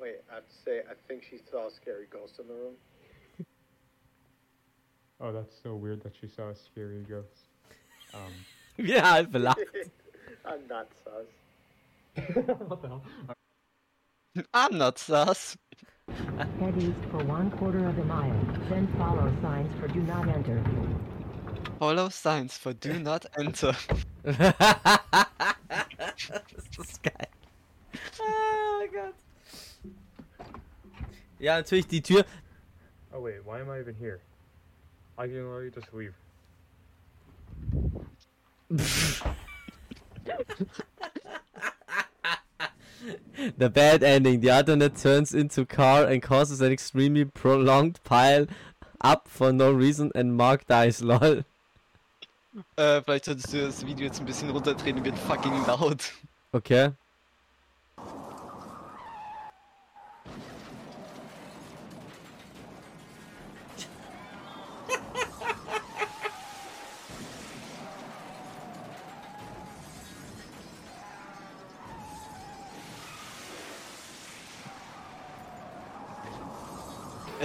wait, 0.00 0.22
I 0.30 0.36
have 0.36 0.48
to 0.48 0.54
say, 0.64 0.80
I 0.90 0.94
think 1.08 1.24
she 1.28 1.40
saw 1.50 1.66
a 1.68 1.70
scary 1.70 2.06
ghost 2.10 2.38
in 2.40 2.48
the 2.48 2.54
room. 2.54 2.74
Oh, 5.20 5.32
that's 5.32 5.54
so 5.62 5.74
weird 5.74 6.02
that 6.02 6.14
she 6.18 6.28
saw 6.28 6.48
a 6.48 6.54
scary 6.54 7.04
ghost. 7.08 7.44
Um, 8.14 8.32
Ja, 8.78 9.16
halb 9.16 9.30
belacht. 9.32 9.60
I'm 10.46 10.66
not 10.66 10.88
sus. 11.04 11.26
what 12.68 12.80
the 12.80 12.88
hell? 12.88 13.02
I'm 14.54 14.78
not 14.78 14.98
sus. 14.98 15.56
Head 16.58 16.74
east 16.78 17.04
for 17.10 17.22
one 17.24 17.50
quarter 17.50 17.86
of 17.86 17.98
a 17.98 18.04
mile, 18.04 18.34
then 18.70 18.88
follow 18.96 19.30
signs 19.42 19.72
for 19.78 19.88
do 19.88 20.00
not 20.00 20.28
enter. 20.28 20.64
Follow 21.78 22.08
signs 22.08 22.56
for 22.56 22.72
do 22.72 22.98
not 22.98 23.26
enter. 23.38 23.76
das 24.24 24.38
ist 26.78 27.02
geil. 27.02 27.28
Oh 28.20 28.86
Gott. 28.92 29.14
Ja, 31.38 31.56
natürlich 31.56 31.86
die 31.86 32.00
Tür. 32.02 32.24
Oh 33.12 33.20
wait, 33.20 33.44
why 33.44 33.60
am 33.60 33.68
I 33.70 33.80
even 33.80 33.94
here? 33.94 34.20
I 35.20 35.26
can 35.26 35.34
literally 35.34 35.70
just 35.70 35.92
leave. 35.92 36.14
The 43.58 43.68
bad 43.68 44.02
ending. 44.02 44.40
The 44.40 44.50
alternate 44.50 44.96
turns 44.96 45.34
into 45.34 45.66
car 45.66 46.04
and 46.04 46.22
causes 46.22 46.62
an 46.62 46.72
extremely 46.72 47.26
prolonged 47.26 48.02
pile 48.02 48.46
up 49.02 49.28
for 49.28 49.52
no 49.52 49.70
reason 49.70 50.10
and 50.14 50.38
Mark 50.38 50.66
dies, 50.66 51.02
lol. 51.02 51.44
Äh, 52.76 53.02
vielleicht 53.02 53.26
solltest 53.26 53.52
du 53.52 53.60
das 53.60 53.84
Video 53.84 54.06
jetzt 54.06 54.20
ein 54.20 54.26
bisschen 54.26 54.48
runterdrehen, 54.48 55.04
wird 55.04 55.18
fucking 55.18 55.66
laut. 55.66 56.12
Okay. 56.52 56.92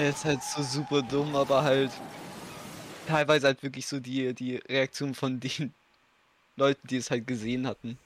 Er 0.05 0.11
ist 0.11 0.23
halt 0.23 0.43
so 0.43 0.61
super 0.61 1.01
dumm, 1.01 1.35
aber 1.35 1.63
halt 1.63 1.89
teilweise 3.07 3.47
halt 3.47 3.63
wirklich 3.63 3.87
so 3.87 3.99
die, 3.99 4.35
die 4.35 4.57
Reaktion 4.57 5.15
von 5.15 5.39
den 5.39 5.73
Leuten, 6.57 6.87
die 6.87 6.97
es 6.97 7.09
halt 7.09 7.25
gesehen 7.25 7.65
hatten. 7.65 7.97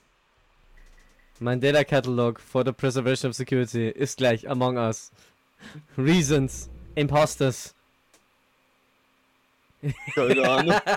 Mein 1.41 1.60
Data 1.60 1.84
Catalog 1.84 2.39
for 2.39 2.64
the 2.64 2.72
Preservation 2.72 3.32
of 3.32 3.36
Security 3.36 3.89
ist 3.89 4.16
gleich 4.16 4.50
Among 4.50 4.78
Us. 4.78 5.12
Reasons. 5.97 6.70
Imposters. 6.95 7.76
Keine 10.16 10.50
Ahnung. 10.50 10.80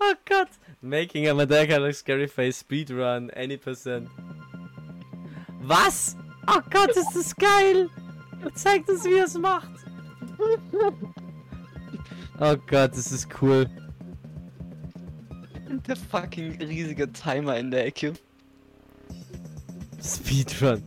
Oh 0.00 0.14
Gott. 0.26 0.48
Making 0.80 1.26
a 1.26 1.34
Data 1.44 1.66
Catalog 1.66 1.92
Scary 1.92 2.28
Face 2.28 2.62
Speedrun. 2.62 3.30
Any 3.36 3.56
percent. 3.56 4.08
Was? 5.62 6.14
Oh 6.50 6.60
Gott, 6.70 6.90
ist 6.90 7.14
das 7.14 7.36
geil. 7.36 7.90
Er 8.42 8.54
zeigt 8.54 8.88
uns, 8.88 9.04
wie 9.04 9.14
er 9.14 9.24
es 9.26 9.34
macht. 9.34 9.70
Oh 12.40 12.56
Gott, 12.66 12.92
das 12.92 13.12
ist 13.12 13.28
cool. 13.42 13.68
Der 15.86 15.96
fucking 15.96 16.62
riesige 16.62 17.12
Timer 17.12 17.58
in 17.58 17.70
der 17.70 17.86
Ecke. 17.86 18.14
Speedrun. 20.02 20.82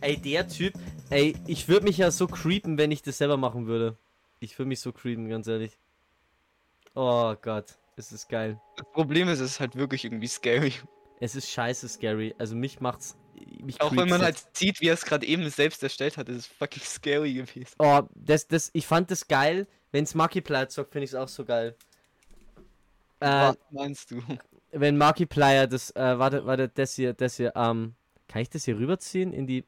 Ey, 0.00 0.16
der 0.16 0.46
Typ, 0.46 0.74
ey, 1.10 1.36
ich 1.46 1.68
würde 1.68 1.84
mich 1.84 1.98
ja 1.98 2.10
so 2.10 2.26
creepen, 2.26 2.78
wenn 2.78 2.90
ich 2.90 3.02
das 3.02 3.18
selber 3.18 3.36
machen 3.36 3.66
würde. 3.66 3.96
Ich 4.38 4.58
würde 4.58 4.68
mich 4.68 4.80
so 4.80 4.92
creepen, 4.92 5.28
ganz 5.28 5.46
ehrlich. 5.46 5.78
Oh 6.94 7.34
Gott, 7.42 7.78
es 7.96 8.12
ist 8.12 8.28
geil. 8.28 8.60
Das 8.76 8.86
Problem 8.92 9.28
ist, 9.28 9.40
es 9.40 9.52
ist 9.52 9.60
halt 9.60 9.76
wirklich 9.76 10.04
irgendwie 10.04 10.28
scary. 10.28 10.72
Es 11.20 11.34
ist 11.34 11.50
scheiße 11.50 11.88
scary. 11.88 12.34
Also 12.38 12.54
mich 12.56 12.80
macht's. 12.80 13.16
Mich 13.62 13.80
Auch 13.80 13.94
wenn 13.94 14.08
man 14.08 14.22
halt 14.22 14.42
sieht, 14.52 14.80
wie 14.80 14.88
er 14.88 14.94
es 14.94 15.04
gerade 15.04 15.26
eben 15.26 15.48
selbst 15.50 15.82
erstellt 15.82 16.16
hat, 16.16 16.28
ist 16.28 16.36
es 16.36 16.46
fucking 16.46 16.82
scary 16.84 17.34
gewesen. 17.34 17.74
Oh, 17.78 18.02
das, 18.14 18.46
das, 18.46 18.70
ich 18.72 18.86
fand 18.86 19.10
das 19.10 19.26
geil. 19.28 19.66
Wenn's 19.92 20.14
Markiplier 20.14 20.68
zockt, 20.68 20.92
finde 20.92 21.04
ich 21.04 21.10
es 21.10 21.14
auch 21.14 21.28
so 21.28 21.44
geil. 21.44 21.74
Äh, 23.20 23.26
Was 23.26 23.56
meinst 23.70 24.10
du? 24.10 24.22
wenn 24.72 24.96
Markiplier 24.96 25.66
das, 25.66 25.90
äh, 25.96 26.18
warte, 26.18 26.46
warte, 26.46 26.68
das 26.68 26.94
hier, 26.94 27.12
das 27.12 27.36
hier, 27.36 27.52
ähm, 27.56 27.94
kann 28.28 28.42
ich 28.42 28.50
das 28.50 28.64
hier 28.64 28.76
rüberziehen 28.78 29.32
in 29.32 29.46
die, 29.46 29.64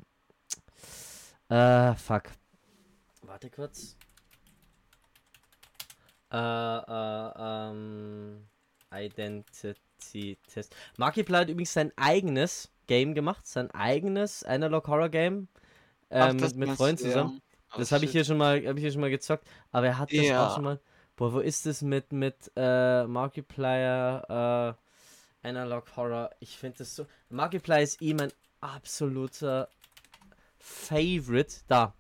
äh, 1.48 1.94
fuck. 1.94 2.24
Warte 3.22 3.50
kurz. 3.50 3.96
Äh, 6.32 6.36
äh, 6.36 7.32
ähm, 7.38 8.46
Identity 8.92 10.38
Test. 10.52 10.74
Markiplier 10.96 11.40
hat 11.40 11.48
übrigens 11.48 11.72
sein 11.72 11.92
eigenes 11.96 12.71
Game 12.86 13.14
gemacht, 13.14 13.46
sein 13.46 13.70
eigenes 13.70 14.42
Analog 14.44 14.86
Horror 14.88 15.08
Game, 15.08 15.48
äh, 16.10 16.18
Ach, 16.20 16.32
mit, 16.32 16.42
das 16.42 16.76
Freunden 16.76 17.02
du, 17.02 17.08
ja. 17.08 17.12
zusammen. 17.12 17.40
Oh, 17.74 17.78
Das 17.78 17.90
habe 17.92 18.04
ich 18.04 18.10
hier 18.12 18.24
schon 18.24 18.36
mal, 18.36 18.66
habe 18.66 18.78
ich 18.78 18.82
hier 18.84 18.92
schon 18.92 19.00
mal 19.00 19.10
gezockt. 19.10 19.46
Aber 19.70 19.86
er 19.86 19.98
hat 19.98 20.12
das 20.12 20.26
Ja. 20.26 20.46
auch 20.46 20.54
schon 20.54 20.64
mal. 20.64 20.80
Boah, 21.16 21.32
wo 21.32 21.40
ist 21.40 21.64
das 21.66 21.82
mit 21.82 22.12
mit 22.12 22.50
äh, 22.56 23.04
Markiplier 23.06 24.76
äh, 25.42 25.48
Analog 25.48 25.96
Horror? 25.96 26.30
Ich 26.40 26.56
finde 26.56 26.78
das 26.78 26.94
so. 26.96 27.06
Markiplier 27.30 27.80
ist 27.80 28.00
eh 28.02 28.14
mein 28.14 28.32
absoluter 28.60 29.68
Favorite. 30.58 31.56
Da. 31.68 31.94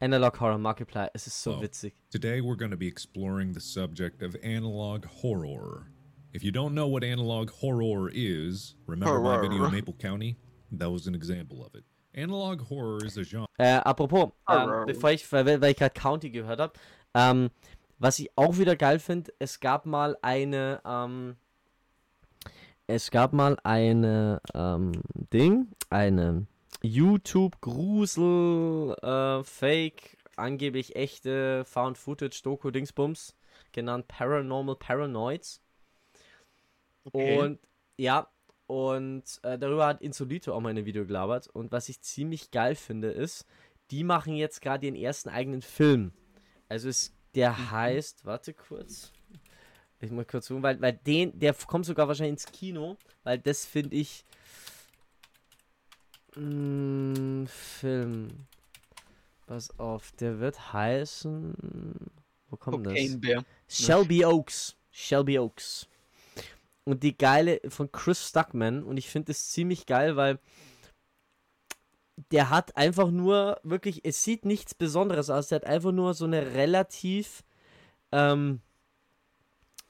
Analog 0.00 0.38
Horror 0.40 0.58
Markiplier. 0.58 1.10
Es 1.14 1.26
ist 1.26 1.42
so 1.42 1.56
Oh. 1.56 1.62
witzig. 1.62 1.94
Today 2.10 2.40
we're 2.40 2.56
going 2.56 2.70
to 2.70 2.76
be 2.76 2.86
exploring 2.86 3.54
the 3.54 3.60
subject 3.60 4.22
of 4.22 4.36
analog 4.42 5.06
horror. 5.22 5.86
If 6.36 6.44
you 6.44 6.52
don't 6.52 6.74
know 6.74 6.86
what 6.86 7.02
analog 7.02 7.48
horror 7.48 8.10
is, 8.12 8.74
remember 8.86 9.20
my 9.20 9.40
video 9.40 9.56
Horror. 9.56 9.70
Maple 9.70 9.94
County? 9.94 10.36
That 10.70 10.90
was 10.90 11.06
an 11.06 11.14
example 11.14 11.64
of 11.64 11.74
it. 11.74 11.82
Analog 12.14 12.60
horror 12.60 13.02
is 13.06 13.16
a 13.16 13.24
genre 13.24 13.48
Äh, 13.58 13.80
apropos, 13.82 14.32
ähm, 14.46 14.68
Horror. 14.68 14.84
bevor 14.84 15.12
ich, 15.12 15.32
weil, 15.32 15.46
weil 15.62 15.70
ich 15.70 15.78
gerade 15.78 15.94
County 15.98 16.28
gehört 16.28 16.60
habe, 16.60 16.74
ähm, 17.14 17.48
was 17.98 18.18
ich 18.18 18.28
auch 18.36 18.58
wieder 18.58 18.76
geil 18.76 18.98
finde, 18.98 19.32
es 19.38 19.60
gab 19.60 19.86
mal 19.86 20.14
eine, 20.20 20.82
ähm, 20.84 21.36
es 22.86 23.10
gab 23.10 23.32
mal 23.32 23.56
eine, 23.64 24.42
ähm, 24.54 24.92
Ding, 25.32 25.68
eine 25.88 26.46
YouTube-Grusel, 26.82 28.94
äh, 29.02 29.42
Fake, 29.42 30.18
angeblich 30.36 30.96
echte 30.96 31.64
Found-Footage-Doku-Dingsbums, 31.64 33.34
genannt 33.72 34.06
Paranormal 34.08 34.76
Paranoids. 34.76 35.62
Okay. 37.06 37.38
Und 37.38 37.60
ja, 37.96 38.28
und 38.66 39.24
äh, 39.42 39.58
darüber 39.58 39.86
hat 39.86 40.02
Insolito 40.02 40.52
auch 40.52 40.60
mal 40.60 40.70
in 40.70 40.78
einem 40.78 40.86
Video 40.86 41.06
gelabert. 41.06 41.48
Und 41.48 41.72
was 41.72 41.88
ich 41.88 42.00
ziemlich 42.00 42.50
geil 42.50 42.74
finde, 42.74 43.10
ist, 43.10 43.46
die 43.90 44.02
machen 44.04 44.34
jetzt 44.34 44.60
gerade 44.60 44.86
ihren 44.86 44.96
ersten 44.96 45.28
eigenen 45.28 45.62
Film. 45.62 46.12
Also 46.68 46.88
es, 46.88 47.14
der 47.34 47.70
heißt, 47.70 48.24
warte 48.24 48.52
kurz. 48.52 49.12
Ich 50.00 50.10
muss 50.10 50.26
kurz 50.26 50.46
suchen, 50.46 50.62
weil, 50.62 50.80
weil 50.80 50.92
den, 50.92 51.38
der 51.38 51.54
kommt 51.54 51.86
sogar 51.86 52.08
wahrscheinlich 52.08 52.32
ins 52.32 52.46
Kino, 52.46 52.96
weil 53.22 53.38
das 53.38 53.64
finde 53.64 53.96
ich. 53.96 54.24
Mh, 56.34 57.46
Film. 57.46 58.46
Pass 59.46 59.78
auf, 59.78 60.10
der 60.12 60.40
wird 60.40 60.72
heißen. 60.72 61.54
Wo 62.50 62.56
kommt 62.56 62.84
das? 62.84 62.92
Cocaine 62.94 63.18
Bear. 63.18 63.44
Shelby 63.68 64.24
Oaks. 64.24 64.76
Shelby 64.90 65.38
Oaks. 65.38 65.88
Und 66.86 67.02
die 67.02 67.18
geile 67.18 67.60
von 67.68 67.90
Chris 67.90 68.28
Stuckman. 68.28 68.84
Und 68.84 68.96
ich 68.96 69.08
finde 69.10 69.32
es 69.32 69.50
ziemlich 69.50 69.86
geil, 69.86 70.16
weil 70.16 70.38
der 72.30 72.48
hat 72.48 72.76
einfach 72.76 73.10
nur 73.10 73.60
wirklich, 73.64 74.04
es 74.04 74.22
sieht 74.22 74.44
nichts 74.44 74.74
Besonderes 74.74 75.28
aus. 75.28 75.48
Der 75.48 75.56
hat 75.56 75.66
einfach 75.66 75.92
nur 75.92 76.14
so 76.14 76.24
eine 76.24 76.54
relativ 76.54 77.42
ähm, 78.12 78.60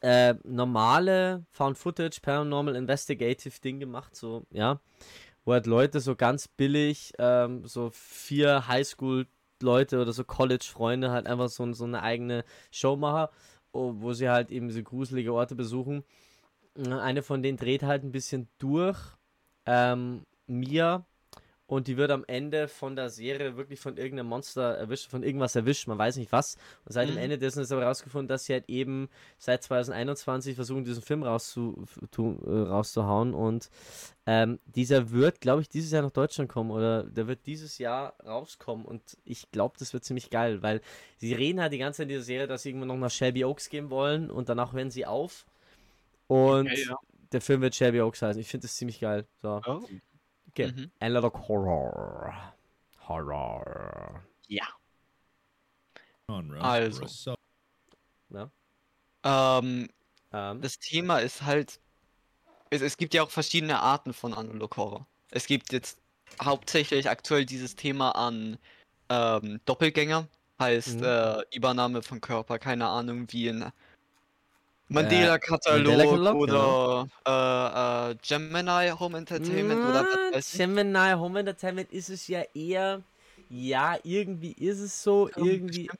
äh, 0.00 0.34
normale 0.44 1.44
Found 1.50 1.76
Footage, 1.76 2.20
Paranormal 2.22 2.76
Investigative 2.76 3.60
Ding 3.60 3.78
gemacht. 3.78 4.16
So, 4.16 4.46
ja. 4.50 4.80
Wo 5.44 5.52
halt 5.52 5.66
Leute 5.66 6.00
so 6.00 6.16
ganz 6.16 6.48
billig, 6.48 7.12
ähm, 7.18 7.66
so 7.66 7.90
vier 7.92 8.66
Highschool 8.68 9.26
Leute 9.62 10.00
oder 10.00 10.12
so 10.12 10.24
College-Freunde 10.24 11.10
halt 11.10 11.26
einfach 11.26 11.48
so, 11.48 11.72
so 11.72 11.84
eine 11.84 12.02
eigene 12.02 12.44
Show 12.70 12.96
machen, 12.96 13.28
oh, 13.72 13.94
wo 13.96 14.12
sie 14.12 14.28
halt 14.28 14.50
eben 14.50 14.70
so 14.70 14.82
gruselige 14.82 15.32
Orte 15.32 15.54
besuchen. 15.54 16.04
Eine 16.78 17.22
von 17.22 17.42
denen 17.42 17.58
dreht 17.58 17.82
halt 17.82 18.04
ein 18.04 18.12
bisschen 18.12 18.48
durch. 18.58 18.98
Ähm, 19.66 20.22
Mia. 20.46 21.04
Und 21.68 21.88
die 21.88 21.96
wird 21.96 22.12
am 22.12 22.22
Ende 22.28 22.68
von 22.68 22.94
der 22.94 23.10
Serie 23.10 23.56
wirklich 23.56 23.80
von 23.80 23.96
irgendeinem 23.96 24.28
Monster 24.28 24.76
erwischt, 24.76 25.10
von 25.10 25.24
irgendwas 25.24 25.56
erwischt, 25.56 25.88
man 25.88 25.98
weiß 25.98 26.16
nicht 26.16 26.30
was. 26.30 26.56
Und 26.84 26.92
seit 26.92 27.08
dem 27.08 27.16
Mhm. 27.16 27.22
Ende 27.22 27.38
dessen 27.38 27.60
ist 27.60 27.72
aber 27.72 27.82
rausgefunden, 27.82 28.28
dass 28.28 28.44
sie 28.44 28.52
halt 28.52 28.68
eben 28.68 29.08
seit 29.36 29.64
2021 29.64 30.54
versuchen, 30.54 30.84
diesen 30.84 31.02
Film 31.02 31.24
rauszu, 31.24 31.84
tu, 32.12 32.38
äh, 32.46 32.68
rauszuhauen. 32.68 33.34
Und 33.34 33.68
ähm, 34.26 34.60
dieser 34.66 35.10
wird, 35.10 35.40
glaube 35.40 35.60
ich, 35.62 35.68
dieses 35.68 35.90
Jahr 35.90 36.02
nach 36.02 36.12
Deutschland 36.12 36.48
kommen 36.48 36.70
oder 36.70 37.02
der 37.02 37.26
wird 37.26 37.46
dieses 37.46 37.78
Jahr 37.78 38.14
rauskommen. 38.24 38.84
Und 38.86 39.02
ich 39.24 39.50
glaube, 39.50 39.74
das 39.76 39.92
wird 39.92 40.04
ziemlich 40.04 40.30
geil, 40.30 40.62
weil 40.62 40.80
sie 41.16 41.34
reden 41.34 41.60
halt 41.60 41.72
die 41.72 41.78
ganze 41.78 41.96
Zeit 41.96 42.04
in 42.04 42.10
dieser 42.10 42.22
Serie, 42.22 42.46
dass 42.46 42.62
sie 42.62 42.68
irgendwann 42.68 42.88
noch 42.88 42.96
nach 42.96 43.10
Shelby 43.10 43.44
Oaks 43.44 43.70
gehen 43.70 43.90
wollen 43.90 44.30
und 44.30 44.48
danach 44.48 44.72
hören 44.72 44.92
sie 44.92 45.04
auf. 45.04 45.46
Und 46.28 46.66
Okay, 46.66 46.84
ja. 46.88 46.96
der 47.32 47.40
Film 47.40 47.60
wird 47.60 47.74
Shelby 47.74 48.00
Oaks 48.00 48.22
heißen. 48.22 48.40
Ich 48.40 48.48
finde 48.48 48.66
das 48.66 48.76
ziemlich 48.76 49.00
geil. 49.00 49.26
So. 49.42 49.60
Oh. 49.66 49.82
Okay. 50.50 50.72
Mhm. 50.72 50.90
Analog 51.00 51.48
Horror. 51.48 52.54
Horror. 53.08 54.22
Ja. 54.48 54.64
Also. 56.28 57.02
or 57.02 57.06
a 57.06 57.08
sub 57.08 57.38
Ja. 58.30 58.50
Ähm, 59.24 59.88
Ähm, 60.32 60.60
das 60.60 60.78
Thema 60.80 61.18
ist 61.18 61.42
halt, 61.42 61.78
es, 62.70 62.82
es 62.82 62.96
gibt 62.96 63.14
ja 63.14 63.22
auch 63.22 63.30
verschiedene 63.30 63.78
Arten 63.80 64.12
von 64.12 64.34
Analog 64.34 64.76
Horror. 64.76 65.06
Es 65.30 65.46
gibt 65.46 65.72
jetzt 65.72 65.98
hauptsächlich 66.42 67.08
aktuell 67.08 67.46
dieses 67.46 67.76
Thema 67.76 68.10
an 68.10 68.58
ähm, 69.08 69.60
Doppelgänger, 69.66 70.26
heißt 70.60 70.96
Mhm. 70.98 71.04
äh, 71.04 71.42
Übernahme 71.54 72.02
von 72.02 72.20
Körper, 72.20 72.58
keine 72.58 72.88
Ahnung, 72.88 73.26
wie 73.30 73.46
in 73.46 73.70
Mandela-Katalog, 74.88 75.86
Mandela-Katalog 75.86 76.36
oder 76.36 77.08
äh, 77.26 78.10
äh, 78.10 78.16
Gemini 78.22 78.90
Home 78.98 79.18
Entertainment 79.18 79.80
oder 79.80 80.02
Na, 80.02 80.08
was 80.08 80.34
weiß 80.34 80.54
ich. 80.54 80.60
Gemini 80.60 81.12
Home 81.12 81.40
Entertainment 81.40 81.92
ist 81.92 82.08
es 82.08 82.28
ja 82.28 82.42
eher. 82.54 83.02
Ja, 83.48 83.96
irgendwie 84.04 84.52
ist 84.52 84.80
es 84.80 85.02
so, 85.02 85.28
Zum 85.28 85.44
irgendwie. 85.44 85.90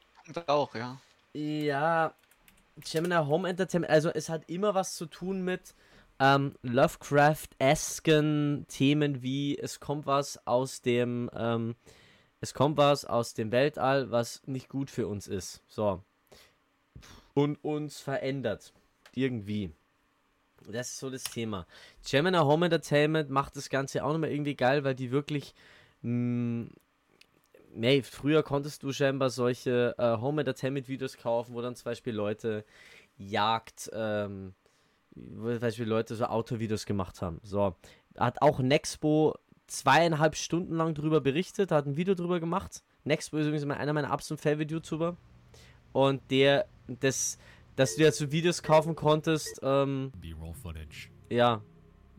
auch, 0.47 0.75
ja. 0.75 0.99
Ja, 1.33 2.15
Gemini 2.77 3.17
Home 3.17 3.49
Entertainment, 3.49 3.91
also 3.91 4.11
es 4.11 4.29
hat 4.29 4.49
immer 4.49 4.75
was 4.75 4.95
zu 4.95 5.07
tun 5.07 5.43
mit 5.43 5.75
ähm, 6.19 6.55
Lovecraft-esken 6.63 8.67
Themen 8.69 9.23
wie 9.23 9.59
es 9.59 9.81
kommt 9.81 10.07
was 10.07 10.47
aus 10.47 10.81
dem, 10.81 11.31
ähm, 11.35 11.75
es 12.41 12.55
kommt 12.55 12.77
was 12.77 13.05
aus 13.05 13.35
dem 13.35 13.51
Weltall, 13.51 14.11
was 14.11 14.43
nicht 14.47 14.69
gut 14.69 14.91
für 14.91 15.09
uns 15.09 15.27
ist. 15.27 15.63
So. 15.67 16.03
Und 17.37 17.63
uns 17.63 18.01
verändert. 18.01 18.73
Irgendwie. 19.15 19.71
Das 20.67 20.89
ist 20.89 20.99
so 20.99 21.11
das 21.11 21.25
Thema. 21.25 21.67
Gemini 22.09 22.39
Home 22.39 22.67
Entertainment 22.67 23.29
macht 23.29 23.57
das 23.57 23.69
Ganze 23.69 24.03
auch 24.03 24.13
nochmal 24.13 24.31
irgendwie 24.31 24.57
geil, 24.57 24.85
weil 24.85 24.95
die 24.95 25.11
wirklich. 25.11 25.55
Mh, 26.01 26.69
nee, 27.75 28.03
früher 28.03 28.43
konntest 28.43 28.83
du 28.83 28.93
scheinbar 28.93 29.29
solche 29.29 29.95
äh, 29.99 30.17
Home 30.17 30.41
Entertainment 30.41 30.89
Videos 30.89 31.19
kaufen, 31.19 31.55
wo 31.55 31.61
dann 31.61 31.77
zum 31.77 31.85
Beispiel 31.85 32.15
Leute 32.15 32.65
Jagd, 33.19 33.91
ähm, 33.93 34.55
wo 35.15 35.51
zum 35.51 35.61
Beispiel 35.61 35.87
Leute 35.87 36.15
so 36.15 36.25
Autovideos 36.25 36.87
gemacht 36.87 37.21
haben. 37.21 37.39
So. 37.43 37.77
Hat 38.17 38.41
auch 38.41 38.61
Nexpo 38.61 39.35
zweieinhalb 39.67 40.37
Stunden 40.37 40.75
lang 40.75 40.95
drüber 40.95 41.21
berichtet, 41.21 41.71
hat 41.71 41.85
ein 41.85 41.99
Video 41.99 42.15
drüber 42.15 42.41
gemacht. 42.41 42.83
Nexpo 43.05 43.37
ist 43.37 43.47
übrigens 43.47 43.69
einer 43.71 43.93
meiner 43.93 44.11
absoluten 44.11 44.43
Favorite-YouTuber. 44.43 45.17
Und 45.93 46.31
der, 46.31 46.67
das, 46.89 47.39
dass 47.77 47.97
du 47.97 48.05
ja 48.05 48.13
so 48.13 48.31
Videos 48.33 48.63
kaufen 48.63 48.95
konntest, 48.95 49.61
ähm, 49.63 50.13
B-roll 50.21 50.55
footage. 50.55 51.11
ja, 51.31 51.63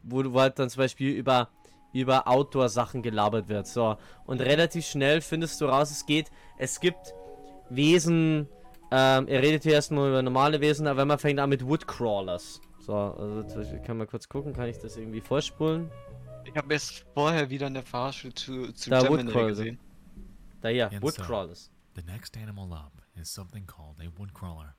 wo 0.03 0.24
du 0.24 0.39
halt 0.39 0.57
dann 0.59 0.70
zum 0.70 0.82
Beispiel 0.82 1.13
über, 1.13 1.49
über 1.93 2.28
Outdoor-Sachen 2.28 3.01
gelabert 3.01 3.49
wird. 3.49 3.68
So. 3.68 3.97
Und 4.26 4.41
relativ 4.41 4.86
schnell 4.86 5.22
findest 5.22 5.59
du 5.61 5.65
raus, 5.65 5.91
es 5.91 6.05
geht, 6.05 6.32
es 6.57 6.80
gibt 6.80 7.13
Wesen, 7.70 8.47
ähm, 8.91 9.28
er 9.28 9.41
redet 9.41 9.63
hier 9.63 9.74
erstmal 9.74 10.09
über 10.09 10.22
normale 10.22 10.61
Wesen, 10.61 10.88
aber 10.88 11.03
man 11.05 11.20
fängt 11.20 11.39
an 11.39 11.49
mit 11.49 11.65
Woodcrawlers. 11.65 12.61
So, 12.80 12.93
also 12.95 13.43
zum 13.43 13.61
Beispiel 13.61 13.82
kann 13.82 13.97
man 13.97 14.07
kurz 14.07 14.30
gucken, 14.30 14.53
kann 14.53 14.70
ich 14.70 14.78
das 14.78 14.95
irgendwie 14.95 15.20
vorspulen? 15.20 15.91
Ich 16.45 16.55
habe 16.55 16.74
jetzt 16.74 17.05
vorher 17.13 17.49
wieder 17.49 17.65
eine 17.65 17.84
Verarsche 17.84 18.34
zu, 18.34 18.72
zu 18.72 18.89
Da 18.89 19.01
Gemini 19.01 19.32
gesehen. 19.32 19.80
Da 20.61 20.70
hier, 20.70 20.86
And 20.86 20.95
so, 20.95 21.01
Woodcrawlers. 21.01 21.70
The 21.95 22.03
next 22.03 22.38
animal 22.38 22.72
up 22.72 22.93
is 23.20 23.30
something 23.30 23.65
called 23.65 23.97
a 24.01 24.07
woodcrawler. 24.20 24.74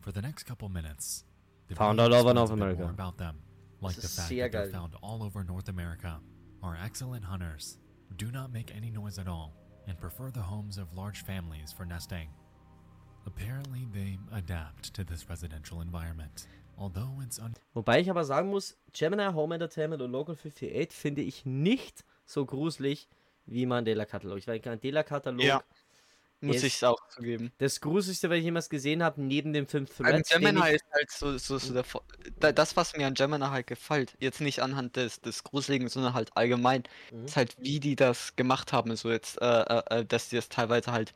For 0.00 0.12
the 0.12 0.22
next 0.22 0.44
couple 0.44 0.68
minutes, 0.68 1.24
the 1.68 1.74
Found 1.76 1.98
video 1.98 2.16
all 2.18 2.20
over 2.28 2.34
North 2.34 2.50
a 2.50 2.54
bit 2.54 2.58
more 2.60 2.68
America. 2.70 2.90
about 2.92 3.16
them, 3.18 3.36
like 3.80 3.96
the 3.96 4.08
fact 4.08 4.28
that 4.28 4.52
they're 4.52 4.66
found 4.66 4.94
all 5.02 5.22
over 5.22 5.42
North 5.44 5.68
America, 5.68 6.20
are 6.62 6.76
excellent 6.82 7.24
hunters, 7.24 7.78
do 8.16 8.30
not 8.30 8.52
make 8.52 8.74
any 8.74 8.90
noise 8.90 9.18
at 9.18 9.28
all, 9.28 9.54
and 9.86 9.98
prefer 9.98 10.30
the 10.30 10.40
homes 10.40 10.78
of 10.78 10.92
large 10.94 11.22
families 11.24 11.72
for 11.72 11.84
nesting. 11.86 12.28
Apparently, 13.26 13.86
they 13.92 14.18
adapt 14.32 14.92
to 14.94 15.04
this 15.04 15.28
residential 15.30 15.80
environment, 15.80 16.46
although 16.78 17.20
it's 17.22 17.38
un- 17.38 17.54
Wobei 17.74 18.00
ich 18.00 18.10
aber 18.10 18.24
sagen 18.24 18.50
muss, 18.50 18.76
Gemini 18.92 19.32
Home 19.32 19.52
Entertainment 19.54 20.02
und 20.02 20.12
Local 20.12 20.36
58 20.36 20.92
finde 20.92 21.22
ich 21.22 21.46
nicht 21.46 22.04
so 22.26 22.44
gruselig 22.44 23.08
wie 23.46 23.64
Mandela 23.66 24.04
Katalog. 24.04 24.46
Weil 24.46 24.60
Mandela 24.64 25.02
Katalog 25.02 25.42
Ja, 25.42 25.62
Muss 26.46 26.62
ich 26.62 26.84
auch 26.84 26.98
zugeben. 27.08 27.52
das 27.58 27.80
gruseligste, 27.80 28.30
was 28.30 28.38
ich 28.38 28.44
jemals 28.44 28.68
gesehen 28.68 29.02
habe, 29.02 29.22
neben 29.22 29.52
dem 29.52 29.66
Film 29.66 29.86
An 30.02 30.16
Threads. 30.16 30.28
den 30.28 30.42
Gemini 30.42 30.74
ist 30.74 30.84
halt 30.92 31.10
so, 31.10 31.38
so, 31.38 31.58
so 31.58 31.72
der, 32.42 32.52
das, 32.52 32.76
was 32.76 32.94
mir 32.96 33.06
an 33.06 33.14
Gemini 33.14 33.46
halt 33.46 33.66
gefällt, 33.66 34.14
jetzt 34.20 34.40
nicht 34.40 34.60
anhand 34.60 34.96
des, 34.96 35.20
des 35.20 35.44
Gruseligen, 35.44 35.88
sondern 35.88 36.14
halt 36.14 36.36
allgemein, 36.36 36.82
Mhm. 37.10 37.24
ist 37.26 37.36
halt, 37.36 37.56
wie 37.58 37.80
die 37.80 37.96
das 37.96 38.36
gemacht 38.36 38.72
haben, 38.72 38.94
so 38.96 39.10
jetzt, 39.10 39.40
äh, 39.40 39.44
äh, 39.62 40.00
äh, 40.00 40.04
dass 40.04 40.28
die 40.28 40.36
das 40.36 40.48
teilweise 40.48 40.92
halt 40.92 41.14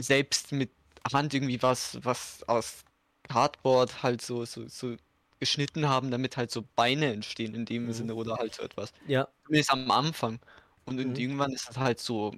selbst 0.00 0.52
mit 0.52 0.70
Hand 1.12 1.34
irgendwie 1.34 1.62
was, 1.62 1.98
was 2.04 2.42
aus 2.48 2.84
Cardboard 3.28 4.02
halt 4.02 4.22
so, 4.22 4.44
so, 4.46 4.68
so 4.68 4.96
geschnitten 5.40 5.88
haben, 5.88 6.10
damit 6.10 6.36
halt 6.36 6.50
so 6.50 6.64
Beine 6.76 7.12
entstehen 7.12 7.54
in 7.54 7.66
dem 7.66 7.88
Mhm. 7.88 7.92
Sinne 7.92 8.14
oder 8.16 8.36
halt 8.36 8.54
so 8.54 8.62
etwas. 8.64 8.92
Ja. 9.06 9.28
Zumindest 9.46 9.72
am 9.72 9.90
Anfang. 9.90 10.40
Und 10.86 10.98
Mhm. 11.00 11.18
irgendwann 11.18 11.52
ist 11.52 11.70
es 11.70 11.76
halt 11.78 12.00
so, 12.00 12.34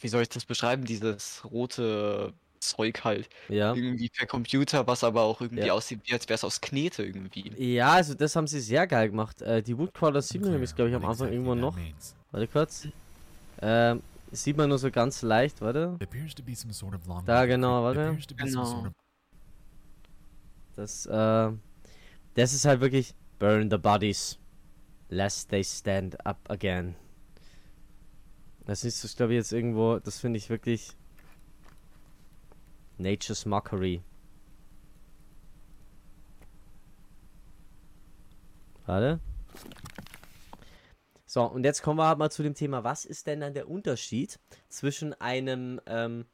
wie 0.00 0.08
soll 0.08 0.22
ich 0.22 0.28
das 0.28 0.44
beschreiben, 0.44 0.84
dieses 0.84 1.42
rote 1.44 2.32
Zeug 2.60 3.04
halt. 3.04 3.28
Ja. 3.48 3.72
Irgendwie 3.74 4.08
per 4.08 4.26
Computer, 4.26 4.86
was 4.86 5.04
aber 5.04 5.22
auch 5.22 5.40
irgendwie 5.40 5.66
Ja. 5.66 5.74
aussieht, 5.74 6.00
wie 6.04 6.12
als 6.12 6.28
wäre 6.28 6.34
es 6.34 6.44
aus 6.44 6.60
Knete 6.60 7.04
irgendwie. 7.04 7.52
Ja, 7.56 7.92
also 7.92 8.14
das 8.14 8.34
haben 8.36 8.46
sie 8.48 8.60
sehr 8.60 8.86
geil 8.86 9.10
gemacht. 9.10 9.40
Äh, 9.42 9.62
die 9.62 9.78
Woodcrawlers 9.78 10.28
sieht 10.28 10.42
man 10.42 10.50
nämlich, 10.52 10.74
glaube 10.74 10.90
ich, 10.90 10.96
am 10.96 11.04
Anfang 11.04 11.28
exactly 11.28 11.34
irgendwo 11.36 11.54
that 11.54 11.60
noch. 11.60 11.76
means. 11.76 12.14
Warte 12.32 12.48
kurz. 12.48 12.88
Ähm, 13.62 14.02
sieht 14.32 14.56
man 14.56 14.68
nur 14.68 14.78
so 14.78 14.90
ganz 14.90 15.22
leicht, 15.22 15.60
warte. 15.60 15.96
Sort 16.70 16.94
of 16.94 17.24
Da 17.24 17.46
genau, 17.46 17.82
warte. 17.84 18.18
sort 18.20 18.36
Genau. 18.38 18.86
of 18.86 18.92
Das, 20.76 21.06
äh, 21.06 21.50
das 22.34 22.52
ist 22.54 22.64
halt 22.64 22.80
wirklich 22.80 23.14
Burn 23.38 23.70
the 23.70 23.78
bodies, 23.78 24.38
lest 25.08 25.48
they 25.50 25.62
stand 25.64 26.24
up 26.26 26.38
again. 26.50 26.94
Das 28.68 28.84
ist, 28.84 29.02
ich 29.02 29.16
glaube 29.16 29.32
jetzt 29.32 29.50
irgendwo, 29.50 29.98
das 29.98 30.20
finde 30.20 30.36
ich 30.36 30.50
wirklich 30.50 30.94
Nature's 32.98 33.46
Mockery. 33.46 34.02
Warte. 38.84 39.20
So, 41.24 41.44
und 41.44 41.64
jetzt 41.64 41.82
kommen 41.82 41.98
wir 41.98 42.08
halt 42.08 42.18
mal 42.18 42.30
zu 42.30 42.42
dem 42.42 42.52
Thema, 42.52 42.84
was 42.84 43.06
ist 43.06 43.26
denn 43.26 43.40
dann 43.40 43.54
der 43.54 43.70
Unterschied 43.70 44.38
zwischen 44.68 45.18
einem 45.18 45.80
ähm, 45.86 46.26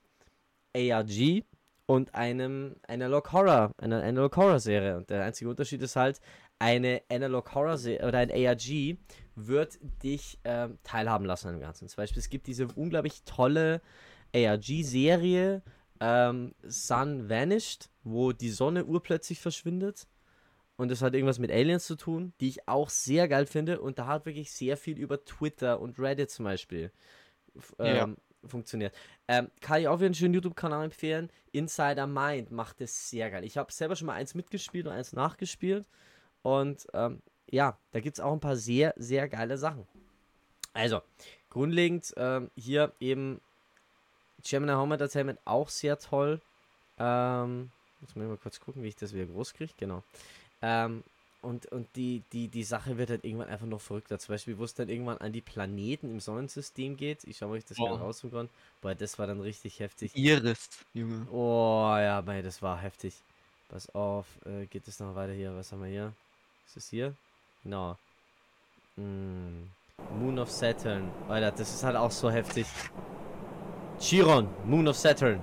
ARG 0.75 1.45
und 1.87 2.17
einem 2.17 2.75
Analog 2.89 3.31
Horror, 3.31 3.71
einer 3.79 4.03
Analog 4.03 4.37
Horror 4.37 4.59
Serie. 4.59 4.97
Und 4.97 5.09
der 5.09 5.23
einzige 5.23 5.51
Unterschied 5.51 5.83
ist 5.83 5.95
halt, 5.95 6.21
eine 6.59 7.03
Analog 7.11 7.55
Horror 7.55 7.79
Serie 7.79 8.07
oder 8.07 8.19
ein 8.19 8.31
ARG 8.31 8.97
wird 9.35 9.79
dich 10.03 10.39
ähm, 10.45 10.79
teilhaben 10.83 11.27
lassen 11.27 11.49
an 11.49 11.55
dem 11.55 11.61
Ganzen. 11.61 11.89
Zum 11.89 11.97
Beispiel, 11.97 12.21
es 12.21 12.31
gibt 12.31 12.47
diese 12.47 12.69
unglaublich 12.75 13.23
tolle 13.25 13.81
ARG-Serie 14.35 15.63
ähm, 16.01 16.55
Sun 16.63 17.29
Vanished, 17.29 17.91
wo 18.03 18.33
die 18.33 18.51
Sonne 18.51 18.85
urplötzlich 18.85 19.41
verschwindet. 19.41 20.07
Und 20.77 20.91
das 20.91 21.03
hat 21.03 21.15
irgendwas 21.15 21.39
mit 21.39 21.53
Aliens 21.53 21.87
zu 21.87 21.95
tun, 21.97 22.33
die 22.41 22.49
ich 22.49 22.69
auch 22.69 22.89
sehr 22.91 23.29
geil 23.29 23.47
finde. 23.47 23.81
Und 23.81 23.99
da 23.99 24.07
hat 24.07 24.27
wirklich 24.27 24.53
sehr 24.53 24.77
viel 24.77 24.99
über 24.99 25.25
Twitter 25.25 25.81
und 25.81 25.99
Reddit 26.01 26.31
zum 26.31 26.45
Beispiel 26.45 26.91
f- 27.57 27.75
Ja. 27.79 28.05
ähm, 28.05 28.17
funktioniert. 28.45 28.95
Ähm, 29.29 29.51
kann 29.61 29.81
ich 29.81 29.89
auch 29.89 29.99
wieder 29.99 30.07
einen 30.07 30.15
schönen 30.15 30.35
YouTube-Kanal 30.35 30.85
empfehlen. 30.85 31.31
Insider 31.53 32.07
Mind 32.07 32.51
macht 32.51 32.81
es 32.81 33.09
sehr 33.09 33.31
geil. 33.31 33.45
Ich 33.45 33.57
habe 33.57 33.73
selber 33.73 33.95
schon 33.97 34.07
mal 34.07 34.15
eins 34.15 34.35
mitgespielt 34.35 34.87
und 34.87 34.93
eins 34.93 35.13
nachgespielt. 35.13 35.89
Und 36.45 36.87
ähm, 36.93 37.23
ja, 37.51 37.77
da 37.93 38.01
gibt 38.01 38.19
es 38.19 38.21
auch 38.21 38.33
ein 38.33 38.41
paar 38.41 38.57
sehr, 38.57 38.93
sehr 38.97 39.29
geile 39.29 39.57
Sachen. 39.57 39.87
Also, 40.75 41.01
grundlegend 41.49 42.13
ähm, 42.19 42.51
hier 42.55 42.93
eben 43.01 43.41
Gemini 44.47 44.73
Home 44.73 44.95
Entertainment 44.95 45.41
auch 45.47 45.71
sehr 45.71 45.99
toll. 45.99 46.41
Ähm, 46.99 47.71
muss 48.01 48.15
man 48.15 48.29
mal 48.29 48.37
kurz 48.37 48.61
gucken, 48.61 48.83
wie 48.83 48.89
ich 48.89 48.97
das 48.97 49.15
wieder 49.15 49.25
groß 49.25 49.55
kriege. 49.55 49.73
Genau. 49.79 50.03
Ähm, 50.61 51.03
und 51.41 51.67
und 51.73 51.89
die, 51.97 52.23
die, 52.33 52.49
die 52.49 52.65
Sache 52.65 52.99
wird 52.99 53.09
halt 53.09 53.25
irgendwann 53.25 53.49
einfach 53.49 53.67
noch 53.67 53.81
verrückter. 53.81 54.19
Zum 54.19 54.35
Beispiel, 54.35 54.59
wo 54.59 54.65
es 54.65 54.75
dann 54.75 54.91
irgendwann 54.91 55.19
an 55.19 55.33
die 55.33 55.41
Planeten 55.41 56.11
im 56.11 56.21
Sonnensystem 56.21 56.97
geht. 56.99 57.25
Ich 57.25 57.39
schaue 57.39 57.49
mal, 57.49 57.55
ob 57.55 57.59
ich 57.59 57.65
das 57.65 57.79
Boah. 57.79 57.89
gerade 57.89 58.03
raussuchen 58.03 58.33
kann. 58.33 58.49
Boah, 58.83 58.95
das 58.95 59.19
war 59.19 59.27
dann 59.27 59.41
richtig 59.41 59.81
heftig. 59.81 60.15
Iris, 60.15 60.69
Junge. 60.93 61.27
Oh, 61.31 61.97
ja, 61.97 62.21
mei, 62.21 62.43
das 62.43 62.61
war 62.61 62.79
heftig. 62.79 63.15
Pass 63.69 63.95
auf, 63.95 64.27
äh, 64.45 64.67
geht 64.67 64.87
es 64.89 65.01
noch 65.01 65.15
weiter 65.15 65.33
hier? 65.33 65.57
Was 65.57 65.73
haben 65.73 65.83
wir 65.83 65.89
hier? 65.89 66.13
Ist 66.67 66.77
das 66.77 66.89
hier? 66.89 67.15
Genau. 67.63 67.97
Mm, 68.97 69.65
Moon 70.19 70.39
of 70.39 70.51
Saturn. 70.51 71.11
Alter, 71.29 71.51
das 71.53 71.75
ist 71.75 71.85
halt 71.85 71.97
auch 71.97 72.11
so 72.11 72.31
heftig. 72.31 72.67
Chiron, 74.01 74.49
Moon 74.67 74.87
of 74.89 74.97
Saturn. 74.97 75.41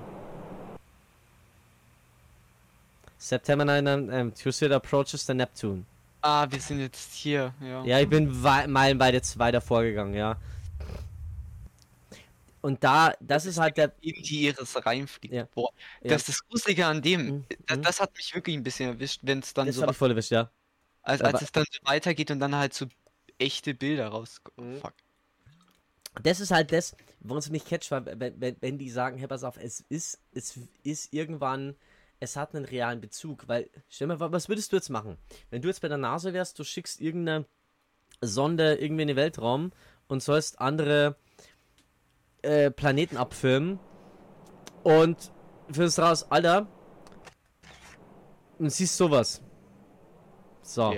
September 3.17 3.65
9, 3.65 4.09
ähm, 4.11 4.33
Tuesday 4.33 4.71
approaches 4.73 5.25
the 5.25 5.33
Neptune. 5.33 5.85
Ah, 6.21 6.47
wir 6.49 6.59
sind 6.59 6.79
jetzt 6.79 7.13
hier, 7.13 7.53
ja. 7.61 7.83
Ja, 7.83 7.99
ich 7.99 8.09
bin 8.09 8.43
wei- 8.43 8.67
meilenweit 8.67 9.13
jetzt 9.13 9.37
weiter 9.39 9.61
vorgegangen, 9.61 10.13
ja. 10.13 10.37
Und 12.61 12.83
da, 12.83 13.13
das 13.19 13.45
ist 13.45 13.57
halt 13.57 13.77
der. 13.77 13.91
In 14.01 14.21
die 14.21 14.45
Iris 14.45 14.85
reinfliegt. 14.85 15.33
Ja. 15.33 15.47
Boah, 15.55 15.71
Ja. 16.03 16.09
das 16.11 16.21
ist 16.21 16.29
das 16.29 16.47
Gruselige 16.47 16.85
an 16.85 17.01
dem. 17.01 17.21
Mhm. 17.25 17.45
Das, 17.67 17.77
Mhm. 17.77 17.81
das 17.81 17.99
hat 17.99 18.15
mich 18.15 18.35
wirklich 18.35 18.55
ein 18.55 18.61
bisschen 18.63 18.89
erwischt, 18.89 19.21
wenn 19.23 19.39
es 19.39 19.51
dann 19.53 19.65
Das 19.65 19.75
so, 19.77 19.87
ich 19.89 19.97
voll 19.97 20.11
erwischt, 20.11 20.29
ja. 20.31 20.49
Als, 21.03 21.21
als 21.21 21.41
es 21.41 21.51
dann 21.51 21.65
so 21.71 21.79
weitergeht 21.83 22.31
und 22.31 22.39
dann 22.39 22.55
halt 22.55 22.73
so 22.73 22.87
echte 23.39 23.73
Bilder 23.73 24.09
rauskommen. 24.09 24.75
Mhm. 24.75 24.79
Fuck. 24.79 24.93
das 26.23 26.39
ist 26.39 26.51
halt 26.51 26.71
das, 26.71 26.95
woran 27.19 27.39
es 27.39 27.49
mich 27.49 27.65
catcht, 27.65 27.91
weil 27.91 28.05
wenn, 28.19 28.39
wenn, 28.39 28.57
wenn 28.59 28.77
die 28.77 28.89
sagen, 28.89 29.17
hey, 29.17 29.27
pass 29.27 29.43
auf, 29.43 29.57
es 29.57 29.81
ist, 29.89 30.19
es 30.33 30.59
ist 30.83 31.13
irgendwann, 31.13 31.75
es 32.19 32.35
hat 32.35 32.53
einen 32.53 32.65
realen 32.65 33.01
Bezug, 33.01 33.47
weil, 33.47 33.69
stell 33.89 34.07
mal, 34.07 34.19
was 34.19 34.47
würdest 34.47 34.71
du 34.71 34.75
jetzt 34.75 34.89
machen? 34.89 35.17
Wenn 35.49 35.61
du 35.61 35.67
jetzt 35.67 35.81
bei 35.81 35.87
der 35.87 35.97
NASA 35.97 36.33
wärst, 36.33 36.59
du 36.59 36.63
schickst 36.63 37.01
irgendeine 37.01 37.45
Sonde 38.21 38.75
irgendwie 38.75 39.03
in 39.03 39.07
den 39.07 39.17
Weltraum 39.17 39.71
und 40.07 40.21
sollst 40.21 40.59
andere 40.59 41.15
äh, 42.43 42.69
Planeten 42.69 43.17
abfilmen 43.17 43.79
und 44.83 45.31
findest 45.71 45.99
raus, 45.99 46.29
Alter, 46.29 46.67
und 48.59 48.69
siehst 48.69 48.97
sowas. 48.97 49.41
So. 50.61 50.93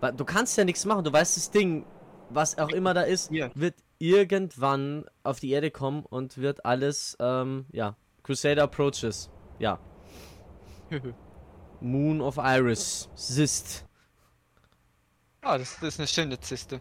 Weil 0.00 0.12
Du 0.12 0.24
kannst 0.24 0.56
ja 0.58 0.64
nichts 0.64 0.84
machen, 0.84 1.04
du 1.04 1.12
weißt, 1.12 1.36
das 1.36 1.50
Ding, 1.50 1.84
was 2.30 2.58
auch 2.58 2.68
immer 2.70 2.94
da 2.94 3.02
ist, 3.02 3.30
wird 3.54 3.74
irgendwann 3.98 5.04
auf 5.22 5.40
die 5.40 5.50
Erde 5.50 5.70
kommen 5.70 6.04
und 6.04 6.38
wird 6.38 6.64
alles, 6.64 7.16
ähm, 7.20 7.66
ja, 7.72 7.96
Crusader 8.22 8.64
Approaches, 8.64 9.30
ja. 9.58 9.78
Moon 11.80 12.20
of 12.20 12.36
Iris, 12.38 13.08
Sist, 13.14 13.84
Ah, 15.42 15.58
das, 15.58 15.74
das 15.78 15.94
ist 15.94 15.98
eine 16.00 16.06
schöne 16.08 16.40
Ziste. 16.40 16.80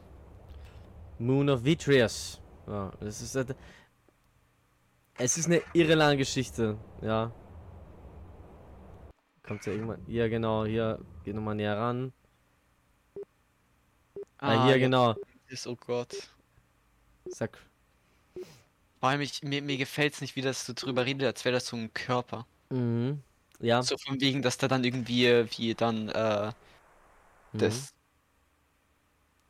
Moon 1.20 1.50
of 1.50 1.64
Vitreous, 1.66 2.42
ja, 2.68 2.92
das 3.02 3.22
ist, 3.22 3.36
halt- 3.36 3.56
es 5.18 5.38
ist 5.38 5.48
eine 5.48 5.62
irre 5.74 5.96
lange 5.96 6.18
Geschichte, 6.18 6.78
ja. 7.02 7.32
Kommt 9.44 9.66
ja 9.66 9.74
irgendwann, 9.74 10.02
ja 10.08 10.28
genau, 10.30 10.66
hier, 10.66 11.00
geh 11.26 11.34
nochmal 11.34 11.56
näher 11.56 11.78
ran. 11.78 12.14
Ah, 14.38 14.66
hier, 14.66 14.72
ja, 14.74 14.78
genau. 14.78 15.16
Ist, 15.48 15.68
oh 15.68 15.76
Gott. 15.76 16.30
Sag, 17.26 17.58
Vor 19.00 19.10
allem, 19.10 19.22
ich, 19.22 19.44
mir, 19.44 19.62
mir 19.62 19.78
gefällt 19.78 20.14
es 20.14 20.22
nicht, 20.22 20.36
wie 20.36 20.42
das 20.42 20.66
so 20.66 20.74
drüber 20.74 21.06
redet, 21.06 21.28
als 21.28 21.46
wäre 21.46 21.54
das 21.54 21.68
so 21.68 21.76
ein 21.78 21.94
Körper. 21.94 22.46
mhm. 22.70 23.22
Ja. 23.60 23.82
So 23.82 23.98
von 23.98 24.20
wegen, 24.20 24.42
dass 24.42 24.58
da 24.58 24.68
dann 24.68 24.84
irgendwie, 24.84 25.46
wie 25.58 25.74
dann, 25.74 26.10
äh, 26.10 26.52
das, 27.54 27.94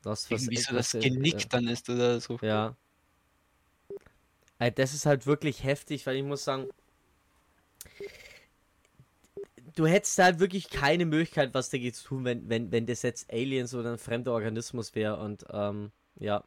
Das, 0.04 0.30
irgendwie 0.30 0.58
so 0.58 0.76
das 0.76 0.94
was- 0.94 1.02
Genick 1.02 1.42
ja. 1.42 1.48
dann 1.50 1.68
ist 1.68 1.90
oder 1.90 2.20
so. 2.20 2.38
Ja. 2.42 2.76
Das 4.76 4.94
ist 4.94 5.06
halt 5.08 5.26
wirklich 5.26 5.64
heftig, 5.64 6.06
weil 6.06 6.18
ich 6.18 6.24
muss 6.24 6.44
sagen, 6.44 6.68
du 9.76 9.88
hättest 9.88 10.18
halt 10.20 10.40
wirklich 10.40 10.70
keine 10.70 11.06
Möglichkeit, 11.06 11.54
was 11.54 11.70
dagegen 11.70 11.94
zu 11.94 12.04
tun, 12.06 12.26
wenn, 12.26 12.50
wenn, 12.50 12.72
wenn 12.72 12.86
das 12.86 13.02
jetzt 13.02 13.32
Aliens 13.32 13.74
oder 13.74 13.94
ein 13.94 13.98
fremder 13.98 14.34
Organismus 14.34 14.96
wäre 14.96 15.18
und 15.18 15.46
ähm, 15.52 15.92
ja. 16.20 16.44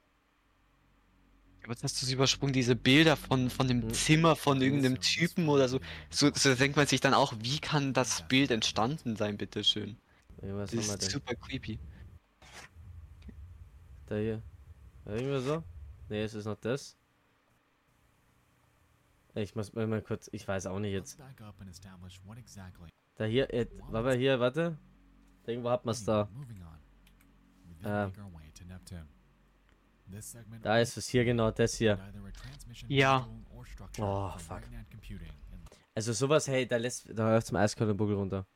Aber 1.65 1.73
jetzt 1.73 1.83
hast 1.83 2.01
du 2.01 2.07
es 2.07 2.13
übersprungen, 2.13 2.53
diese 2.53 2.77
Bilder 2.77 3.17
von, 3.17 3.51
von 3.51 3.67
dem 3.67 3.93
Zimmer 3.93 4.37
von 4.37 4.63
irgendeinem 4.63 5.01
Typen 5.01 5.49
oder 5.49 5.69
so. 5.69 5.81
so. 6.11 6.31
So 6.33 6.55
denkt 6.55 6.77
man 6.77 6.87
sich 6.87 7.01
dann 7.01 7.13
auch, 7.13 7.35
wie 7.41 7.59
kann 7.59 7.93
das 7.93 8.27
Bild 8.29 8.53
entstanden 8.53 9.17
sein, 9.17 9.37
bitteschön. 9.37 9.97
Was 10.37 10.71
Das 10.71 10.87
ist 10.87 11.03
denn? 11.03 11.11
super 11.11 11.35
creepy. 11.35 11.81
Da 14.07 14.17
hier. 14.17 14.43
Irgendwie 15.07 15.41
so? 15.41 15.65
Ne, 16.09 16.23
es 16.23 16.35
ist 16.35 16.45
noch 16.45 16.57
das. 16.61 16.97
Ich 19.35 19.55
muss 19.57 19.73
mal 19.73 19.87
mal 19.87 20.03
kurz, 20.03 20.29
ich 20.33 20.47
weiß 20.47 20.67
auch 20.67 20.79
nicht 20.79 20.93
jetzt. 20.93 21.19
Da 23.17 23.25
hier, 23.25 23.53
äh, 23.53 23.67
warte 23.91 24.17
hier, 24.17 24.39
warte. 24.41 24.77
Irgendwo 25.47 25.71
hat 25.71 25.85
man 25.85 25.93
es 25.93 26.05
da. 26.05 26.29
Äh, 27.83 28.09
da 30.63 30.79
ist 30.79 30.97
es 30.97 31.09
hier 31.09 31.25
genau, 31.25 31.51
das 31.51 31.75
hier. 31.77 31.99
Ja. 32.89 33.27
Oh, 33.99 34.31
from 34.31 34.39
fuck. 34.39 34.63
Also 35.95 36.13
sowas, 36.13 36.47
hey, 36.49 36.67
da 36.67 36.77
lässt, 36.77 37.09
da 37.19 37.31
läuft 37.33 37.47
zum 37.47 37.57
eiskalten 37.57 37.97
Buckel 37.97 38.17
runter. 38.17 38.47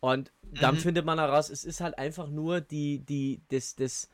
Und 0.00 0.32
dann 0.52 0.76
Mhm. 0.76 0.80
findet 0.80 1.04
man 1.04 1.18
heraus, 1.18 1.50
es 1.50 1.64
ist 1.64 1.80
halt 1.80 1.98
einfach 1.98 2.28
nur 2.28 2.60
die, 2.60 3.00
die, 3.00 3.40
das, 3.48 3.74
das, 3.74 4.08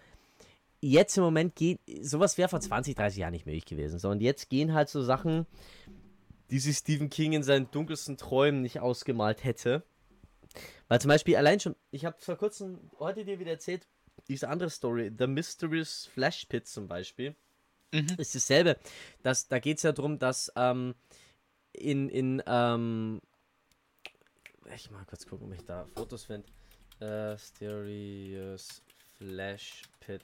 jetzt 0.81 1.17
im 1.19 1.25
Moment 1.25 1.55
geht, 1.55 1.81
sowas 2.01 2.39
wäre 2.39 2.49
vor 2.49 2.61
20, 2.61 2.95
30 2.95 3.19
Jahren 3.19 3.33
nicht 3.33 3.47
möglich 3.47 3.67
gewesen. 3.67 3.99
So, 3.99 4.09
und 4.09 4.21
jetzt 4.23 4.49
gehen 4.49 4.73
halt 4.73 4.89
so 4.89 5.03
Sachen, 5.03 5.47
die 6.53 6.59
sich 6.61 6.77
Stephen 6.77 7.09
King 7.11 7.33
in 7.33 7.43
seinen 7.43 7.71
dunkelsten 7.71 8.17
Träumen 8.19 8.61
nicht 8.61 8.79
ausgemalt 8.79 9.43
hätte. 9.43 9.83
Weil 10.89 11.01
zum 11.01 11.09
Beispiel 11.09 11.37
allein 11.37 11.59
schon, 11.59 11.75
ich 11.91 12.05
habe 12.05 12.21
vor 12.21 12.37
kurzem 12.37 12.91
heute 12.99 13.25
dir 13.25 13.41
wieder 13.41 13.53
erzählt, 13.53 13.89
diese 14.29 14.49
andere 14.51 14.69
Story, 14.69 15.11
The 15.19 15.27
Mysterious 15.27 16.07
Flash 16.13 16.45
Pit 16.45 16.69
zum 16.69 16.87
Beispiel, 16.87 17.35
Mhm. 17.95 18.17
ist 18.19 18.35
dasselbe. 18.35 18.79
Das, 19.23 19.49
da 19.49 19.59
geht 19.59 19.77
es 19.79 19.83
ja 19.83 19.93
darum, 19.93 20.19
dass 20.19 20.51
ähm, 20.57 20.95
in, 21.73 22.09
in 22.09 22.43
ähm, 22.47 23.21
ich 24.75 24.91
mal 24.91 25.05
kurz 25.05 25.27
gucken, 25.27 25.49
ob 25.49 25.55
ich 25.55 25.65
da 25.65 25.87
Fotos 25.95 26.25
finde. 26.25 26.49
Äh, 27.01 27.33
Mysterious 27.33 28.83
Flash 29.19 29.83
Pit. 30.01 30.23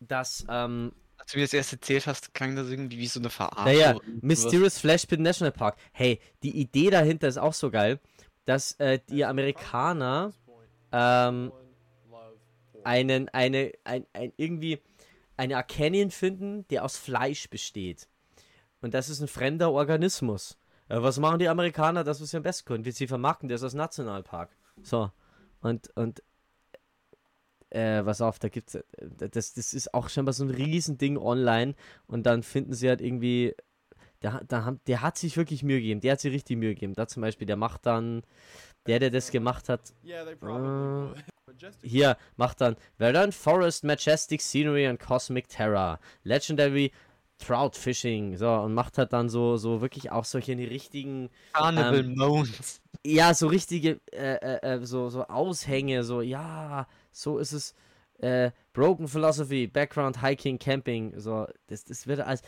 Das, 0.00 0.46
ähm, 0.48 0.92
Als 1.26 1.32
du 1.32 1.38
mir 1.38 1.44
das 1.44 1.54
erst 1.54 1.72
erzählt 1.72 2.06
hast, 2.06 2.34
klang 2.34 2.54
das 2.54 2.68
irgendwie 2.70 2.98
wie 2.98 3.08
so 3.08 3.18
eine 3.18 3.30
Verarsche. 3.30 3.64
naja. 3.64 3.98
Mysterious 4.20 4.78
Flash 4.78 5.06
Pit 5.06 5.18
National 5.18 5.50
Park. 5.50 5.76
Hey, 5.90 6.20
die 6.44 6.56
Idee 6.56 6.88
dahinter 6.88 7.26
ist 7.26 7.36
auch 7.36 7.52
so 7.52 7.68
geil, 7.72 7.98
dass 8.44 8.74
äh, 8.74 9.00
die 9.10 9.24
Amerikaner 9.24 10.32
ähm, 10.92 11.50
einen, 12.84 13.28
eine, 13.30 13.72
ein, 13.82 14.06
ein, 14.12 14.32
irgendwie 14.36 14.80
eine 15.36 15.56
Arcanien 15.56 16.12
finden, 16.12 16.64
der 16.68 16.84
aus 16.84 16.96
Fleisch 16.96 17.50
besteht. 17.50 18.08
Und 18.80 18.94
das 18.94 19.08
ist 19.08 19.20
ein 19.20 19.26
fremder 19.26 19.72
Organismus. 19.72 20.56
Äh, 20.88 21.02
was 21.02 21.18
machen 21.18 21.40
die 21.40 21.48
Amerikaner? 21.48 22.04
Das, 22.04 22.20
was 22.20 22.30
sie 22.30 22.36
am 22.36 22.44
besten 22.44 22.66
können. 22.66 22.84
Sie 22.84 23.08
vermarkten 23.08 23.48
das 23.48 23.64
als 23.64 23.74
Nationalpark. 23.74 24.50
So. 24.84 25.10
Und, 25.60 25.90
und 25.96 26.22
äh, 27.76 28.06
was 28.06 28.20
auf, 28.20 28.38
da 28.38 28.48
gibt's, 28.48 28.74
äh, 28.74 28.82
das, 29.18 29.52
das 29.52 29.74
ist 29.74 29.92
auch 29.92 30.08
scheinbar 30.08 30.32
so 30.32 30.44
ein 30.44 30.50
Riesending 30.50 31.18
online 31.18 31.74
und 32.06 32.24
dann 32.24 32.42
finden 32.42 32.72
sie 32.72 32.88
halt 32.88 33.00
irgendwie, 33.00 33.54
der, 34.22 34.42
da 34.48 34.64
haben, 34.64 34.80
der 34.86 35.02
hat 35.02 35.18
sich 35.18 35.36
wirklich 35.36 35.62
Mühe 35.62 35.80
gegeben, 35.80 36.00
der 36.00 36.12
hat 36.12 36.20
sich 36.20 36.32
richtig 36.32 36.56
Mühe 36.56 36.74
gegeben. 36.74 36.94
Da 36.94 37.06
zum 37.06 37.20
Beispiel, 37.20 37.46
der 37.46 37.56
macht 37.56 37.84
dann, 37.84 38.22
der, 38.86 38.98
der 38.98 39.10
das 39.10 39.30
gemacht 39.30 39.68
hat, 39.68 39.92
äh, 40.04 40.26
hier, 41.82 42.16
macht 42.36 42.60
dann 42.60 42.76
Verdant 42.96 43.34
Forest, 43.34 43.84
Majestic 43.84 44.40
Scenery 44.40 44.86
and 44.86 44.98
Cosmic 44.98 45.48
Terror, 45.48 46.00
Legendary 46.24 46.92
Trout 47.38 47.72
Fishing, 47.74 48.38
so, 48.38 48.50
und 48.50 48.72
macht 48.72 48.96
halt 48.96 49.12
dann 49.12 49.28
so, 49.28 49.58
so 49.58 49.82
wirklich 49.82 50.10
auch 50.10 50.24
solche 50.24 50.56
richtigen, 50.56 51.28
Carnival 51.52 51.98
ähm, 52.00 52.14
Moans. 52.14 52.80
ja, 53.04 53.34
so 53.34 53.48
richtige, 53.48 54.00
äh, 54.10 54.36
äh, 54.36 54.76
äh, 54.76 54.86
so, 54.86 55.10
so 55.10 55.26
Aushänge, 55.26 56.02
so, 56.02 56.22
ja, 56.22 56.86
so 57.16 57.38
ist 57.38 57.52
es, 57.52 57.74
äh, 58.18 58.50
Broken 58.72 59.08
Philosophy, 59.08 59.66
Background, 59.66 60.22
Hiking, 60.22 60.58
Camping, 60.58 61.18
so, 61.18 61.46
das, 61.66 61.84
das 61.84 62.06
wird 62.06 62.20
als, 62.20 62.42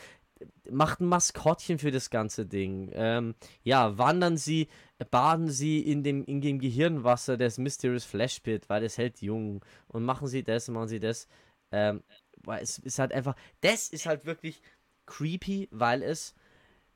macht 0.69 0.99
ein 1.01 1.07
Maskottchen 1.07 1.79
für 1.79 1.91
das 1.91 2.09
ganze 2.09 2.45
Ding, 2.45 2.89
ähm, 2.93 3.35
ja, 3.63 3.97
wandern 3.97 4.37
sie, 4.37 4.67
baden 5.11 5.49
sie 5.49 5.79
in 5.79 6.03
dem, 6.03 6.23
in 6.25 6.41
dem 6.41 6.59
Gehirnwasser 6.59 7.37
des 7.37 7.57
Mysterious 7.57 8.05
Flash 8.05 8.39
Pit, 8.39 8.69
weil 8.69 8.83
es 8.83 8.97
hält 8.97 9.21
jung, 9.21 9.63
und 9.87 10.03
machen 10.03 10.27
sie 10.27 10.43
das, 10.43 10.67
machen 10.69 10.87
sie 10.87 10.99
das, 10.99 11.27
ähm, 11.71 12.03
weil 12.43 12.63
es 12.63 12.77
ist 12.79 12.99
halt 12.99 13.11
einfach, 13.11 13.35
das 13.61 13.89
ist 13.89 14.05
halt 14.05 14.25
wirklich 14.25 14.61
creepy, 15.05 15.67
weil 15.71 16.03
es 16.03 16.35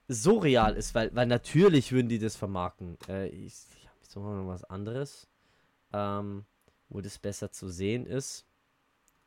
so 0.07 0.37
real 0.37 0.75
ist, 0.75 0.95
weil, 0.95 1.13
weil 1.15 1.27
natürlich 1.27 1.91
würden 1.91 2.09
die 2.09 2.19
das 2.19 2.35
vermarkten. 2.35 2.97
Äh, 3.07 3.27
ich 3.29 3.53
ich 3.77 3.87
habe 3.87 3.97
jetzt 4.01 4.15
noch 4.15 4.47
was 4.47 4.63
anderes, 4.65 5.27
ähm, 5.93 6.45
wo 6.93 7.01
das 7.01 7.17
besser 7.17 7.51
zu 7.51 7.69
sehen 7.69 8.05
ist. 8.05 8.45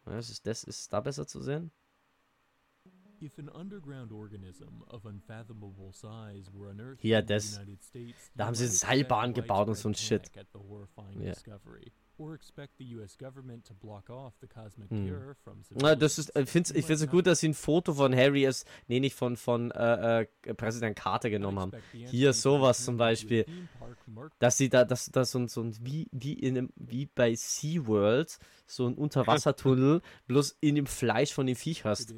Was 0.04 0.30
ist 0.30 0.46
das? 0.46 0.64
Ist 0.64 0.92
da 0.92 1.00
besser 1.00 1.26
zu 1.26 1.42
sehen? 1.42 1.72
If 3.20 3.38
an 3.38 3.48
underground 3.48 4.12
organism 4.12 4.82
of 4.88 5.06
unfathomable 5.06 5.90
size 5.92 6.50
were 6.52 6.68
unearthed 6.68 7.00
Hier, 7.00 7.20
in 7.20 7.26
the 7.26 7.34
das. 7.34 7.60
Da 8.34 8.46
haben 8.46 8.54
sie 8.54 8.64
eine 8.64 8.68
might 8.68 8.74
expect 8.74 8.78
Seilbahn 8.78 9.34
gebaut 9.34 9.68
und 9.68 9.74
so 9.74 9.88
ein 9.88 9.94
Shit. 9.94 10.30
panic 10.94 11.42
at 12.18 12.22
the 12.22 12.24
horrifying 12.24 12.24
Ja. 12.24 12.24
discovery, 12.24 12.26
or 12.26 12.34
expect 12.34 12.78
the 12.78 12.84
US 12.96 13.16
government 13.16 13.64
to 13.66 13.74
block 13.74 14.10
off 14.10 14.34
the 14.40 14.46
cosmic 14.46 14.90
Hm. 14.90 15.06
das 15.96 16.18
ist, 16.18 16.28
civilians. 16.28 16.70
ich 16.70 16.84
finde 16.86 16.94
es 16.94 17.00
might 17.00 17.10
gut, 17.10 17.26
dass 17.26 17.40
sie 17.40 17.48
ein 17.48 17.54
Foto 17.54 17.94
von 17.94 18.14
Harry 18.14 18.44
ist, 18.44 18.66
nee, 18.88 19.00
nicht 19.00 19.14
von, 19.14 19.36
von 19.36 19.70
äh, 19.72 20.22
äh, 20.22 20.54
Präsident 20.54 20.96
Carter 20.96 21.30
genommen 21.30 21.58
haben. 21.58 21.72
Hier 21.92 22.32
sowas 22.32 22.84
zum 22.84 22.96
Beispiel, 22.96 23.44
dass 24.38 24.56
sie 24.56 24.68
da, 24.68 24.84
dass 24.84 25.06
da 25.06 25.24
so 25.24 25.38
ein, 25.38 25.48
so 25.48 25.62
ein 25.62 25.76
wie, 25.80 26.08
wie, 26.12 26.34
in 26.34 26.56
einem, 26.58 26.72
wie 26.76 27.06
bei 27.06 27.34
SeaWorld, 27.34 28.38
so 28.66 28.86
ein 28.86 28.94
Unterwassertunnel, 28.94 30.00
bloß 30.26 30.56
in 30.60 30.74
dem 30.74 30.86
Fleisch 30.86 31.32
von 31.32 31.46
dem 31.46 31.56
Viech 31.56 31.84
hast. 31.84 32.14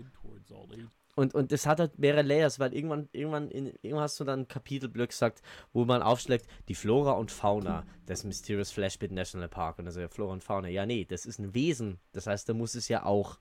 Und, 1.19 1.35
und 1.35 1.51
das 1.51 1.67
hat 1.67 1.81
halt 1.81 1.99
mehrere 1.99 2.23
Layers, 2.23 2.61
weil 2.61 2.73
irgendwann, 2.73 3.09
irgendwann, 3.11 3.51
in, 3.51 3.67
irgendwann 3.83 4.03
hast 4.03 4.21
du 4.21 4.25
dann 4.25 4.43
ein 4.43 4.47
Kapitelblöck 4.47 5.11
gesagt, 5.11 5.43
wo 5.73 5.85
man 5.85 6.01
aufschlägt, 6.01 6.47
die 6.69 6.77
Flora 6.77 7.11
und 7.11 7.33
Fauna 7.33 7.85
des 8.07 8.23
Mysterious 8.23 8.71
Flashpit 8.71 9.11
National 9.11 9.49
Park. 9.49 9.81
Und 9.81 9.87
dann 9.87 9.95
so, 9.95 9.99
ja, 9.99 10.07
Flora 10.07 10.33
und 10.33 10.45
Fauna, 10.45 10.69
ja, 10.69 10.87
nee, 10.87 11.05
das 11.05 11.27
ist 11.27 11.41
ein 11.41 11.55
Wesen. 11.55 11.99
Das 12.13 12.29
heißt, 12.29 12.49
da 12.49 12.55
muss 12.55 12.77
es 12.77 12.87
ja 12.87 13.05
auch 13.05 13.41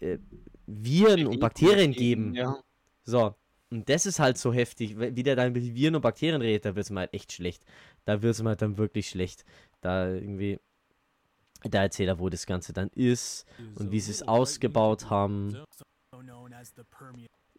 äh, 0.00 0.16
Viren 0.66 1.26
und 1.26 1.40
Bakterien 1.40 1.92
geben. 1.92 2.34
Ja. 2.34 2.56
So. 3.02 3.34
Und 3.68 3.90
das 3.90 4.06
ist 4.06 4.18
halt 4.18 4.38
so 4.38 4.50
heftig, 4.50 4.98
wie 4.98 5.22
der 5.22 5.36
dann 5.36 5.52
mit 5.52 5.74
Viren 5.74 5.96
und 5.96 6.00
Bakterien 6.00 6.40
redet, 6.40 6.64
da 6.64 6.74
wird 6.74 6.86
es 6.86 6.90
mir 6.90 7.00
halt 7.00 7.12
echt 7.12 7.32
schlecht. 7.32 7.62
Da 8.06 8.22
wird 8.22 8.34
es 8.34 8.42
mir 8.42 8.48
halt 8.48 8.62
dann 8.62 8.78
wirklich 8.78 9.10
schlecht. 9.10 9.44
Da 9.82 10.08
irgendwie, 10.08 10.58
da 11.64 11.82
erzählt 11.82 12.08
er, 12.08 12.18
wo 12.18 12.30
das 12.30 12.46
Ganze 12.46 12.72
dann 12.72 12.88
ist 12.94 13.44
und 13.74 13.90
wie 13.90 14.00
sie 14.00 14.12
es 14.12 14.22
ausgebaut 14.22 15.10
haben. 15.10 15.58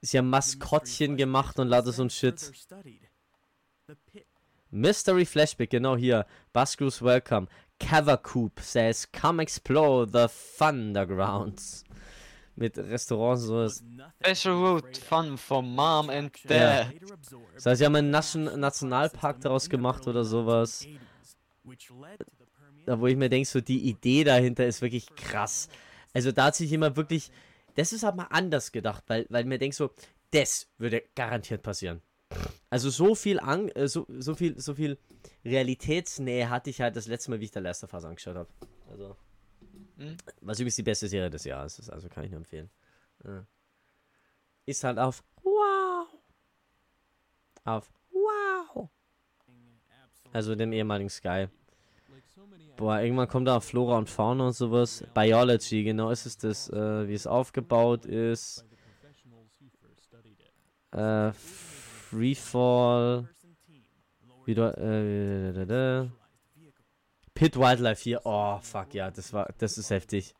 Ist 0.01 0.13
ja 0.13 0.21
Maskottchen 0.21 1.17
gemacht 1.17 1.59
und 1.59 1.67
lauter 1.67 1.91
so 1.91 2.03
ein 2.03 2.09
Shit. 2.09 2.51
Mystery 4.71 5.25
Flashback, 5.25 5.69
genau 5.69 5.95
hier. 5.95 6.25
Bascrews 6.53 7.01
Welcome. 7.01 7.47
Cavacoop 7.79 8.59
says, 8.61 9.09
come 9.11 9.41
explore 9.41 10.07
the 10.07 10.27
Thundergrounds. 10.57 11.83
Mit 12.55 12.77
Restaurants 12.77 13.43
und 13.49 13.69
so. 13.69 13.83
Special 14.23 14.53
Road 14.55 14.97
Fun 14.97 15.37
for 15.37 15.61
Mom 15.61 16.09
and 16.09 16.31
Ja. 16.43 16.85
Dad. 16.85 16.93
Das 17.53 17.65
heißt, 17.65 17.79
sie 17.79 17.85
haben 17.85 17.95
einen 17.95 18.11
Nation 18.11 18.59
Nationalpark 18.59 19.41
daraus 19.41 19.69
gemacht 19.69 20.07
oder 20.07 20.23
sowas. 20.23 20.87
Da 22.85 22.99
wo 22.99 23.07
ich 23.07 23.17
mir 23.17 23.29
denke, 23.29 23.47
so 23.47 23.59
die 23.59 23.89
Idee 23.89 24.23
dahinter 24.23 24.65
ist 24.65 24.81
wirklich 24.81 25.13
krass. 25.15 25.67
Also 26.13 26.31
da 26.31 26.45
hat 26.45 26.55
sich 26.55 26.69
jemand 26.69 26.95
wirklich, 26.95 27.29
das 27.75 27.93
ist 27.93 28.03
aber 28.03 28.31
anders 28.31 28.71
gedacht, 28.71 29.03
weil, 29.07 29.25
weil 29.29 29.45
mir 29.45 29.57
denkt 29.57 29.75
so, 29.75 29.91
das 30.31 30.67
würde 30.77 31.03
garantiert 31.15 31.63
passieren. 31.63 32.01
Also 32.69 32.89
so 32.89 33.15
viel, 33.15 33.39
Ang 33.39 33.69
äh, 33.69 33.87
so, 33.87 34.05
so 34.09 34.35
viel, 34.35 34.59
so 34.59 34.73
viel 34.73 34.97
Realitätsnähe 35.45 36.49
hatte 36.49 36.69
ich 36.69 36.81
halt 36.81 36.95
das 36.95 37.07
letzte 37.07 37.31
Mal, 37.31 37.39
wie 37.39 37.45
ich 37.45 37.51
der 37.51 37.61
Last 37.61 37.83
of 37.83 37.93
Us 37.93 38.03
angeschaut 38.03 38.35
habe. 38.35 38.49
Also, 38.89 39.15
Hm? 39.97 40.17
was 40.41 40.59
übrigens 40.59 40.75
die 40.75 40.83
beste 40.83 41.07
Serie 41.07 41.29
des 41.29 41.45
Jahres 41.45 41.79
ist, 41.79 41.89
also 41.89 42.09
kann 42.09 42.25
ich 42.25 42.31
nur 42.31 42.39
empfehlen. 42.39 42.69
Ja. 43.23 43.45
Ist 44.65 44.83
halt 44.83 44.97
auf 44.97 45.23
Wow. 45.43 46.07
Auf 47.63 47.89
Wow. 48.11 48.89
Also 50.33 50.53
dem 50.55 50.73
ehemaligen 50.73 51.09
Sky. 51.09 51.47
Boah, 52.77 52.99
irgendwann 52.99 53.27
kommt 53.27 53.47
da 53.47 53.59
Flora 53.61 53.97
und 53.97 54.09
Fauna 54.09 54.47
und 54.47 54.53
sowas. 54.53 55.05
Biology, 55.13 55.83
genau 55.83 56.09
ist 56.09 56.25
es 56.25 56.37
das, 56.37 56.69
äh, 56.69 57.07
wie 57.07 57.13
es 57.13 57.25
aufgebaut 57.25 58.05
ist. 58.05 58.65
Äh, 60.91 61.31
Freefall. 61.33 63.29
Wieder, 64.45 64.77
äh. 64.77 66.09
Pit 67.33 67.57
Wildlife 67.57 68.01
hier. 68.01 68.21
Oh, 68.23 68.59
fuck, 68.61 68.93
ja, 68.93 69.11
das 69.11 69.33
war, 69.33 69.53
das 69.57 69.77
ist 69.77 69.89
heftig. 69.89 70.33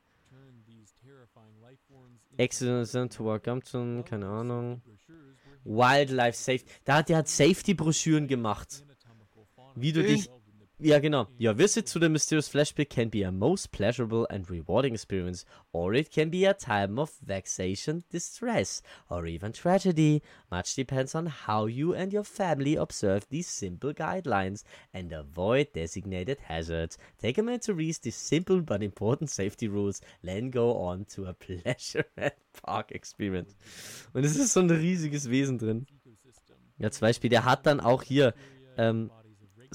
Excellent 2.38 3.14
to 3.14 3.24
Workampton, 3.24 4.04
keine 4.04 4.28
Ahnung. 4.28 4.82
Wildlife 5.64 6.38
Safety. 6.38 6.66
Da 6.84 6.98
hat 6.98 7.10
er 7.10 7.18
hat 7.18 7.28
Safety-Broschüren 7.28 8.28
gemacht. 8.28 8.84
Wie 9.76 9.92
du 9.92 10.04
dich. 10.04 10.30
Ja, 10.78 11.00
genau. 11.00 11.28
Your 11.40 11.54
visit 11.54 11.88
to 11.94 12.00
the 12.00 12.10
mysterious 12.10 12.50
flashback 12.50 12.90
can 12.90 13.10
be 13.10 13.24
a 13.24 13.32
most 13.32 13.72
pleasurable 13.72 14.28
and 14.30 14.50
rewarding 14.50 14.94
experience, 14.94 15.46
or 15.72 15.94
it 15.94 16.12
can 16.12 16.30
be 16.30 16.44
a 16.46 16.54
time 16.54 17.00
of 17.00 17.12
vexation, 17.26 18.04
distress, 18.12 18.82
or 19.10 19.26
even 19.26 19.54
tragedy. 19.54 20.22
Much 20.52 20.76
depends 20.76 21.16
on 21.16 21.28
how 21.28 21.66
you 21.66 21.94
and 21.94 22.12
your 22.12 22.26
family 22.26 22.76
observe 22.76 23.26
these 23.30 23.48
simple 23.48 23.94
guidelines 23.94 24.64
and 24.94 25.14
avoid 25.14 25.72
designated 25.72 26.40
hazards. 26.50 26.98
Take 27.22 27.38
a 27.38 27.44
minute 27.44 27.62
to 27.64 27.74
read 27.74 27.96
these 28.02 28.18
simple 28.18 28.60
but 28.62 28.84
important 28.84 29.30
safety 29.30 29.70
rules, 29.70 30.02
then 30.24 30.50
go 30.50 30.78
on 30.78 31.06
to 31.16 31.28
a 31.28 31.34
pleasure 31.64 32.06
and 32.18 32.34
park 32.66 32.92
experience. 32.92 33.56
Und 34.14 34.26
es 34.26 34.36
ist 34.36 34.52
so 34.52 34.60
ein 34.60 34.70
riesiges 34.70 35.30
Wesen 35.30 35.58
drin. 35.58 35.86
Ja, 36.78 36.92
zum 36.92 37.02
Beispiel, 37.08 37.30
der 37.30 37.46
hat 37.46 37.66
dann 37.66 37.80
auch 37.80 38.04
hier 38.04 38.34
ähm, 38.78 39.10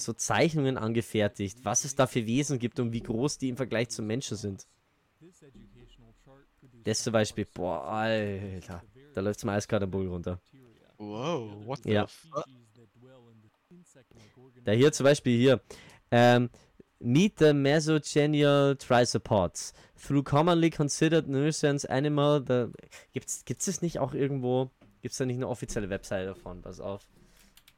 so 0.01 0.13
Zeichnungen 0.13 0.77
angefertigt, 0.77 1.59
was 1.65 1.85
es 1.85 1.95
da 1.95 2.07
für 2.07 2.27
Wesen 2.27 2.59
gibt 2.59 2.81
und 2.81 2.93
wie 2.93 3.03
groß 3.03 3.39
die 3.39 3.49
im 3.49 3.57
Vergleich 3.57 3.91
zum 3.91 4.07
Menschen 4.07 4.37
sind. 4.37 4.67
Das 6.85 7.03
zum 7.03 7.13
Beispiel, 7.13 7.47
boah, 7.53 7.85
Alter, 7.85 8.83
da 9.15 9.21
läuft 9.21 9.41
zum 9.41 9.51
eiskalt 9.51 9.83
am 9.83 9.91
Bull 9.91 10.09
runter. 10.09 10.41
Wow, 10.99 11.67
what 11.67 11.85
Ja. 11.85 12.07
the 12.07 12.29
fuck? 12.31 12.45
Da 14.65 14.73
hier 14.73 14.93
zum 14.93 15.05
Beispiel 15.05 15.39
hier, 15.39 15.61
ähm, 16.11 16.51
Meet 17.03 17.39
the 17.39 17.55
Mesogenial 17.55 18.77
Trisopods. 18.77 19.73
Through 19.97 20.23
commonly 20.23 20.69
considered 20.69 21.29
nuisance 21.29 21.89
animal, 21.89 22.45
the... 22.47 22.67
Gibt's, 23.13 23.43
gibt's 23.47 23.69
es 23.69 23.81
nicht 23.81 23.99
auch 23.99 24.13
irgendwo, 24.13 24.71
gibt's 25.01 25.17
da 25.17 25.25
nicht 25.25 25.37
eine 25.37 25.49
offizielle 25.49 25.89
Webseite 25.89 26.27
davon? 26.27 26.61
Pass 26.61 26.79
auf. 26.79 27.07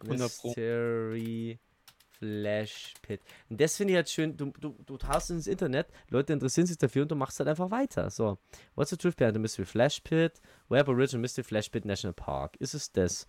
100 0.01 0.37
Pro. 0.39 0.49
Mystery 0.49 1.61
Flash 2.23 2.95
Pit. 3.03 3.21
Und 3.49 3.61
das 3.61 3.77
finde 3.77 3.95
ich 3.95 3.97
halt 3.97 4.09
schön, 4.09 4.37
du, 4.37 4.53
du, 4.61 4.77
du 4.87 4.97
tauchst 4.97 5.31
ins 5.31 5.49
Internet, 5.49 5.89
Leute 6.09 6.33
interessieren 6.33 6.69
sich 6.69 6.79
dafür 6.79 7.03
und 7.03 7.11
du 7.11 7.17
machst 7.17 7.41
halt 7.41 7.49
einfach 7.49 7.73
weiter. 7.73 8.11
So, 8.11 8.39
what's 8.77 8.91
the 8.91 8.97
truth 8.97 9.17
behind 9.17 9.35
the 9.35 9.41
Mystery 9.41 9.67
Flash 9.67 9.99
Pit? 10.01 10.41
Web 10.69 10.87
Original 10.87 11.21
Mystery 11.21 11.43
Flash 11.43 11.69
Pit 11.69 11.85
National 11.85 12.15
Park. 12.15 12.55
Ist 12.61 12.75
es 12.75 12.93
das? 12.93 13.27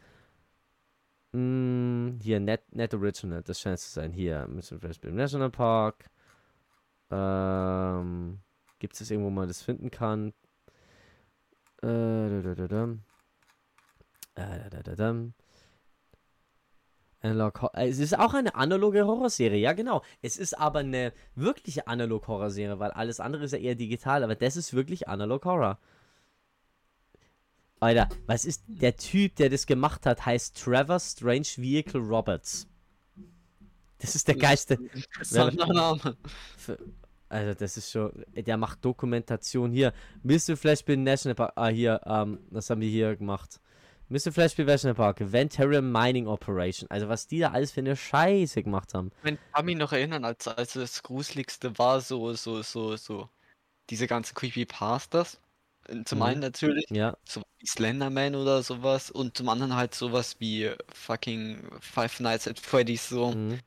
Mm, 1.31 2.19
hier, 2.21 2.39
Net, 2.39 2.61
Net 2.71 2.93
Original, 2.93 3.41
das 3.41 3.59
scheint 3.59 3.79
zu 3.79 3.89
sein. 3.89 4.13
Hier, 4.13 4.47
Mystery 4.47 4.79
Flash 4.79 4.99
Pit 4.99 5.11
National 5.11 5.49
Park. 5.49 6.11
Ähm, 7.09 8.41
gibt 8.77 8.93
es 8.93 9.09
irgendwo, 9.09 9.29
wo 9.29 9.31
man 9.31 9.47
das 9.47 9.63
finden 9.63 9.89
kann? 9.89 10.33
Äh, 11.81 11.87
da, 11.87 12.41
da, 12.43 12.53
da, 12.53 12.67
da. 12.67 12.83
Äh, 14.35 14.69
da, 14.69 14.83
da, 14.83 14.95
da. 14.95 15.33
Analog 17.23 17.71
äh, 17.73 17.87
es 17.87 17.99
ist 17.99 18.17
auch 18.19 18.33
eine 18.33 18.53
analoge 18.55 19.05
Horrorserie, 19.05 19.59
ja 19.59 19.73
genau. 19.73 20.03
Es 20.21 20.37
ist 20.37 20.57
aber 20.57 20.79
eine 20.79 21.13
wirkliche 21.35 21.87
analog 21.87 22.27
Horrorserie, 22.27 22.79
weil 22.79 22.91
alles 22.91 23.19
andere 23.19 23.45
ist 23.45 23.53
ja 23.53 23.59
eher 23.59 23.75
digital, 23.75 24.23
aber 24.23 24.35
das 24.35 24.57
ist 24.57 24.73
wirklich 24.73 25.07
analog 25.07 25.45
Horror. 25.45 25.79
Alter, 27.79 28.09
was 28.27 28.45
ist 28.45 28.63
der 28.67 28.95
Typ, 28.95 29.35
der 29.35 29.49
das 29.49 29.65
gemacht 29.65 30.05
hat, 30.05 30.25
heißt 30.25 30.61
Trevor 30.61 30.99
Strange 30.99 31.47
Vehicle 31.57 32.01
Roberts. 32.01 32.67
Das 33.99 34.15
ist 34.15 34.27
der 34.27 34.35
geilste. 34.35 34.77
Name. 35.31 36.17
Also, 37.29 37.53
das 37.53 37.77
ist 37.77 37.89
schon. 37.89 38.11
Der 38.35 38.57
macht 38.57 38.83
Dokumentation 38.83 39.71
hier. 39.71 39.93
Mr. 40.23 40.55
Flashbill 40.55 40.97
National 40.97 41.35
Park. 41.35 41.53
Ah, 41.55 41.69
hier, 41.69 42.01
ähm, 42.05 42.39
was 42.51 42.69
haben 42.69 42.81
wir 42.81 42.89
hier 42.89 43.15
gemacht? 43.15 43.59
Mr. 44.13 44.31
Flashbill 44.31 44.65
National 44.65 44.93
Park. 44.93 45.17
Ventarium 45.19 45.91
Mining 45.91 46.27
Operation. 46.27 46.87
Also, 46.91 47.09
was 47.09 47.25
die 47.27 47.39
da 47.39 47.51
alles 47.51 47.71
für 47.71 47.79
eine 47.81 47.95
Scheiße 47.95 48.61
gemacht 48.61 48.93
haben. 48.93 49.11
Ich 49.23 49.37
kann 49.51 49.65
mich 49.65 49.75
noch 49.75 49.91
erinnern, 49.91 50.23
als, 50.23 50.47
als 50.47 50.73
das 50.73 51.01
Gruseligste 51.01 51.77
war 51.79 51.99
so, 51.99 52.33
so, 52.33 52.61
so, 52.61 52.95
so, 52.95 53.27
diese 53.89 54.05
ganzen 54.05 54.35
Creepypastas. 54.35 55.39
Äh, 55.87 56.03
Zum 56.05 56.19
Mhm. 56.19 56.23
einen 56.25 56.39
natürlich, 56.41 56.85
Ja. 56.91 57.17
so 57.27 57.41
wie 57.57 57.65
Slenderman 57.65 58.35
oder 58.35 58.61
sowas 58.61 59.09
und 59.09 59.35
zum 59.35 59.49
anderen 59.49 59.75
halt 59.75 59.95
sowas 59.95 60.35
wie 60.39 60.71
fucking 60.93 61.67
Five 61.81 62.19
Nights 62.19 62.47
at 62.47 62.59
Freddy's 62.59 63.09
so. 63.09 63.31
Mhm. 63.31 63.59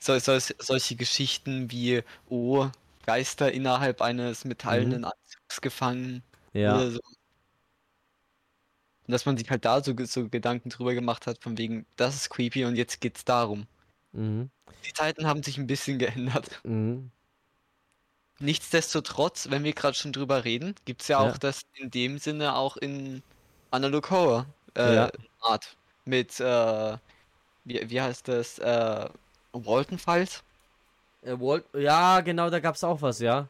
So, 0.00 0.16
so, 0.20 0.38
solche 0.60 0.94
Geschichten 0.94 1.72
wie, 1.72 2.02
oh, 2.28 2.68
Geister 3.04 3.50
innerhalb 3.50 4.00
eines 4.00 4.44
metallenen 4.44 5.04
Anzugs 5.04 5.60
gefangen 5.60 6.22
Mhm. 6.54 6.60
Ja. 6.60 6.76
oder 6.76 6.90
so. 6.92 7.00
Und 9.08 9.12
dass 9.12 9.24
man 9.24 9.38
sich 9.38 9.48
halt 9.50 9.64
da 9.64 9.82
so, 9.82 9.94
so 10.04 10.28
Gedanken 10.28 10.68
drüber 10.68 10.92
gemacht 10.94 11.26
hat, 11.26 11.42
von 11.42 11.56
wegen, 11.56 11.86
das 11.96 12.14
ist 12.14 12.28
creepy 12.28 12.66
und 12.66 12.76
jetzt 12.76 13.00
geht's 13.00 13.24
darum. 13.24 13.66
Mhm. 14.12 14.50
Die 14.86 14.92
Zeiten 14.92 15.26
haben 15.26 15.42
sich 15.42 15.56
ein 15.56 15.66
bisschen 15.66 15.98
geändert. 15.98 16.60
Mhm. 16.62 17.10
Nichtsdestotrotz, 18.38 19.50
wenn 19.50 19.64
wir 19.64 19.72
gerade 19.72 19.94
schon 19.96 20.12
drüber 20.12 20.44
reden, 20.44 20.74
gibt 20.84 21.02
es 21.02 21.08
ja 21.08 21.24
Ja. 21.24 21.30
auch 21.30 21.38
das 21.38 21.62
in 21.74 21.90
dem 21.90 22.18
Sinne 22.18 22.54
auch 22.54 22.76
in 22.76 23.22
Analog 23.70 24.10
Horror 24.10 24.46
äh, 24.76 24.94
Ja. 24.94 25.10
Art. 25.40 25.76
Mit, 26.04 26.38
äh, 26.38 26.96
wie, 27.64 27.90
wie 27.90 28.00
heißt 28.00 28.28
das, 28.28 28.58
äh, 28.58 29.08
Walton 29.52 29.98
Files? 29.98 30.42
Äh, 31.22 31.32
Walt, 31.40 31.64
ja, 31.74 32.20
genau, 32.20 32.50
da 32.50 32.60
gab 32.60 32.74
es 32.76 32.84
auch 32.84 33.02
was, 33.02 33.20
ja. 33.20 33.48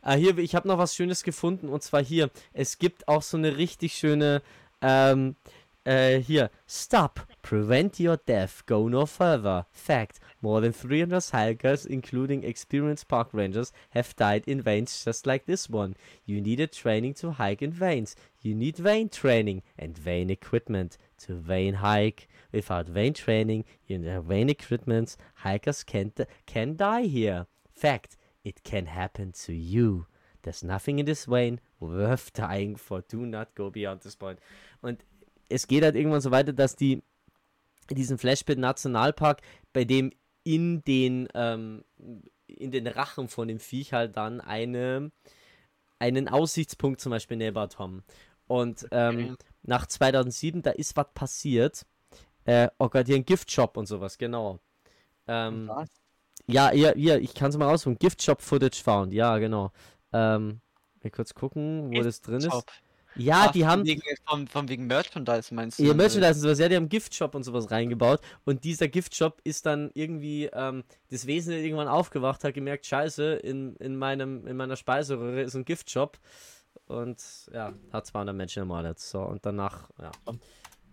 Ah, 0.00 0.14
hier, 0.14 0.38
ich 0.38 0.54
habe 0.54 0.66
noch 0.68 0.78
was 0.78 0.94
Schönes 0.94 1.22
gefunden 1.24 1.68
und 1.68 1.82
zwar 1.82 2.02
hier. 2.02 2.30
Es 2.54 2.78
gibt 2.78 3.06
auch 3.08 3.22
so 3.22 3.36
eine 3.36 3.56
richtig 3.58 3.94
schöne, 3.94 4.42
Um, 4.84 4.90
uh, 4.90 5.10
ähm, 5.10 5.36
äh, 5.86 6.18
hier. 6.20 6.50
Stop. 6.66 7.26
Prevent 7.42 7.98
your 7.98 8.16
death. 8.16 8.64
Go 8.66 8.88
no 8.88 9.06
further. 9.06 9.66
Fact. 9.70 10.20
More 10.40 10.60
than 10.60 10.72
300 10.72 11.30
hikers, 11.30 11.86
including 11.86 12.42
experienced 12.42 13.08
park 13.08 13.28
rangers, 13.32 13.72
have 13.90 14.14
died 14.16 14.44
in 14.46 14.62
veins 14.62 15.04
just 15.04 15.26
like 15.26 15.46
this 15.46 15.68
one. 15.70 15.94
You 16.24 16.40
needed 16.40 16.72
training 16.72 17.14
to 17.14 17.32
hike 17.32 17.62
in 17.62 17.70
veins. 17.70 18.16
You 18.40 18.54
need 18.54 18.76
vein 18.76 19.08
training 19.08 19.62
and 19.78 19.96
vein 19.96 20.30
equipment 20.30 20.98
to 21.20 21.34
vein 21.34 21.74
hike. 21.74 22.28
Without 22.52 22.86
vein 22.86 23.14
training 23.14 23.64
and 23.88 24.24
vein 24.24 24.48
equipment, 24.50 25.16
hikers 25.36 25.82
can, 25.82 26.12
can 26.46 26.76
die 26.76 27.04
here. 27.04 27.46
Fact. 27.74 28.16
It 28.44 28.62
can 28.62 28.86
happen 28.86 29.32
to 29.44 29.54
you. 29.54 30.06
There's 30.44 30.62
nothing 30.62 30.98
in 30.98 31.06
this 31.06 31.26
vein 31.26 31.60
worth 31.80 32.32
dying 32.32 32.76
for. 32.76 33.02
Do 33.02 33.26
not 33.26 33.54
go 33.54 33.70
beyond 33.70 34.02
this 34.02 34.16
point. 34.16 34.38
Und 34.80 35.04
es 35.48 35.66
geht 35.66 35.82
halt 35.82 35.96
irgendwann 35.96 36.20
so 36.20 36.30
weiter, 36.30 36.52
dass 36.52 36.76
die 36.76 37.02
diesen 37.90 38.18
Flashpit 38.18 38.58
Nationalpark, 38.58 39.42
bei 39.72 39.84
dem 39.84 40.12
in 40.42 40.82
den 40.84 41.28
ähm, 41.34 41.84
in 42.46 42.70
den 42.70 42.86
Rachen 42.86 43.28
von 43.28 43.48
dem 43.48 43.58
Viech 43.58 43.92
halt 43.92 44.16
dann 44.16 44.40
eine 44.40 45.10
einen 45.98 46.28
Aussichtspunkt 46.28 47.00
zum 47.00 47.10
Beispiel 47.10 47.36
neighbort 47.36 47.78
haben. 47.78 48.04
Und 48.46 48.86
ähm, 48.90 49.36
nach 49.62 49.86
2007, 49.86 50.62
da 50.62 50.70
ist 50.70 50.96
was 50.96 51.06
passiert. 51.14 51.86
Äh, 52.44 52.68
oh 52.78 52.88
Gott, 52.88 53.06
hier 53.06 53.16
ein 53.16 53.24
Giftshop 53.24 53.76
und 53.76 53.86
sowas, 53.86 54.18
genau. 54.18 54.60
Ähm, 55.26 55.68
Was? 55.68 55.88
ja, 56.46 56.72
ja, 56.72 56.92
hier, 56.94 57.18
ich 57.20 57.34
kann 57.34 57.50
es 57.50 57.56
mal 57.56 57.68
rausholen. 57.68 57.98
Giftshop 57.98 58.42
Footage 58.42 58.82
found, 58.82 59.14
ja, 59.14 59.38
genau. 59.38 59.72
Ähm, 60.14 60.60
mal 61.02 61.10
kurz 61.10 61.34
gucken, 61.34 61.90
wo 61.94 62.02
das 62.02 62.22
drin 62.22 62.36
ist. 62.36 62.44
Giftshop. 62.44 62.66
Ja, 63.16 63.46
Ah, 63.48 63.52
die 63.52 63.64
haben. 63.64 63.84
Wegen, 63.84 64.02
von, 64.26 64.48
von 64.48 64.68
wegen 64.68 64.86
Merchandise 64.86 65.54
meinst 65.54 65.78
du? 65.78 65.84
Äh, 65.84 65.94
Merchandise 65.94 66.34
und 66.34 66.40
sowas, 66.40 66.58
ja, 66.58 66.68
die 66.68 66.76
haben 66.76 66.88
Giftshop 66.88 67.34
und 67.34 67.44
sowas 67.44 67.70
reingebaut. 67.70 68.20
Und 68.44 68.64
dieser 68.64 68.88
Giftshop 68.88 69.40
ist 69.44 69.66
dann 69.66 69.90
irgendwie, 69.94 70.46
ähm, 70.52 70.82
das 71.10 71.26
Wesen 71.26 71.52
ist 71.52 71.62
irgendwann 71.62 71.88
aufgewacht, 71.88 72.42
hat 72.42 72.54
gemerkt, 72.54 72.86
scheiße, 72.86 73.34
in, 73.34 73.76
in, 73.76 73.96
meinem, 73.96 74.46
in 74.46 74.56
meiner 74.56 74.76
Speiseröhre 74.76 75.42
ist 75.42 75.54
ein 75.54 75.64
Giftshop. 75.64 76.18
Und 76.86 77.22
ja, 77.52 77.72
hat 77.92 78.06
200 78.06 78.34
Menschen 78.34 78.60
ermordet. 78.60 78.98
So, 78.98 79.20
und 79.20 79.46
danach, 79.46 79.88
ja. 80.00 80.10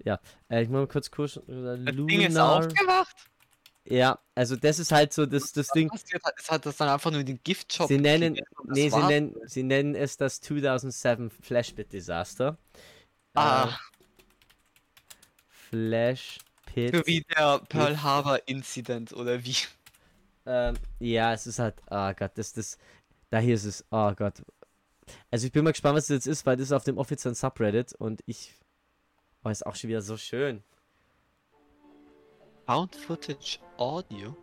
Ja, 0.03 0.19
äh, 0.49 0.63
ich 0.63 0.69
muss 0.69 0.80
mal 0.80 0.88
kurz 0.88 1.11
kurz. 1.11 1.38
Äh, 1.38 1.41
Das 1.47 1.95
Ding 1.95 2.22
ist 2.22 2.38
aufgewacht? 2.38 3.15
Ja, 3.86 4.19
also 4.36 4.55
das 4.55 4.79
ist 4.79 4.91
halt 4.91 5.11
so 5.11 5.25
das, 5.25 5.53
das 5.53 5.67
Ding. 5.69 5.91
Hat, 5.91 6.01
es 6.38 6.51
hat 6.51 6.65
das 6.65 6.77
dann 6.77 6.89
einfach 6.89 7.11
nur 7.11 7.23
den 7.23 7.39
Giftshop. 7.43 7.88
Sie 7.88 7.97
nennen, 7.97 8.38
nee, 8.65 8.89
sie 8.89 9.03
nennen, 9.03 9.36
sie 9.45 9.63
nennen 9.63 9.95
es 9.95 10.17
das 10.17 10.39
2007 10.41 11.32
Flashpit 11.32 11.91
Disaster. 11.91 12.57
Ah. 13.34 13.69
Äh, 13.69 13.71
Flashpit. 15.49 16.95
So 16.95 17.07
wie 17.07 17.21
der 17.21 17.59
Pearl 17.69 18.03
Harbor 18.03 18.39
Incident 18.45 19.13
oder 19.13 19.43
wie? 19.43 19.55
Ähm, 20.45 20.75
ja, 20.99 21.34
es 21.34 21.47
ist 21.47 21.59
halt, 21.59 21.75
oh 21.89 22.11
Gott, 22.13 22.32
das, 22.36 22.53
das, 22.53 22.77
da 23.29 23.39
hier 23.39 23.55
ist 23.55 23.65
es, 23.65 23.86
oh 23.89 24.11
Gott. 24.13 24.43
Also 25.29 25.47
ich 25.47 25.51
bin 25.51 25.63
mal 25.63 25.71
gespannt, 25.71 25.97
was 25.97 26.07
das 26.07 26.15
jetzt 26.15 26.27
ist, 26.27 26.45
weil 26.45 26.57
das 26.57 26.67
ist 26.67 26.71
auf 26.71 26.84
dem 26.84 26.97
offiziellen 26.97 27.36
Subreddit 27.36 27.93
und 27.93 28.21
ich, 28.25 28.53
oh, 29.43 29.49
ist 29.49 29.65
auch 29.65 29.75
schon 29.75 29.89
wieder 29.89 30.01
so 30.01 30.17
schön. 30.17 30.63
Found 32.72 32.95
Footage 32.95 33.59
Audio? 33.78 34.34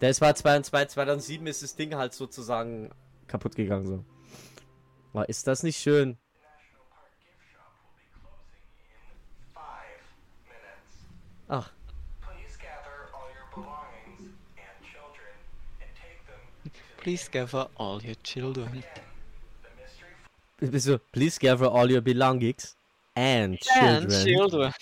Das 0.00 0.20
war 0.20 0.34
2002, 0.34 0.84
2007 0.84 1.46
ist 1.46 1.62
das 1.62 1.76
Ding 1.76 1.94
halt 1.94 2.12
sozusagen 2.12 2.90
kaputt 3.26 3.56
gegangen 3.56 3.86
so. 3.86 4.04
Oh, 5.14 5.22
ist 5.22 5.46
das 5.46 5.62
nicht 5.62 5.78
schön? 5.78 6.18
Ach. 11.48 11.70
Please 16.98 17.30
gather 17.30 17.70
all 17.76 17.98
your 18.04 18.22
children. 18.22 18.84
Bist 20.60 20.86
du, 20.86 20.98
please 21.12 21.40
gather 21.40 21.72
all 21.72 21.90
your 21.90 22.02
belongings 22.02 22.76
and 23.14 23.58
children. 23.58 24.02
And 24.02 24.22
children. 24.22 24.74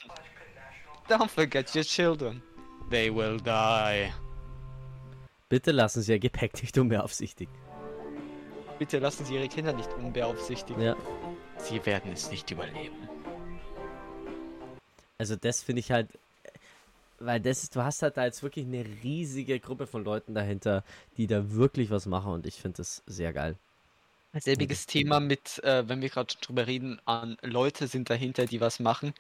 Don't 1.09 1.29
forget 1.29 1.75
your 1.75 1.85
children. 1.85 2.43
They 2.91 3.15
will 3.15 3.39
die. 3.39 4.13
Bitte 5.49 5.73
lassen 5.73 6.03
Sie 6.03 6.13
Ihr 6.13 6.19
Gepäck 6.19 6.63
nicht 6.63 6.79
unbeaufsichtigt. 6.79 7.53
Bitte 8.79 8.99
lassen 8.99 9.25
Sie 9.25 9.35
Ihre 9.35 9.49
Kinder 9.49 9.73
nicht 9.73 9.93
unbeaufsichtigt. 9.95 10.81
Ja. 10.81 10.97
Sie 11.59 11.85
werden 11.85 12.13
es 12.13 12.31
nicht 12.31 12.51
überleben. 12.51 13.09
Also 15.19 15.37
das 15.37 15.63
finde 15.63 15.81
ich 15.81 15.93
halt, 15.93 16.09
weil 17.21 17.41
das 17.41 17.63
ist, 17.63 17.77
du 17.77 17.83
hast 17.83 18.03
halt 18.03 18.17
da 18.17 18.25
jetzt 18.25 18.43
wirklich 18.43 18.67
eine 18.67 18.85
riesige 19.05 19.61
Gruppe 19.61 19.87
von 19.87 20.05
Leuten 20.05 20.35
dahinter, 20.35 20.83
die 21.17 21.27
da 21.27 21.53
wirklich 21.53 21.91
was 21.91 22.07
machen 22.07 22.33
und 22.33 22.47
ich 22.47 22.57
finde 22.57 22.79
das 22.79 23.03
sehr 23.07 23.33
geil. 23.33 23.57
Selbiges 24.35 24.87
Thema 24.87 25.21
mit, 25.21 25.63
äh, 25.63 25.87
wenn 25.89 26.01
wir 26.01 26.09
gerade 26.09 26.35
drüber 26.41 26.67
reden, 26.67 27.01
an 27.05 27.37
Leute 27.43 27.87
sind 27.87 28.09
dahinter, 28.09 28.47
die 28.47 28.61
was 28.61 28.81
machen. 28.81 29.13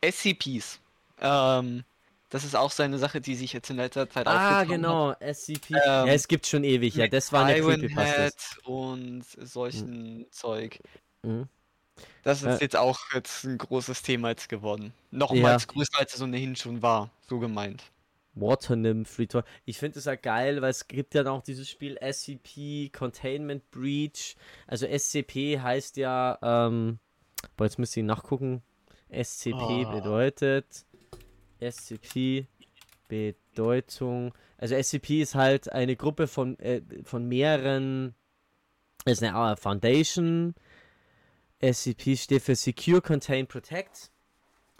SCPs. 0.00 0.78
Ähm, 1.22 1.84
das 2.30 2.44
ist 2.44 2.56
auch 2.56 2.70
so 2.70 2.82
eine 2.82 2.98
Sache, 2.98 3.20
die 3.20 3.34
sich 3.34 3.52
jetzt 3.52 3.68
in 3.70 3.76
letzter 3.76 4.08
Zeit 4.08 4.26
Ah, 4.26 4.64
genau, 4.64 5.10
hat. 5.10 5.22
SCP. 5.22 5.74
Ähm, 5.74 5.80
ja, 5.84 6.06
es 6.06 6.28
gibt 6.28 6.46
schon 6.46 6.64
ewig, 6.64 6.94
ja, 6.94 7.06
das 7.06 7.32
war 7.32 7.44
eine 7.44 7.58
Iron 7.58 7.80
Creepypasta. 7.80 8.22
Head 8.22 8.34
und 8.64 9.24
solchen 9.38 10.26
Zeug. 10.30 10.78
Mhm. 11.22 11.48
Das 12.22 12.42
ist 12.42 12.60
Äh, 12.60 12.64
jetzt 12.64 12.76
auch 12.76 12.98
jetzt 13.14 13.44
ein 13.44 13.58
großes 13.58 14.02
Thema 14.02 14.30
jetzt 14.30 14.48
geworden. 14.48 14.92
Nochmals 15.10 15.66
größer, 15.68 15.98
als 15.98 16.14
es 16.14 16.22
ohnehin 16.22 16.56
schon 16.56 16.80
war, 16.82 17.10
so 17.28 17.38
gemeint. 17.38 17.82
Waternymph 18.34 19.18
Return. 19.18 19.44
Ich 19.66 19.76
finde 19.76 19.98
es 19.98 20.06
ja 20.06 20.14
geil, 20.14 20.62
weil 20.62 20.70
es 20.70 20.88
gibt 20.88 21.12
ja 21.14 21.26
auch 21.26 21.42
dieses 21.42 21.68
Spiel 21.68 21.98
SCP 22.00 22.88
Containment 22.90 23.70
Breach. 23.70 24.36
Also 24.66 24.86
SCP 24.86 25.60
heißt 25.60 25.98
ja, 25.98 26.38
ähm, 26.40 26.98
boah, 27.58 27.64
jetzt 27.64 27.78
müsste 27.78 28.00
ich 28.00 28.06
nachgucken. 28.06 28.62
SCP 29.10 29.84
Ah. 29.84 29.92
bedeutet 29.92 30.86
SCP 31.70 32.46
Bedeutung. 33.08 34.32
Also 34.58 34.74
SCP 34.74 35.22
ist 35.22 35.34
halt 35.34 35.70
eine 35.70 35.96
Gruppe 35.96 36.26
von, 36.26 36.58
äh, 36.58 36.82
von 37.04 37.28
mehreren. 37.28 38.14
ist 39.04 39.22
eine 39.22 39.56
Foundation. 39.56 40.54
SCP 41.60 42.16
steht 42.16 42.42
für 42.42 42.56
Secure, 42.56 43.00
Contain, 43.00 43.46
Protect. 43.46 44.10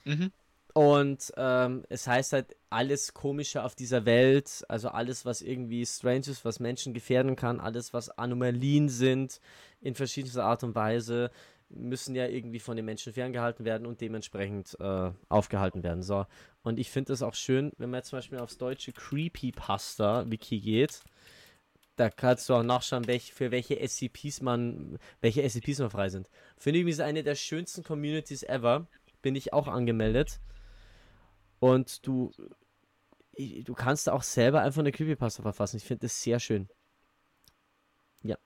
Mhm. 0.05 0.33
Und 0.74 1.33
ähm, 1.37 1.85
es 1.91 2.07
heißt 2.07 2.33
halt, 2.33 2.57
alles 2.70 3.12
Komische 3.12 3.62
auf 3.62 3.74
dieser 3.74 4.07
Welt, 4.07 4.64
also 4.68 4.89
alles, 4.89 5.26
was 5.26 5.43
irgendwie 5.43 5.85
strange 5.85 6.28
ist, 6.28 6.47
was 6.47 6.61
Menschen 6.61 6.95
gefährden 6.95 7.37
kann, 7.37 7.61
alles, 7.61 7.93
was 7.93 8.09
Anomalien 8.09 8.89
sind, 8.89 9.41
in 9.83 9.95
verschiedenster 9.95 10.45
Art 10.45 10.64
und 10.64 10.74
Weise, 10.74 11.30
müssen 11.75 12.14
ja 12.14 12.27
irgendwie 12.27 12.61
von 12.61 12.77
den 12.77 12.85
Menschen 12.85 13.12
ferngehalten 13.12 13.64
werden 13.64 13.87
und 13.87 14.01
dementsprechend 14.01 14.77
äh, 14.81 15.11
aufgehalten 15.29 15.83
werden. 15.83 16.03
So. 16.03 16.27
Und 16.62 16.79
ich 16.79 16.91
finde 16.91 17.12
es 17.12 17.23
auch 17.23 17.35
schön, 17.35 17.73
wenn 17.79 17.91
man 17.91 17.99
jetzt 17.99 18.09
zum 18.09 18.18
Beispiel 18.18 18.39
aufs 18.39 18.59
deutsche 18.59 18.93
Creepypasta-Wiki 18.93 20.61
geht, 20.61 21.03
da 21.97 22.11
kannst 22.11 22.49
du 22.49 22.55
auch 22.55 22.62
nachschauen, 22.62 23.07
welch, 23.07 23.33
für 23.33 23.51
welche 23.51 23.77
SCPs 23.87 24.41
man, 24.41 24.99
welche 25.20 25.49
SCPs 25.49 25.79
noch 25.79 25.93
frei 25.93 26.09
sind. 26.09 26.29
Finde 26.57 26.81
ich, 26.81 26.87
ist 26.87 27.01
eine 27.01 27.23
der 27.23 27.35
schönsten 27.35 27.83
Communities 27.83 28.43
ever. 28.43 28.87
Bin 29.20 29.37
ich 29.37 29.53
auch 29.53 29.68
angemeldet. 29.68 30.41
Und 31.61 32.07
du, 32.07 32.33
du 33.37 33.75
kannst 33.75 34.09
auch 34.09 34.23
selber 34.23 34.62
einfach 34.62 34.81
eine 34.81 34.93
Creepypasta 34.93 35.43
verfassen. 35.43 35.77
Ich 35.77 35.85
finde 35.85 36.07
das 36.07 36.23
sehr 36.23 36.41
schön. 36.41 36.68
Ja. 38.23 38.37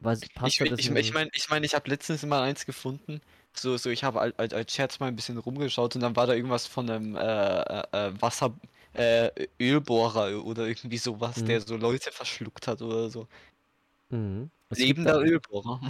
Was 0.00 0.22
Ich, 0.22 0.34
passt 0.34 0.60
ich, 0.60 0.70
ich, 0.72 0.90
ich 0.90 1.12
meine, 1.12 1.30
ich, 1.32 1.48
mein, 1.48 1.64
ich 1.64 1.74
habe 1.74 1.88
letztens 1.90 2.24
mal 2.24 2.42
eins 2.42 2.66
gefunden. 2.66 3.20
So, 3.54 3.76
so 3.78 3.88
ich 3.90 4.04
habe 4.04 4.20
als, 4.20 4.38
als, 4.38 4.52
als 4.54 4.72
Scherz 4.74 5.00
mal 5.00 5.06
ein 5.06 5.16
bisschen 5.16 5.38
rumgeschaut 5.38 5.94
und 5.96 6.02
dann 6.02 6.14
war 6.16 6.26
da 6.26 6.34
irgendwas 6.34 6.66
von 6.66 6.88
einem 6.90 7.16
äh, 7.16 7.20
äh, 7.20 8.08
äh, 8.08 8.12
Wasser, 8.20 8.54
äh, 8.92 9.30
Ölbohrer 9.60 10.44
oder 10.44 10.66
irgendwie 10.66 10.98
sowas, 10.98 11.42
Mhm. 11.42 11.46
der 11.46 11.60
so 11.62 11.76
Leute 11.76 12.12
verschluckt 12.12 12.66
hat 12.68 12.82
oder 12.82 13.08
so. 13.10 13.26
Mhm. 14.10 14.50
Lebender 14.70 15.14
da- 15.14 15.20
Ölbohrer. 15.20 15.80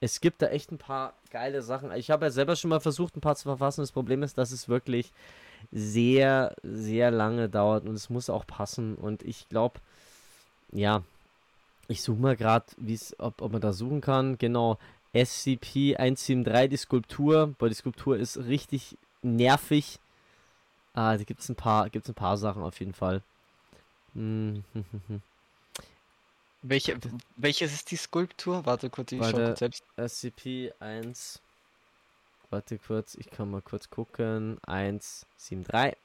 Es 0.00 0.20
gibt 0.20 0.42
da 0.42 0.48
echt 0.48 0.70
ein 0.70 0.78
paar 0.78 1.14
geile 1.30 1.62
Sachen. 1.62 1.90
Ich 1.92 2.10
habe 2.10 2.26
ja 2.26 2.30
selber 2.30 2.56
schon 2.56 2.70
mal 2.70 2.80
versucht, 2.80 3.16
ein 3.16 3.20
paar 3.20 3.36
zu 3.36 3.44
verfassen. 3.44 3.80
Das 3.80 3.92
Problem 3.92 4.22
ist, 4.22 4.36
dass 4.38 4.52
es 4.52 4.68
wirklich 4.68 5.12
sehr, 5.72 6.54
sehr 6.62 7.10
lange 7.10 7.48
dauert 7.48 7.86
und 7.86 7.94
es 7.94 8.10
muss 8.10 8.30
auch 8.30 8.46
passen. 8.46 8.96
Und 8.96 9.22
ich 9.22 9.48
glaube, 9.48 9.80
ja, 10.72 11.02
ich 11.88 12.02
suche 12.02 12.20
mal 12.20 12.36
gerade, 12.36 12.66
ob, 13.18 13.40
ob 13.42 13.52
man 13.52 13.60
da 13.60 13.72
suchen 13.72 14.00
kann. 14.00 14.38
Genau, 14.38 14.78
SCP-173, 15.14 16.68
die 16.68 16.76
Skulptur. 16.76 17.54
Boah, 17.58 17.68
die 17.68 17.74
Skulptur 17.74 18.16
ist 18.16 18.38
richtig 18.38 18.96
nervig. 19.22 19.98
Ah, 20.94 21.16
da 21.16 21.24
gibt 21.24 21.40
es 21.40 21.48
ein, 21.48 21.56
paar- 21.56 21.90
gibt's 21.90 22.08
ein 22.08 22.14
paar 22.14 22.36
Sachen 22.36 22.62
auf 22.62 22.78
jeden 22.80 22.94
Fall. 22.94 23.22
Hm. 24.14 24.64
Welche, 26.66 26.98
welches 27.36 27.74
ist 27.74 27.90
die 27.90 27.96
Skulptur? 27.96 28.64
Warte 28.64 28.88
kurz, 28.88 29.12
ich 29.12 29.18
schau 29.18 29.32
Warte, 29.32 29.44
kurz 29.48 29.58
selbst. 29.58 29.84
SCP-1. 29.98 31.40
Warte 32.48 32.78
kurz, 32.78 33.16
ich 33.16 33.28
kann 33.28 33.50
mal 33.50 33.60
kurz 33.60 33.90
gucken. 33.90 34.56
173. 34.66 35.98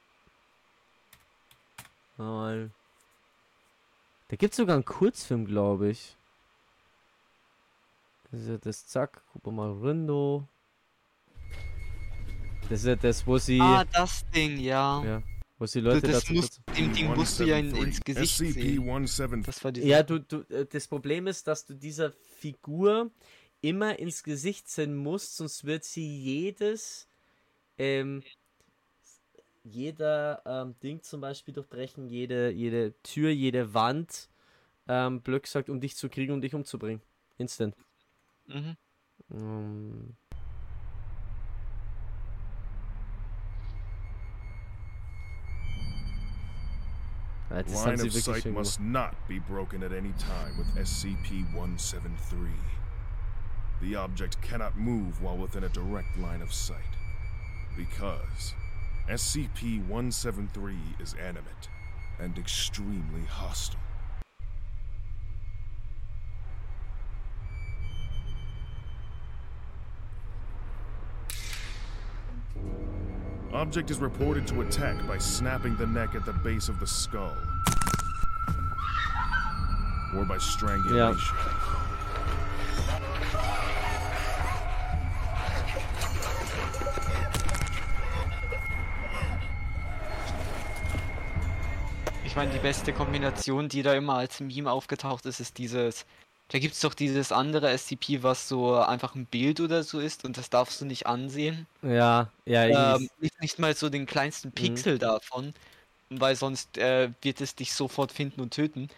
Mal. 2.17 2.71
Da 4.29 4.35
gibt 4.35 4.53
es 4.53 4.57
sogar 4.57 4.75
einen 4.75 4.85
Kurzfilm, 4.85 5.45
glaube 5.45 5.89
ich. 5.89 6.15
Das 8.31 8.41
ist 8.41 8.47
ja 8.47 8.57
das, 8.57 8.87
zack, 8.87 9.23
guck 9.33 9.51
mal, 9.51 9.71
Rindo. 9.71 10.47
Das 12.69 12.81
ist 12.81 12.85
ja 12.85 12.95
das, 12.95 13.25
wo 13.25 13.39
sie. 13.39 13.59
Ah, 13.59 13.83
das 13.91 14.23
Ding, 14.29 14.59
ja. 14.59 15.03
Ja. 15.03 15.23
Wo 15.57 15.65
es 15.65 15.71
die 15.71 15.81
Leute 15.81 16.07
das 16.07 16.21
dazu 16.21 16.33
muss, 16.33 16.61
dem 16.77 16.93
Ding 16.93 17.13
musst 17.15 17.39
du 17.39 17.43
ja 17.43 17.57
in, 17.57 17.75
ins 17.75 17.99
Gesicht 18.01 18.37
sehen. 18.37 18.53
SCP-173. 18.53 19.45
Das 19.45 19.63
war 19.63 19.75
Ja, 19.75 20.03
du, 20.03 20.19
du, 20.19 20.41
äh, 20.49 20.65
das 20.65 20.87
Problem 20.87 21.25
ist, 21.25 21.47
dass 21.47 21.65
du 21.65 21.73
dieser 21.73 22.11
Figur 22.11 23.09
immer 23.61 23.97
ins 23.97 24.23
Gesicht 24.23 24.69
sehen 24.69 24.95
musst, 24.95 25.37
sonst 25.37 25.65
wird 25.65 25.83
sie 25.83 26.07
jedes, 26.17 27.07
ähm, 27.77 28.21
jeder 29.63 30.41
ähm, 30.45 30.75
Ding 30.81 31.01
zum 31.01 31.21
Beispiel 31.21 31.53
durchbrechen, 31.53 32.07
jede, 32.07 32.49
jede 32.49 32.93
Tür, 33.03 33.31
jede 33.31 33.73
Wand, 33.73 34.29
ähm, 34.87 35.21
blöd 35.21 35.43
gesagt, 35.43 35.69
um 35.69 35.79
dich 35.79 35.95
zu 35.95 36.09
kriegen, 36.09 36.33
um 36.33 36.41
dich 36.41 36.55
umzubringen. 36.55 37.01
Instant. 37.37 37.75
Mhm. 38.47 38.75
Ähm, 39.31 40.17
Ja, 47.49 47.63
das 47.63 47.83
Line 47.83 48.03
of 48.03 48.13
sight 48.13 48.45
must 48.45 48.79
not 48.79 49.15
be 49.27 49.39
broken 49.39 49.81
at 49.81 49.91
any 49.91 50.13
time 50.19 50.55
with 50.57 50.67
SCP-173. 50.77 52.47
The 53.81 53.95
object 53.95 54.39
cannot 54.41 54.75
move 54.75 55.19
while 55.21 55.37
within 55.37 55.63
a 55.63 55.69
direct 55.69 56.15
line 56.17 56.43
of 56.43 56.53
sight. 56.53 56.77
Because 57.75 58.53
SCP-173 59.09 61.01
is 61.01 61.15
animate 61.15 61.67
and 62.19 62.37
extremely 62.37 63.23
hostile. 63.27 63.79
Object 73.51 73.89
is 73.89 73.97
reported 73.97 74.45
to 74.45 74.61
attack 74.61 75.07
by 75.07 75.17
snapping 75.17 75.75
the 75.77 75.87
neck 75.87 76.13
at 76.13 76.23
the 76.23 76.33
base 76.33 76.69
of 76.69 76.79
the 76.79 76.85
skull. 76.85 77.35
Or 80.15 80.23
by 80.23 80.37
strangulation. 80.37 81.35
Meine, 92.39 92.51
die 92.51 92.59
beste 92.59 92.93
Kombination, 92.93 93.69
die 93.69 93.81
da 93.83 93.93
immer 93.95 94.15
als 94.15 94.39
Meme 94.39 94.71
aufgetaucht 94.71 95.25
ist, 95.25 95.39
ist 95.39 95.57
dieses. 95.57 96.05
Da 96.49 96.59
gibt 96.59 96.73
es 96.75 96.79
doch 96.81 96.93
dieses 96.95 97.31
andere 97.31 97.69
SCP, 97.69 98.23
was 98.23 98.47
so 98.47 98.75
einfach 98.75 99.15
ein 99.15 99.27
Bild 99.27 99.59
oder 99.59 99.83
so 99.83 99.99
ist 99.99 100.25
und 100.25 100.37
das 100.37 100.49
darfst 100.49 100.81
du 100.81 100.85
nicht 100.85 101.05
ansehen. 101.07 101.67
Ja, 101.81 102.31
ja, 102.45 102.67
Ähm, 102.67 103.09
ich, 103.09 103.09
nicht, 103.19 103.41
nicht 103.41 103.59
mal 103.59 103.75
so 103.75 103.89
den 103.89 104.05
kleinsten 104.05 104.51
Pixel 104.53 104.97
davon, 104.99 105.53
weil 106.09 106.35
sonst 106.35 106.77
äh, 106.77 107.13
wird 107.23 107.41
es 107.41 107.55
dich 107.55 107.73
sofort 107.73 108.11
finden 108.13 108.41
und 108.41 108.53
töten. 108.53 108.89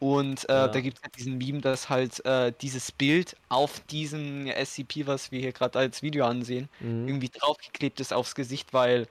Und 0.00 0.48
äh, 0.48 0.68
Ja. 0.68 0.68
da 0.70 0.80
gibt 0.80 0.98
es 0.98 1.02
halt 1.04 1.16
diesen 1.18 1.38
Meme, 1.38 1.60
dass 1.62 1.88
halt 1.90 2.24
äh, 2.26 2.52
dieses 2.60 2.92
Bild 2.92 3.36
auf 3.48 3.80
diesem 3.80 4.46
SCP, 4.48 5.06
was 5.06 5.30
wir 5.32 5.40
hier 5.40 5.52
gerade 5.52 5.78
als 5.78 6.02
Video 6.02 6.26
ansehen, 6.26 6.70
Mhm. 6.80 7.06
irgendwie 7.06 7.30
draufgeklebt 7.30 8.00
ist 8.00 8.12
aufs 8.12 8.34
Gesicht, 8.34 8.72
weil 8.72 9.08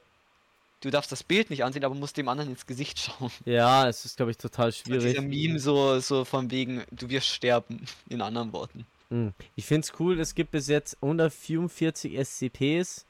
du 0.81 0.89
darfst 0.89 1.11
das 1.11 1.23
Bild 1.23 1.49
nicht 1.49 1.63
ansehen, 1.63 1.83
aber 1.83 1.95
musst 1.95 2.17
dem 2.17 2.27
anderen 2.27 2.51
ins 2.51 2.65
Gesicht 2.65 2.99
schauen. 2.99 3.31
ja, 3.45 3.87
es 3.87 4.05
ist, 4.05 4.17
glaube 4.17 4.31
ich, 4.31 4.37
total 4.37 4.67
Und 4.67 4.75
schwierig. 4.75 5.13
dieser 5.15 5.21
Meme 5.21 5.59
so, 5.59 5.99
so 5.99 6.25
von 6.25 6.51
wegen, 6.51 6.83
du 6.91 7.09
wirst 7.09 7.27
sterben, 7.27 7.85
in 8.09 8.21
anderen 8.21 8.53
Worten. 8.53 8.85
Hm. 9.09 9.33
Ich 9.55 9.65
finde 9.65 9.85
es 9.85 9.99
cool, 9.99 10.19
es 10.19 10.35
gibt 10.35 10.51
bis 10.51 10.67
jetzt 10.67 10.97
144 11.01 12.17
SCPs 12.17 13.05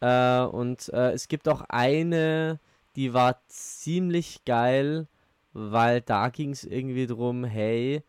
äh, 0.00 0.40
und 0.40 0.88
äh, 0.92 1.12
es 1.12 1.28
gibt 1.28 1.48
auch 1.48 1.62
eine, 1.68 2.58
die 2.96 3.12
war 3.12 3.40
ziemlich 3.48 4.44
geil, 4.44 5.06
weil 5.52 6.00
da 6.00 6.28
ging 6.28 6.50
es 6.50 6.64
irgendwie 6.64 7.06
drum, 7.06 7.44
hey, 7.44 8.02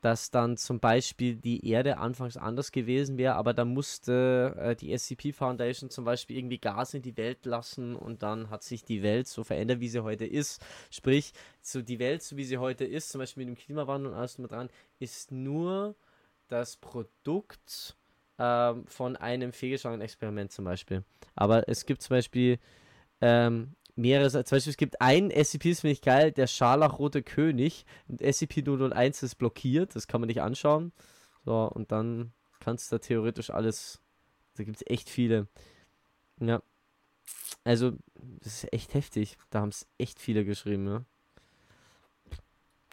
dass 0.00 0.30
dann 0.30 0.56
zum 0.56 0.78
Beispiel 0.78 1.36
die 1.36 1.68
Erde 1.68 1.98
anfangs 1.98 2.36
anders 2.36 2.70
gewesen 2.70 3.18
wäre, 3.18 3.34
aber 3.34 3.54
da 3.54 3.64
musste 3.64 4.54
äh, 4.58 4.76
die 4.76 4.96
SCP 4.96 5.32
Foundation 5.32 5.90
zum 5.90 6.04
Beispiel 6.04 6.36
irgendwie 6.36 6.58
Gas 6.58 6.94
in 6.94 7.02
die 7.02 7.16
Welt 7.16 7.44
lassen 7.46 7.96
und 7.96 8.22
dann 8.22 8.50
hat 8.50 8.62
sich 8.62 8.84
die 8.84 9.02
Welt 9.02 9.26
so 9.26 9.42
verändert, 9.42 9.80
wie 9.80 9.88
sie 9.88 10.02
heute 10.02 10.26
ist. 10.26 10.64
Sprich, 10.90 11.32
so 11.62 11.82
die 11.82 11.98
Welt, 11.98 12.22
so 12.22 12.36
wie 12.36 12.44
sie 12.44 12.58
heute 12.58 12.84
ist, 12.84 13.08
zum 13.10 13.20
Beispiel 13.20 13.46
mit 13.46 13.56
dem 13.56 13.60
Klimawandel 13.60 14.12
und 14.12 14.18
alles 14.18 14.38
mit 14.38 14.50
dran, 14.50 14.68
ist 14.98 15.32
nur 15.32 15.94
das 16.48 16.76
Produkt 16.76 17.96
ähm, 18.38 18.86
von 18.86 19.16
einem 19.16 19.52
Fehlgeschlagen-Experiment 19.52 20.52
zum 20.52 20.64
Beispiel. 20.64 21.04
Aber 21.34 21.68
es 21.68 21.86
gibt 21.86 22.02
zum 22.02 22.16
Beispiel 22.16 22.58
ähm, 23.20 23.74
mehrere, 23.96 24.44
zum 24.44 24.56
Beispiel 24.56 24.70
es 24.70 24.76
gibt 24.76 25.00
ein 25.00 25.30
SCP, 25.30 25.70
das 25.70 25.80
finde 25.80 25.92
ich 25.92 26.02
geil, 26.02 26.32
der 26.32 26.46
Scharlachrote 26.46 27.22
König. 27.22 27.84
Und 28.08 28.22
SCP-001 28.22 29.24
ist 29.24 29.34
blockiert, 29.36 29.96
das 29.96 30.06
kann 30.06 30.20
man 30.20 30.28
nicht 30.28 30.42
anschauen. 30.42 30.92
So, 31.44 31.64
und 31.64 31.92
dann 31.92 32.32
kannst 32.60 32.90
du 32.90 32.96
da 32.96 33.00
theoretisch 33.00 33.50
alles, 33.50 34.00
da 34.54 34.64
gibt 34.64 34.76
es 34.76 34.84
echt 34.86 35.08
viele. 35.08 35.48
Ja. 36.40 36.62
Also, 37.64 37.92
das 38.14 38.64
ist 38.64 38.72
echt 38.72 38.94
heftig. 38.94 39.36
Da 39.50 39.60
haben 39.60 39.70
es 39.70 39.86
echt 39.98 40.20
viele 40.20 40.44
geschrieben, 40.44 40.86
ja. 40.86 41.04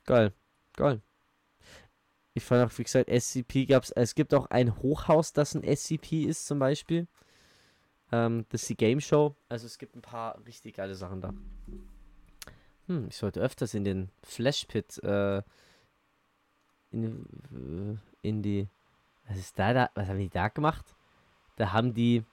Geil, 0.06 0.34
geil. 0.76 1.01
Ich 2.34 2.43
fand 2.43 2.66
auch, 2.66 2.78
wie 2.78 2.84
gesagt, 2.84 3.10
SCP 3.10 3.68
gab 3.68 3.84
es. 3.84 3.91
Es 3.91 4.16
gibt 4.16 4.34
auch 4.34 4.47
ein 4.47 4.76
Hochhaus, 4.82 5.34
das 5.34 5.56
ein 5.56 5.64
SCP 5.64 6.24
ist, 6.24 6.47
zum 6.47 6.60
Beispiel. 6.60 7.08
Ähm, 8.12 8.45
das 8.49 8.64
ist 8.64 8.70
die 8.70 8.78
Game 8.78 9.01
Show. 9.01 9.36
Also 9.49 9.66
es 9.66 9.78
gibt 9.78 9.95
ein 9.95 10.01
paar 10.01 10.38
richtig 10.45 10.76
geile 10.76 10.95
Sachen 10.95 11.22
da. 11.22 11.34
Hm, 12.88 13.08
ich 13.10 13.16
sollte 13.16 13.39
öfters 13.39 13.74
in 13.74 13.84
den 13.84 14.10
Flashpit, 14.24 15.01
äh, 15.04 15.41
in, 16.91 17.99
äh, 18.22 18.28
in 18.28 18.41
die. 18.43 18.68
Was 19.28 19.38
ist 19.38 19.58
da, 19.58 19.74
da? 19.74 19.89
Was 19.95 20.08
haben 20.08 20.20
die 20.20 20.30
da 20.30 20.49
gemacht? 20.49 20.95
Da 21.56 21.72
haben 21.72 21.93
die. 21.93 22.24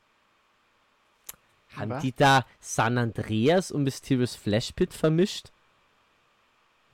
Haben 1.77 1.91
Was? 1.91 2.03
die 2.03 2.13
da 2.13 2.45
San 2.59 2.99
Andreas 2.99 3.71
und 3.71 3.85
Mysterious 3.85 4.35
Flashpit 4.35 4.93
vermischt? 4.93 5.53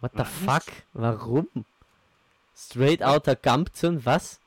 What 0.01 0.13
the 0.13 0.19
Was? 0.19 0.29
fuck? 0.29 0.75
Warum? 0.93 1.49
Straight 2.55 3.03
Outta 3.03 3.35
Gumpton, 3.35 4.05
was? 4.05 4.41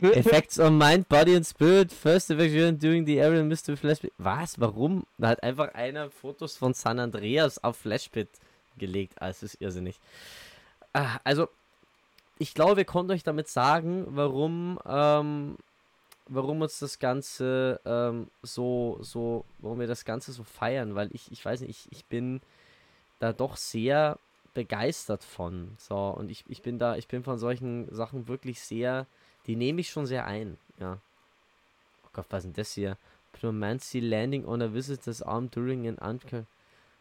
Effects 0.00 0.58
on 0.58 0.76
Mind, 0.76 1.08
Body 1.08 1.34
and 1.34 1.46
Spirit, 1.46 1.90
First 1.92 2.30
Evacuation 2.30 2.78
during 2.78 3.06
the 3.06 3.18
Aerial 3.18 3.44
Mystery 3.44 3.76
Flashpit. 3.76 4.12
Was? 4.18 4.60
Warum? 4.60 5.06
Da 5.18 5.28
hat 5.28 5.42
einfach 5.42 5.74
einer 5.74 6.10
Fotos 6.10 6.56
von 6.56 6.74
San 6.74 6.98
Andreas 6.98 7.62
auf 7.64 7.76
Flashpit 7.78 8.28
gelegt. 8.78 9.14
Ah, 9.20 9.28
ist 9.28 9.60
irrsinnig. 9.60 9.98
Ah, 10.92 11.18
also, 11.24 11.48
ich 12.38 12.54
glaube, 12.54 12.76
wir 12.76 12.84
konnten 12.84 13.12
euch 13.12 13.22
damit 13.22 13.48
sagen, 13.48 14.06
warum, 14.08 14.78
ähm, 14.86 15.56
warum 16.28 16.60
uns 16.60 16.78
das 16.78 16.98
Ganze 16.98 17.80
ähm, 17.86 18.28
so, 18.42 18.98
so, 19.00 19.44
warum 19.58 19.80
wir 19.80 19.86
das 19.86 20.04
Ganze 20.04 20.32
so 20.32 20.42
feiern, 20.42 20.94
weil 20.94 21.08
ich, 21.12 21.32
ich 21.32 21.44
weiß 21.44 21.62
nicht, 21.62 21.70
ich, 21.70 21.92
ich 21.92 22.04
bin 22.04 22.40
da 23.18 23.32
doch 23.32 23.56
sehr 23.56 24.18
begeistert 24.52 25.24
von. 25.24 25.74
So, 25.78 25.96
und 25.96 26.30
ich, 26.30 26.44
ich 26.48 26.62
bin 26.62 26.78
da, 26.78 26.96
ich 26.96 27.08
bin 27.08 27.22
von 27.22 27.38
solchen 27.38 27.94
Sachen 27.94 28.28
wirklich 28.28 28.60
sehr, 28.60 29.06
die 29.46 29.56
nehme 29.56 29.80
ich 29.80 29.90
schon 29.90 30.06
sehr 30.06 30.26
ein, 30.26 30.58
ja. 30.78 30.98
Oh 32.04 32.08
Gott, 32.12 32.26
was 32.30 32.44
ist 32.44 32.46
denn 32.46 32.62
das 32.62 32.72
hier? 32.72 32.96
Pneumancy 33.32 34.00
landing 34.00 34.46
on 34.46 34.62
a 34.62 34.72
visitor's 34.72 35.22
arm 35.22 35.50
during 35.50 35.86
an 35.86 35.98
anchor. 35.98 36.46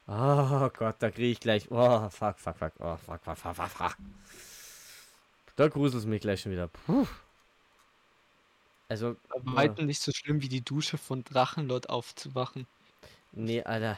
Oh 0.08 0.70
Gott, 0.70 0.98
da 1.00 1.10
kriege 1.10 1.32
ich 1.32 1.40
gleich. 1.40 1.72
Oh, 1.72 2.10
fuck, 2.10 2.38
fuck, 2.40 2.58
fuck. 2.58 2.74
Oh, 2.80 2.98
fuck, 2.98 3.22
fuck, 3.24 3.38
fuck, 3.38 3.56
fuck, 3.56 3.70
fuck. 3.70 3.98
Da 5.56 5.68
gruselt 5.68 6.04
es 6.04 6.06
mich 6.06 6.22
gleich 6.22 6.42
schon 6.42 6.52
wieder. 6.52 6.68
Puh. 6.68 7.08
Also. 8.88 9.16
Ja. 9.34 9.42
weitem 9.44 9.88
nicht 9.88 10.02
so 10.02 10.12
schlimm 10.12 10.42
wie 10.42 10.50
die 10.50 10.62
Dusche 10.62 10.98
von 10.98 11.24
Drachenlord 11.24 11.90
aufzuwachen. 11.90 12.68
Nee, 13.32 13.64
Alter. 13.64 13.98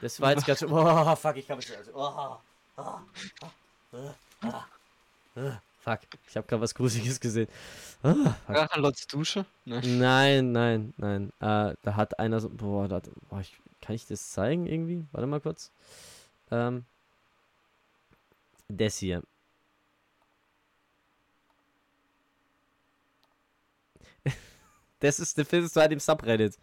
Das 0.00 0.20
war 0.20 0.30
jetzt 0.32 0.46
ganz 0.46 0.60
schön. 0.60 0.70
Oh, 0.70 1.16
fuck, 1.16 1.36
ich 1.36 1.46
kann 1.46 1.56
mich. 1.56 1.76
Also, 1.76 1.90
oh, 1.94 2.38
oh, 2.76 3.00
oh, 3.92 4.00
oh, 4.44 4.62
oh, 5.36 5.52
fuck, 5.82 6.00
ich 6.28 6.36
habe 6.36 6.46
gerade 6.46 6.62
was 6.62 6.74
Gruseliges 6.74 7.20
gesehen. 7.20 7.48
Fuck. 8.02 8.36
Drachenlords 8.46 9.06
Dusche? 9.06 9.44
Ne? 9.64 9.80
Nein, 9.84 10.52
nein, 10.52 10.94
nein. 10.96 11.30
Äh, 11.40 11.74
da 11.82 11.96
hat 11.96 12.18
einer 12.18 12.40
so. 12.40 12.48
Boah, 12.50 12.88
da, 12.88 12.96
hat- 12.96 13.10
boah 13.28 13.40
ich, 13.40 13.56
kann 13.80 13.94
ich 13.94 14.06
das 14.06 14.30
zeigen 14.32 14.66
irgendwie? 14.66 15.04
Warte 15.12 15.26
mal 15.26 15.40
kurz. 15.40 15.70
Ähm. 16.50 16.84
Das 18.68 18.98
hier. 18.98 19.22
das 25.00 25.20
ist, 25.20 25.40
findest 25.48 25.76
du 25.76 25.80
halt 25.80 25.92
im 25.92 26.00
Subreddit. 26.00 26.58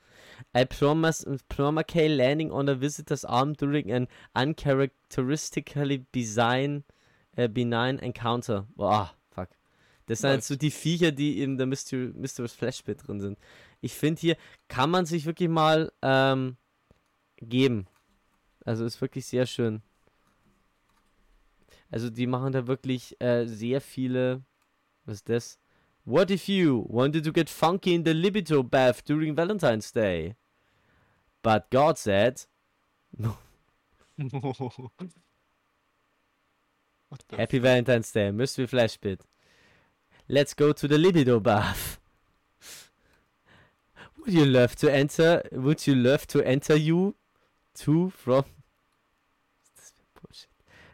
I 0.56 0.66
promise, 0.66 1.26
Promake 1.50 2.08
landing 2.08 2.52
on 2.52 2.70
a 2.70 2.80
visitor's 2.80 3.26
arm 3.26 3.54
during 3.54 3.92
an 3.92 4.08
uncharacteristically 4.34 6.06
benign, 6.12 6.78
äh, 6.78 6.82
benign 7.48 8.00
encounter. 8.00 8.68
Boah, 8.76 9.14
fuck. 9.30 9.50
Das 10.08 10.20
sind 10.22 10.30
halt 10.30 10.38
Nice. 10.40 10.48
so 10.48 10.56
die 10.56 10.72
Viecher, 10.72 11.12
die 11.12 11.42
in 11.42 11.58
der 11.58 11.68
Mystery, 11.68 12.12
Mysterious 12.16 12.54
Flashbit 12.54 13.08
drin 13.08 13.20
sind. 13.20 13.38
Ich 13.82 13.94
finde 13.94 14.20
hier, 14.20 14.38
kann 14.68 14.90
man 14.90 15.06
sich 15.06 15.26
wirklich 15.26 15.50
mal 15.50 15.92
ähm, 16.02 16.58
geben. 17.38 17.88
Also 18.66 18.86
ist 18.86 19.00
wirklich 19.02 19.26
sehr 19.26 19.46
schön. 19.46 19.82
Also 21.92 22.10
die 22.10 22.28
machen 22.28 22.52
da 22.52 22.68
wirklich 22.68 23.20
äh, 23.22 23.46
sehr 23.46 23.82
viele. 23.82 24.44
Was 25.06 25.18
ist 25.18 25.30
das? 25.30 25.60
What 26.06 26.32
if 26.32 26.48
you 26.48 26.86
wanted 26.90 27.24
to 27.26 27.32
get 27.32 27.50
funky 27.50 27.94
in 27.94 28.04
the 28.04 28.12
libido 28.14 28.64
bath 28.64 29.04
during 29.08 29.36
Valentine's 29.38 29.92
Day? 29.92 30.36
But 31.42 31.70
God 31.72 31.98
said, 31.98 32.48
no. 33.18 33.38
Happy 37.36 37.60
Valentine's 37.60 38.12
Day, 38.12 38.32
Mystery 38.32 38.68
Flashbit. 38.68 39.22
Let's 40.28 40.54
go 40.54 40.74
to 40.74 40.88
the 40.88 40.98
libido 40.98 41.40
bath. 41.40 42.00
Would 44.18 44.34
you 44.34 44.46
love 44.46 44.76
to 44.76 44.94
enter? 44.94 45.42
Would 45.52 45.88
you 45.88 45.96
love 45.96 46.28
to 46.28 46.42
enter 46.42 46.76
you 46.76 47.16
to 47.80 48.12
from? 48.12 48.46
Das 49.76 49.92
für 49.92 50.04
Bullshit? 50.22 50.50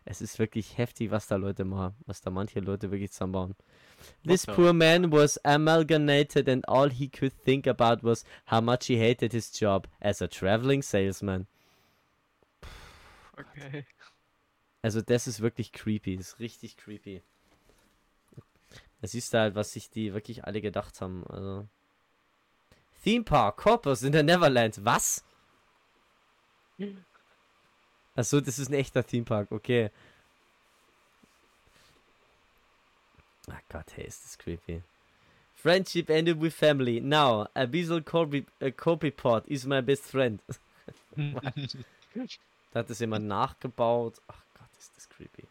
Es 0.05 0.22
ist 0.22 0.39
wirklich 0.39 0.78
heftig, 0.78 1.11
was 1.11 1.28
da 1.28 1.36
Leute 1.36 1.66
machen, 1.66 1.95
was 2.05 2.22
da 2.22 2.30
manche 2.30 2.59
Leute 2.59 2.91
wirklich 2.91 3.11
zusammenbauen. 3.11 3.55
This 4.24 4.45
poor 4.45 4.72
man 4.72 5.11
was 5.11 5.38
amalgamated 5.43 6.47
and 6.47 6.63
all 6.70 6.89
he 6.91 7.09
could 7.09 7.34
think 7.43 7.68
about 7.68 8.03
was 8.03 8.24
how 8.45 8.61
much 8.61 8.86
he 8.86 8.97
hated 8.97 9.34
his 9.34 9.51
job 9.51 9.88
as 9.99 10.22
a 10.22 10.28
traveling 10.28 10.82
salesman. 10.82 11.47
Okay. 13.38 13.86
Also 14.86 15.01
das 15.01 15.25
ist 15.25 15.39
wirklich 15.39 15.71
creepy, 15.71 16.15
das 16.15 16.27
ist 16.27 16.39
richtig 16.39 16.77
creepy. 16.77 17.23
Da 19.01 19.07
siehst 19.07 19.33
du 19.33 19.39
halt, 19.39 19.55
was 19.55 19.73
sich 19.73 19.89
die 19.89 20.13
wirklich 20.13 20.45
alle 20.45 20.61
gedacht 20.61 21.01
haben. 21.01 21.25
Also. 21.25 21.67
Theme 23.03 23.23
Park, 23.23 23.57
Corpus 23.57 24.03
in 24.03 24.11
der 24.11 24.21
Neverland. 24.21 24.86
Was? 24.86 25.25
Achso, 28.15 28.39
das 28.41 28.59
ist 28.59 28.69
ein 28.69 28.75
echter 28.75 29.03
Theme 29.03 29.25
Park, 29.25 29.51
okay. 29.51 29.89
Ach 33.49 33.61
Gott, 33.69 33.91
hey, 33.95 34.05
ist 34.05 34.23
das 34.23 34.38
creepy. 34.38 34.83
Friendship 35.55 36.11
ended 36.11 36.39
with 36.39 36.53
family. 36.53 37.01
Now, 37.01 37.47
Abyssal 37.55 38.03
Corby, 38.03 38.45
uh, 38.61 38.69
Copypot 38.69 39.47
is 39.47 39.65
my 39.65 39.81
best 39.81 40.03
friend. 40.03 40.43
da 41.15 42.79
hat 42.81 42.89
es 42.91 42.99
jemand 42.99 43.25
nachgebaut. 43.25 44.21
Ach 44.27 44.44
ist 44.88 44.97
das 44.97 45.09
creepy. 45.09 45.43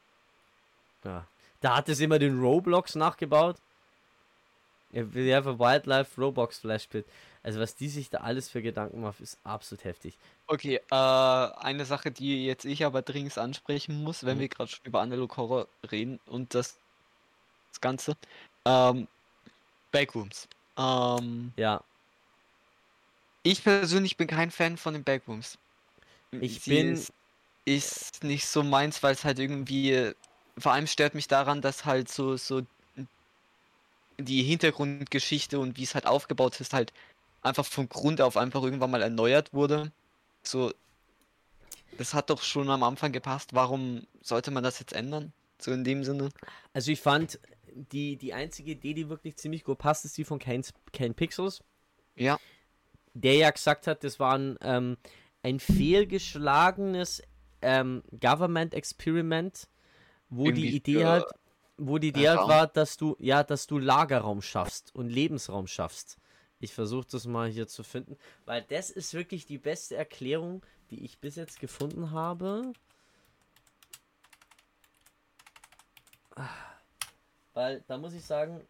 Ja. 1.05 1.27
Da 1.61 1.77
hat 1.77 1.89
es 1.89 1.99
jemand 2.01 2.23
den 2.23 2.41
Roblox 2.41 2.95
nachgebaut. 2.95 3.57
Ja, 4.93 5.03
a 5.03 5.59
Wildlife 5.59 6.21
Roblox 6.21 6.59
Flashbit. 6.59 7.05
Also 7.43 7.61
was 7.61 7.75
die 7.75 7.89
sich 7.89 8.11
da 8.11 8.19
alles 8.19 8.49
für 8.49 8.63
Gedanken 8.63 9.01
machen, 9.01 9.23
ist 9.23 9.39
absolut 9.45 9.85
heftig. 9.85 10.17
Okay, 10.47 10.81
äh, 10.91 10.95
eine 10.95 11.85
Sache, 11.85 12.11
die 12.11 12.47
jetzt 12.47 12.65
ich 12.65 12.85
aber 12.85 13.03
dringend 13.03 13.37
ansprechen 13.37 14.03
muss, 14.03 14.25
wenn 14.25 14.37
Mhm. 14.37 14.41
wir 14.43 14.49
gerade 14.49 14.71
schon 14.71 14.85
über 14.85 15.01
Analog 15.01 15.37
Horror 15.37 15.67
reden 15.91 16.21
und 16.27 16.55
das, 16.55 16.77
das 17.73 17.81
Ganze. 17.81 18.17
Ähm, 18.65 19.09
Backrooms. 19.91 20.49
Ähm, 20.79 21.53
Ja, 21.57 21.83
ich 23.43 23.63
persönlich 23.63 24.17
bin 24.17 24.27
kein 24.27 24.51
Fan 24.51 24.77
von 24.79 24.95
den 24.95 25.05
Backrooms. 25.05 25.59
Ich 26.31 26.63
Sie 26.63 26.71
bin- 26.71 26.95
Ist, 27.65 28.25
nicht 28.25 28.47
so 28.47 28.63
meins, 28.63 29.03
weil 29.03 29.15
es 29.15 29.25
halt 29.25 29.39
irgendwie. 29.39 30.13
Vor 30.59 30.73
allem 30.73 30.87
stört 30.87 31.15
mich 31.15 31.29
daran, 31.29 31.63
dass 31.63 31.85
halt 31.85 32.11
so, 32.11 32.37
so 32.37 32.63
die 34.19 34.43
Hintergrundgeschichte 34.43 35.59
und 35.59 35.77
wie 35.77 35.83
es 35.83 35.95
halt 35.95 36.07
aufgebaut 36.07 36.61
ist, 36.61 36.73
halt 36.73 36.93
einfach 37.43 37.65
von 37.65 37.89
Grund 37.89 38.21
auf 38.21 38.37
einfach 38.37 38.63
irgendwann 38.63 38.91
mal 38.91 39.03
erneuert 39.03 39.53
wurde. 39.53 39.91
So, 40.43 40.73
das 41.99 42.15
hat 42.15 42.31
doch 42.31 42.43
schon 42.43 42.71
am 42.71 42.83
Anfang 42.83 43.13
gepasst. 43.13 43.55
Warum 43.55 44.07
sollte 44.23 44.51
man 44.51 44.63
das 44.63 44.79
jetzt 44.79 44.93
ändern? 44.93 45.33
So 45.59 45.73
in 45.73 45.85
dem 45.85 46.05
Sinne. 46.05 46.31
also 46.73 46.91
ich 46.91 47.01
fand, 47.01 47.39
die, 47.75 48.17
die 48.17 48.35
einzige 48.35 48.73
Idee, 48.73 48.95
die 48.95 49.09
wirklich 49.09 49.37
ziemlich 49.37 49.65
gut 49.65 49.79
passt, 49.79 50.05
ist 50.05 50.17
die 50.17 50.25
von 50.25 50.39
Kane, 50.39 50.63
Kane 50.93 51.15
Pixels. 51.15 51.63
Ja. 52.17 52.39
Der 53.15 53.35
ja 53.35 53.51
gesagt 53.51 53.87
hat, 53.87 54.05
das 54.05 54.21
war 54.21 54.37
ein, 54.37 54.59
ähm, 54.61 54.97
ein 55.43 55.61
fehlgeschlagenes 55.61 57.23
ähm, 57.65 58.03
Government-Experiment, 58.21 59.69
wo 60.29 60.51
die 60.51 60.77
Idee 60.77 61.05
halt, 61.05 61.25
wo 61.77 61.99
die 61.99 62.09
Idee 62.09 62.29
halt 62.29 62.49
war, 62.49 62.67
dass 62.67 62.97
du, 62.97 63.17
ja, 63.19 63.43
dass 63.43 63.67
du 63.67 63.79
Lagerraum 63.79 64.43
schaffst 64.43 64.95
und 64.95 65.09
Lebensraum 65.09 65.67
schaffst. 65.67 66.19
Ich 66.61 66.73
versuche 66.73 67.07
das 67.11 67.27
mal 67.27 67.49
hier 67.49 67.67
zu 67.67 67.83
finden, 67.83 68.17
weil 68.45 68.63
das 68.63 68.91
ist 68.91 69.13
wirklich 69.15 69.47
die 69.47 69.59
beste 69.59 69.97
Erklärung, 69.97 70.65
die 70.91 71.05
ich 71.05 71.19
bis 71.19 71.37
jetzt 71.37 71.61
gefunden 71.61 72.11
habe. 72.11 72.73
Weil 77.53 77.83
da 77.87 77.99
muss 77.99 78.15
ich 78.15 78.25
sagen, 78.25 78.61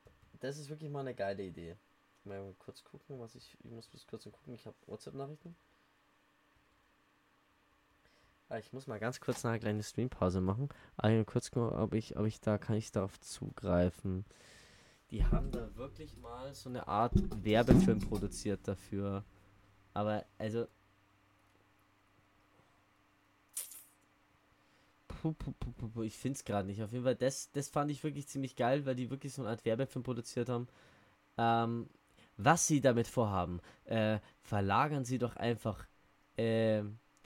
das 0.40 0.58
ist 0.58 0.68
wirklich 0.68 0.90
mal 0.90 1.00
eine 1.00 1.14
geile 1.14 1.42
Idee. 1.42 1.76
Mal 2.24 2.54
kurz 2.58 2.82
gucken, 2.84 3.20
was 3.20 3.34
ich. 3.34 3.56
Ich 3.62 3.70
muss 3.70 3.88
kurz 4.08 4.24
gucken, 4.24 4.54
ich 4.54 4.66
habe 4.66 4.76
WhatsApp-Nachrichten. 4.86 5.54
Ah, 8.54 8.58
ich 8.58 8.72
muss 8.72 8.86
mal 8.86 9.00
ganz 9.00 9.18
kurz 9.18 9.44
eine 9.44 9.58
kleine 9.58 9.82
Streampause 9.82 10.40
machen. 10.40 10.68
Ja, 11.02 11.24
kurz 11.24 11.50
gucken, 11.50 11.76
ob 11.76 11.92
ich, 11.92 12.16
ob 12.16 12.24
ich 12.24 12.40
da 12.40 12.56
kann 12.56 12.76
ich 12.76 12.92
darauf 12.92 13.18
zugreifen. 13.18 14.24
Die 15.10 15.24
haben 15.24 15.50
da 15.50 15.74
wirklich 15.74 16.16
mal 16.18 16.54
so 16.54 16.68
eine 16.68 16.86
Art 16.86 17.14
Werbefilm 17.42 17.98
produziert 17.98 18.60
dafür. 18.68 19.24
Aber 19.92 20.24
also. 20.38 20.68
Puh, 25.08 25.32
puh, 25.32 25.52
puh, 25.52 26.02
ich 26.02 26.16
finde 26.16 26.36
es 26.36 26.44
gerade 26.44 26.68
nicht. 26.68 26.80
Auf 26.80 26.92
jeden 26.92 27.02
Fall, 27.02 27.16
das, 27.16 27.50
das 27.50 27.68
fand 27.68 27.90
ich 27.90 28.04
wirklich 28.04 28.28
ziemlich 28.28 28.54
geil, 28.54 28.86
weil 28.86 28.94
die 28.94 29.10
wirklich 29.10 29.32
so 29.32 29.42
eine 29.42 29.50
Art 29.50 29.64
Werbefilm 29.64 30.04
produziert 30.04 30.48
haben. 30.48 30.68
Ähm, 31.38 31.90
was 32.36 32.68
sie 32.68 32.80
damit 32.80 33.08
vorhaben, 33.08 33.60
äh, 33.86 34.20
verlagern 34.42 35.04
sie 35.04 35.18
doch 35.18 35.34
einfach, 35.34 35.88
äh, 36.36 36.84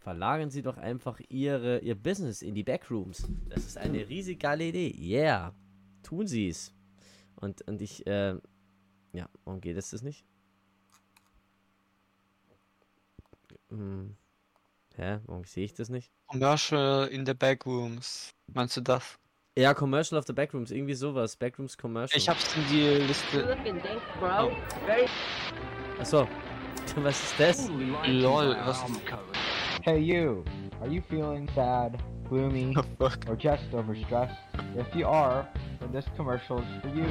verlagern 0.08 0.48
sie 0.48 0.62
doch 0.62 0.78
einfach 0.78 1.20
ihre, 1.28 1.80
ihr 1.80 1.94
Business 1.94 2.40
in 2.40 2.54
die 2.54 2.62
Backrooms. 2.64 3.28
Das 3.50 3.66
ist 3.66 3.76
eine 3.76 4.08
riesig 4.08 4.40
geile 4.40 4.64
Idee. 4.64 4.96
Yeah. 4.98 5.54
Tun 6.02 6.26
sie 6.26 6.48
es. 6.48 6.72
Und, 7.36 7.60
und 7.68 7.82
ich, 7.82 8.06
äh, 8.06 8.36
ja, 9.12 9.28
warum 9.44 9.60
geht 9.60 9.76
es 9.76 9.90
das 9.90 10.00
nicht? 10.00 10.24
Hm. 13.68 14.16
Hä? 14.96 15.18
Warum 15.26 15.44
sehe 15.44 15.66
ich 15.66 15.74
das 15.74 15.90
nicht? 15.90 16.10
Commercial 16.26 17.06
in 17.08 17.26
the 17.26 17.34
Backrooms. 17.34 18.34
Meinst 18.46 18.78
du 18.78 18.80
das? 18.80 19.18
Ja, 19.58 19.74
Commercial 19.74 20.18
of 20.18 20.26
the 20.26 20.32
Backrooms, 20.32 20.70
irgendwie 20.70 20.94
sowas. 20.94 21.36
Backrooms 21.36 21.76
Commercial. 21.76 22.18
Ich 22.18 22.30
hab's 22.30 22.56
in 22.56 22.66
die 22.70 23.06
Liste. 23.06 23.58
Oh. 24.22 24.50
Achso. 26.00 26.26
Was 26.96 27.22
ist 27.22 27.34
das? 27.38 27.68
Lol, 28.06 28.56
was 28.64 28.78
ist 28.78 29.47
Hey 29.88 30.00
you, 30.00 30.44
are 30.82 30.86
you 30.86 31.00
feeling 31.00 31.48
sad, 31.54 32.02
gloomy, 32.28 32.76
or 33.00 33.36
just 33.36 33.70
overstressed? 33.70 34.36
If 34.76 34.94
you 34.94 35.06
are, 35.06 35.48
then 35.80 35.92
this 35.92 36.04
commercial 36.14 36.58
is 36.58 36.66
for 36.82 36.88
you. 36.88 37.06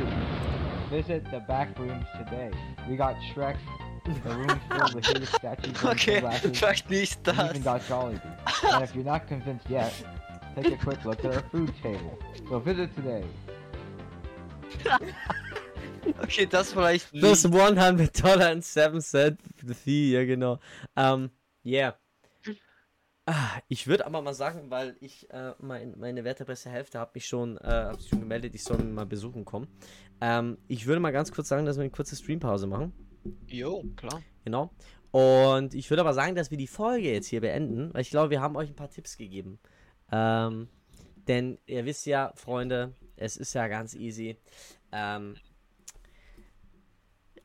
Visit 0.91 1.23
the 1.31 1.39
back 1.39 1.79
rooms 1.79 2.05
today. 2.19 2.51
We 2.87 2.95
got 2.95 3.15
Shrek, 3.33 3.57
the 4.05 4.29
room 4.29 4.61
filled 4.69 4.93
with 4.93 5.05
hidden 5.07 5.25
statues, 5.25 5.83
Okay, 5.83 6.19
sunglasses, 6.19 6.59
vielleicht 6.59 6.87
nicht 6.91 7.27
and 7.27 7.49
even 7.49 7.63
got 7.63 7.81
Jollibee. 7.89 8.21
and 8.71 8.83
if 8.83 8.93
you're 8.93 9.03
not 9.03 9.27
convinced 9.27 9.67
yet, 9.71 9.91
take 10.55 10.71
a 10.71 10.77
quick 10.77 11.03
look 11.03 11.25
at 11.25 11.33
our 11.33 11.41
food 11.49 11.73
table. 11.81 12.15
So 12.47 12.59
visit 12.59 12.95
today. 12.95 13.25
Okay, 16.21 16.45
das 16.45 16.71
vielleicht 16.71 17.11
nicht. 17.11 17.23
Das 17.23 17.43
100 17.43 18.23
Dollar 18.23 18.51
and 18.51 18.63
7 18.63 19.01
Cent 19.01 19.41
Fee, 19.83 20.13
ja 20.13 20.23
genau. 20.25 20.59
Ähm, 20.95 21.31
yeah. 21.65 21.95
Ah, 23.29 23.59
ich 23.67 23.87
würde 23.87 24.05
aber 24.05 24.21
mal 24.21 24.33
sagen, 24.33 24.71
weil 24.71 24.95
ich 25.01 25.29
äh, 25.31 25.51
mein, 25.59 25.99
meine 25.99 26.23
werte 26.23 26.45
beste 26.45 26.69
Hälfte 26.69 26.97
hat 26.97 27.13
mich 27.13 27.25
schon, 27.25 27.57
äh, 27.57 27.93
sich 27.95 28.07
schon 28.07 28.21
gemeldet, 28.21 28.55
ich 28.55 28.63
soll 28.63 28.77
mal 28.77 29.05
besuchen 29.05 29.43
kommen. 29.43 29.67
Ähm, 30.21 30.57
ich 30.69 30.87
würde 30.87 31.01
mal 31.01 31.11
ganz 31.11 31.33
kurz 31.33 31.49
sagen, 31.49 31.65
dass 31.65 31.75
wir 31.75 31.81
eine 31.81 31.91
kurze 31.91 32.15
Streampause 32.15 32.67
machen. 32.67 32.93
Jo, 33.47 33.83
klar. 33.97 34.21
Genau. 34.45 34.71
Und 35.11 35.73
ich 35.73 35.89
würde 35.89 35.99
aber 36.01 36.13
sagen, 36.13 36.35
dass 36.35 36.51
wir 36.51 36.57
die 36.57 36.67
Folge 36.67 37.11
jetzt 37.11 37.27
hier 37.27 37.41
beenden, 37.41 37.93
weil 37.93 37.99
ich 37.99 38.11
glaube, 38.11 38.29
wir 38.29 38.39
haben 38.39 38.55
euch 38.55 38.69
ein 38.69 38.77
paar 38.77 38.89
Tipps 38.89 39.17
gegeben. 39.17 39.59
Ähm, 40.09 40.69
denn 41.27 41.57
ihr 41.65 41.83
wisst 41.83 42.05
ja, 42.05 42.31
Freunde, 42.35 42.93
es 43.17 43.35
ist 43.35 43.53
ja 43.53 43.67
ganz 43.67 43.93
easy. 43.93 44.37
Ähm, 44.93 45.35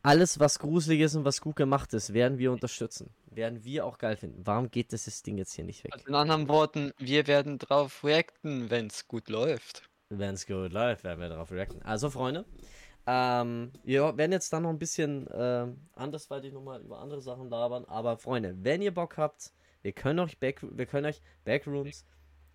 alles, 0.00 0.38
was 0.38 0.60
gruselig 0.60 1.00
ist 1.00 1.16
und 1.16 1.24
was 1.24 1.40
gut 1.40 1.56
gemacht 1.56 1.92
ist, 1.92 2.12
werden 2.12 2.38
wir 2.38 2.52
unterstützen. 2.52 3.10
Werden 3.34 3.64
wir 3.64 3.86
auch 3.86 3.98
geil 3.98 4.16
finden. 4.16 4.46
Warum 4.46 4.70
geht 4.70 4.92
das, 4.92 5.22
Ding 5.22 5.38
jetzt 5.38 5.54
hier 5.54 5.64
nicht 5.64 5.84
weg? 5.84 5.92
In 6.06 6.14
anderen 6.14 6.48
Worten, 6.48 6.92
wir 6.98 7.26
werden 7.26 7.58
drauf 7.58 8.04
reacten, 8.04 8.70
wenn's 8.70 9.08
gut 9.08 9.28
läuft. 9.28 9.88
Wenn 10.08 10.34
es 10.34 10.46
gut 10.46 10.72
läuft, 10.72 11.04
werden 11.04 11.20
wir 11.20 11.28
darauf 11.28 11.50
reacten. 11.50 11.82
Also, 11.82 12.10
Freunde, 12.10 12.44
ähm, 13.06 13.72
wir 13.84 14.16
werden 14.16 14.32
jetzt 14.32 14.52
dann 14.52 14.64
noch 14.64 14.70
ein 14.70 14.78
bisschen 14.78 15.26
äh, 15.28 15.66
andersweitig 15.94 16.52
nochmal 16.52 16.82
über 16.82 16.98
andere 17.00 17.22
Sachen 17.22 17.48
labern. 17.48 17.84
Aber, 17.86 18.18
Freunde, 18.18 18.54
wenn 18.58 18.82
ihr 18.82 18.92
Bock 18.92 19.16
habt, 19.16 19.52
Wir 19.82 19.92
können 19.92 20.20
euch, 20.20 20.38
Back, 20.38 20.60
wir 20.62 20.86
können 20.86 21.06
euch 21.06 21.20
Backrooms, 21.44 22.06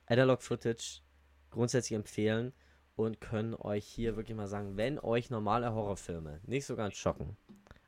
Analog 0.05 0.41
Footage 0.41 1.01
grundsätzlich 1.49 1.97
empfehlen 1.97 2.53
und 2.95 3.19
können 3.19 3.53
euch 3.53 3.85
hier 3.85 4.15
wirklich 4.15 4.37
mal 4.37 4.47
sagen, 4.47 4.77
wenn 4.77 4.97
euch 4.99 5.29
normale 5.29 5.73
Horrorfilme 5.73 6.39
nicht 6.45 6.65
so 6.65 6.75
ganz 6.75 6.95
schocken, 6.95 7.35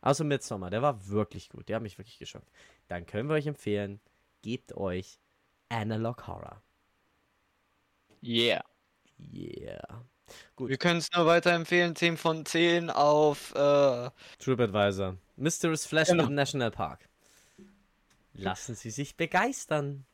außer 0.01 0.23
Midsommar, 0.23 0.69
der 0.69 0.81
war 0.81 1.07
wirklich 1.07 1.49
gut, 1.49 1.69
der 1.69 1.77
hat 1.77 1.83
mich 1.83 1.97
wirklich 1.97 2.19
geschockt, 2.19 2.49
dann 2.87 3.05
können 3.05 3.29
wir 3.29 3.35
euch 3.35 3.47
empfehlen, 3.47 3.99
gebt 4.41 4.75
euch 4.75 5.19
Analog 5.69 6.27
Horror. 6.27 6.61
Yeah. 8.23 8.63
Yeah. 9.33 10.05
Gut. 10.55 10.69
Wir 10.69 10.77
können 10.77 10.99
es 10.99 11.09
nur 11.15 11.25
weiterempfehlen. 11.25 11.95
10 11.95 12.17
von 12.17 12.45
10 12.45 12.89
auf 12.89 13.53
äh, 13.55 14.09
TripAdvisor. 14.39 15.17
Mysterious 15.35 15.85
Flash 15.85 16.09
Genau. 16.09 16.25
mit 16.25 16.33
National 16.33 16.71
Park. 16.71 17.07
Lassen 18.33 18.75
Sie 18.75 18.91
sich 18.91 19.17
begeistern. 19.17 20.05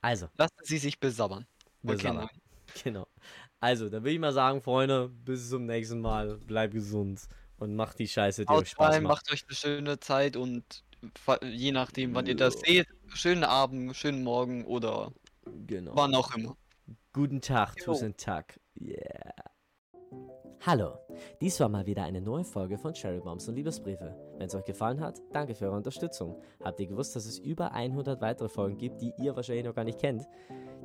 Also. 0.00 0.28
Lassen 0.36 0.64
Sie 0.64 0.78
sich 0.78 1.00
besabbern. 1.00 1.46
Okay, 1.82 1.96
besabbern. 1.96 2.28
Genau. 2.82 3.06
Also, 3.60 3.88
dann 3.88 4.02
würde 4.02 4.12
ich 4.12 4.18
mal 4.18 4.32
sagen, 4.32 4.60
Freunde, 4.60 5.08
bis 5.08 5.48
zum 5.48 5.64
nächsten 5.66 6.00
Mal. 6.00 6.38
Bleibt 6.38 6.74
gesund 6.74 7.20
und 7.58 7.76
macht 7.76 7.98
die 7.98 8.08
Scheiße, 8.08 8.44
die 8.44 8.48
euch 8.50 8.56
Haut 8.56 8.68
Spaß 8.68 8.94
rein, 8.94 9.02
macht. 9.04 9.26
macht 9.26 9.32
euch 9.32 9.44
eine 9.46 9.54
schöne 9.56 10.00
Zeit 10.00 10.36
und 10.36 10.84
je 11.42 11.72
nachdem, 11.72 12.14
wann 12.14 12.26
ihr 12.26 12.36
das 12.36 12.54
seht, 12.60 12.86
schönen 13.08 13.44
Abend, 13.44 13.94
schönen 13.96 14.22
Morgen 14.24 14.64
oder 14.64 15.12
Genau. 15.66 15.92
wann 15.94 16.14
auch 16.14 16.34
immer. 16.34 16.56
Guten 17.12 17.40
Tag, 17.40 17.74
Jo. 17.78 17.84
Tusen 17.92 18.16
Tag. 18.16 18.58
Yeah. 18.80 19.34
Hallo, 20.66 20.96
dies 21.42 21.60
war 21.60 21.68
mal 21.68 21.84
wieder 21.84 22.04
eine 22.04 22.22
neue 22.22 22.42
Folge 22.44 22.78
von 22.78 22.94
Cherry 22.94 23.20
Bombs 23.20 23.46
und 23.48 23.54
Liebesbriefe. 23.54 24.16
Wenn 24.38 24.46
es 24.46 24.54
euch 24.54 24.64
gefallen 24.64 24.98
hat, 25.00 25.20
danke 25.32 25.54
für 25.54 25.66
eure 25.66 25.76
Unterstützung. 25.76 26.42
Habt 26.62 26.80
ihr 26.80 26.86
gewusst, 26.86 27.14
dass 27.14 27.26
es 27.26 27.38
über 27.38 27.72
100 27.72 28.22
weitere 28.22 28.48
Folgen 28.48 28.78
gibt, 28.78 29.02
die 29.02 29.12
ihr 29.18 29.36
wahrscheinlich 29.36 29.66
noch 29.66 29.74
gar 29.74 29.84
nicht 29.84 29.98
kennt? 29.98 30.24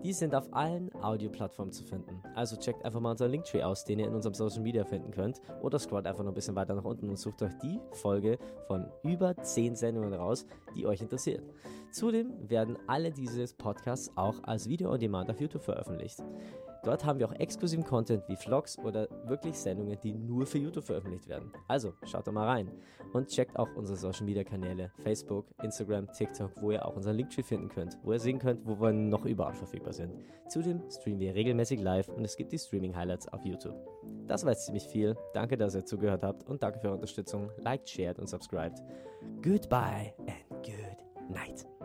Die 0.03 0.13
sind 0.13 0.33
auf 0.33 0.53
allen 0.53 0.89
Audioplattformen 1.03 1.73
zu 1.73 1.83
finden. 1.83 2.23
Also 2.33 2.55
checkt 2.55 2.85
einfach 2.85 3.01
mal 3.01 3.11
unseren 3.11 3.31
Linktree 3.31 3.63
aus, 3.63 3.83
den 3.83 3.99
ihr 3.99 4.07
in 4.07 4.15
unserem 4.15 4.33
Social 4.33 4.61
Media 4.61 4.85
finden 4.85 5.11
könnt. 5.11 5.41
Oder 5.61 5.77
scrollt 5.77 6.07
einfach 6.07 6.23
noch 6.23 6.31
ein 6.31 6.35
bisschen 6.35 6.55
weiter 6.55 6.73
nach 6.73 6.85
unten 6.85 7.09
und 7.09 7.17
sucht 7.17 7.41
euch 7.41 7.53
die 7.61 7.79
Folge 7.91 8.37
von 8.67 8.85
über 9.03 9.35
10 9.35 9.75
Sendungen 9.75 10.13
raus, 10.13 10.45
die 10.75 10.85
euch 10.85 11.01
interessiert. 11.01 11.43
Zudem 11.91 12.49
werden 12.49 12.77
alle 12.87 13.11
diese 13.11 13.45
Podcasts 13.55 14.11
auch 14.15 14.41
als 14.43 14.69
Video 14.69 14.91
on 14.91 14.99
Demand 14.99 15.29
auf 15.29 15.41
YouTube 15.41 15.63
veröffentlicht. 15.63 16.23
Dort 16.83 17.05
haben 17.05 17.19
wir 17.19 17.27
auch 17.27 17.33
exklusiven 17.33 17.83
Content 17.83 18.23
wie 18.27 18.35
Vlogs 18.35 18.77
oder 18.79 19.07
wirklich 19.25 19.57
Sendungen, 19.57 19.97
die 20.01 20.13
nur 20.13 20.45
für 20.45 20.57
YouTube 20.57 20.85
veröffentlicht 20.85 21.27
werden. 21.27 21.51
Also 21.67 21.93
schaut 22.05 22.25
da 22.25 22.31
mal 22.31 22.47
rein 22.47 22.71
und 23.13 23.27
checkt 23.27 23.57
auch 23.57 23.67
unsere 23.75 23.97
Social 23.97 24.25
Media 24.25 24.43
Kanäle 24.43 24.91
Facebook, 25.03 25.45
Instagram, 25.61 26.11
TikTok, 26.11 26.51
wo 26.61 26.71
ihr 26.71 26.85
auch 26.85 26.95
unseren 26.95 27.15
Linktree 27.17 27.43
finden 27.43 27.69
könnt, 27.69 27.97
wo 28.03 28.13
ihr 28.13 28.19
sehen 28.19 28.39
könnt, 28.39 28.65
wo 28.65 28.79
wir 28.79 28.93
noch 28.93 29.25
überall 29.25 29.53
verfügbar 29.53 29.93
sind. 29.93 30.13
Zudem 30.47 30.81
streamen 30.89 31.19
wir 31.19 31.35
regelmäßig 31.35 31.81
live 31.81 32.07
und 32.09 32.23
es 32.23 32.37
gibt 32.37 32.51
die 32.51 32.59
Streaming 32.59 32.95
Highlights 32.95 33.27
auf 33.27 33.43
YouTube. 33.45 33.75
Das 34.27 34.43
war 34.43 34.51
jetzt 34.51 34.65
ziemlich 34.65 34.87
viel. 34.87 35.17
Danke, 35.33 35.57
dass 35.57 35.75
ihr 35.75 35.85
zugehört 35.85 36.23
habt 36.23 36.47
und 36.47 36.63
danke 36.63 36.79
für 36.79 36.87
eure 36.87 36.95
Unterstützung. 36.95 37.51
Liked, 37.57 37.89
shared 37.89 38.19
und 38.19 38.27
subscribed. 38.27 38.81
Goodbye 39.41 40.13
and 41.31 41.78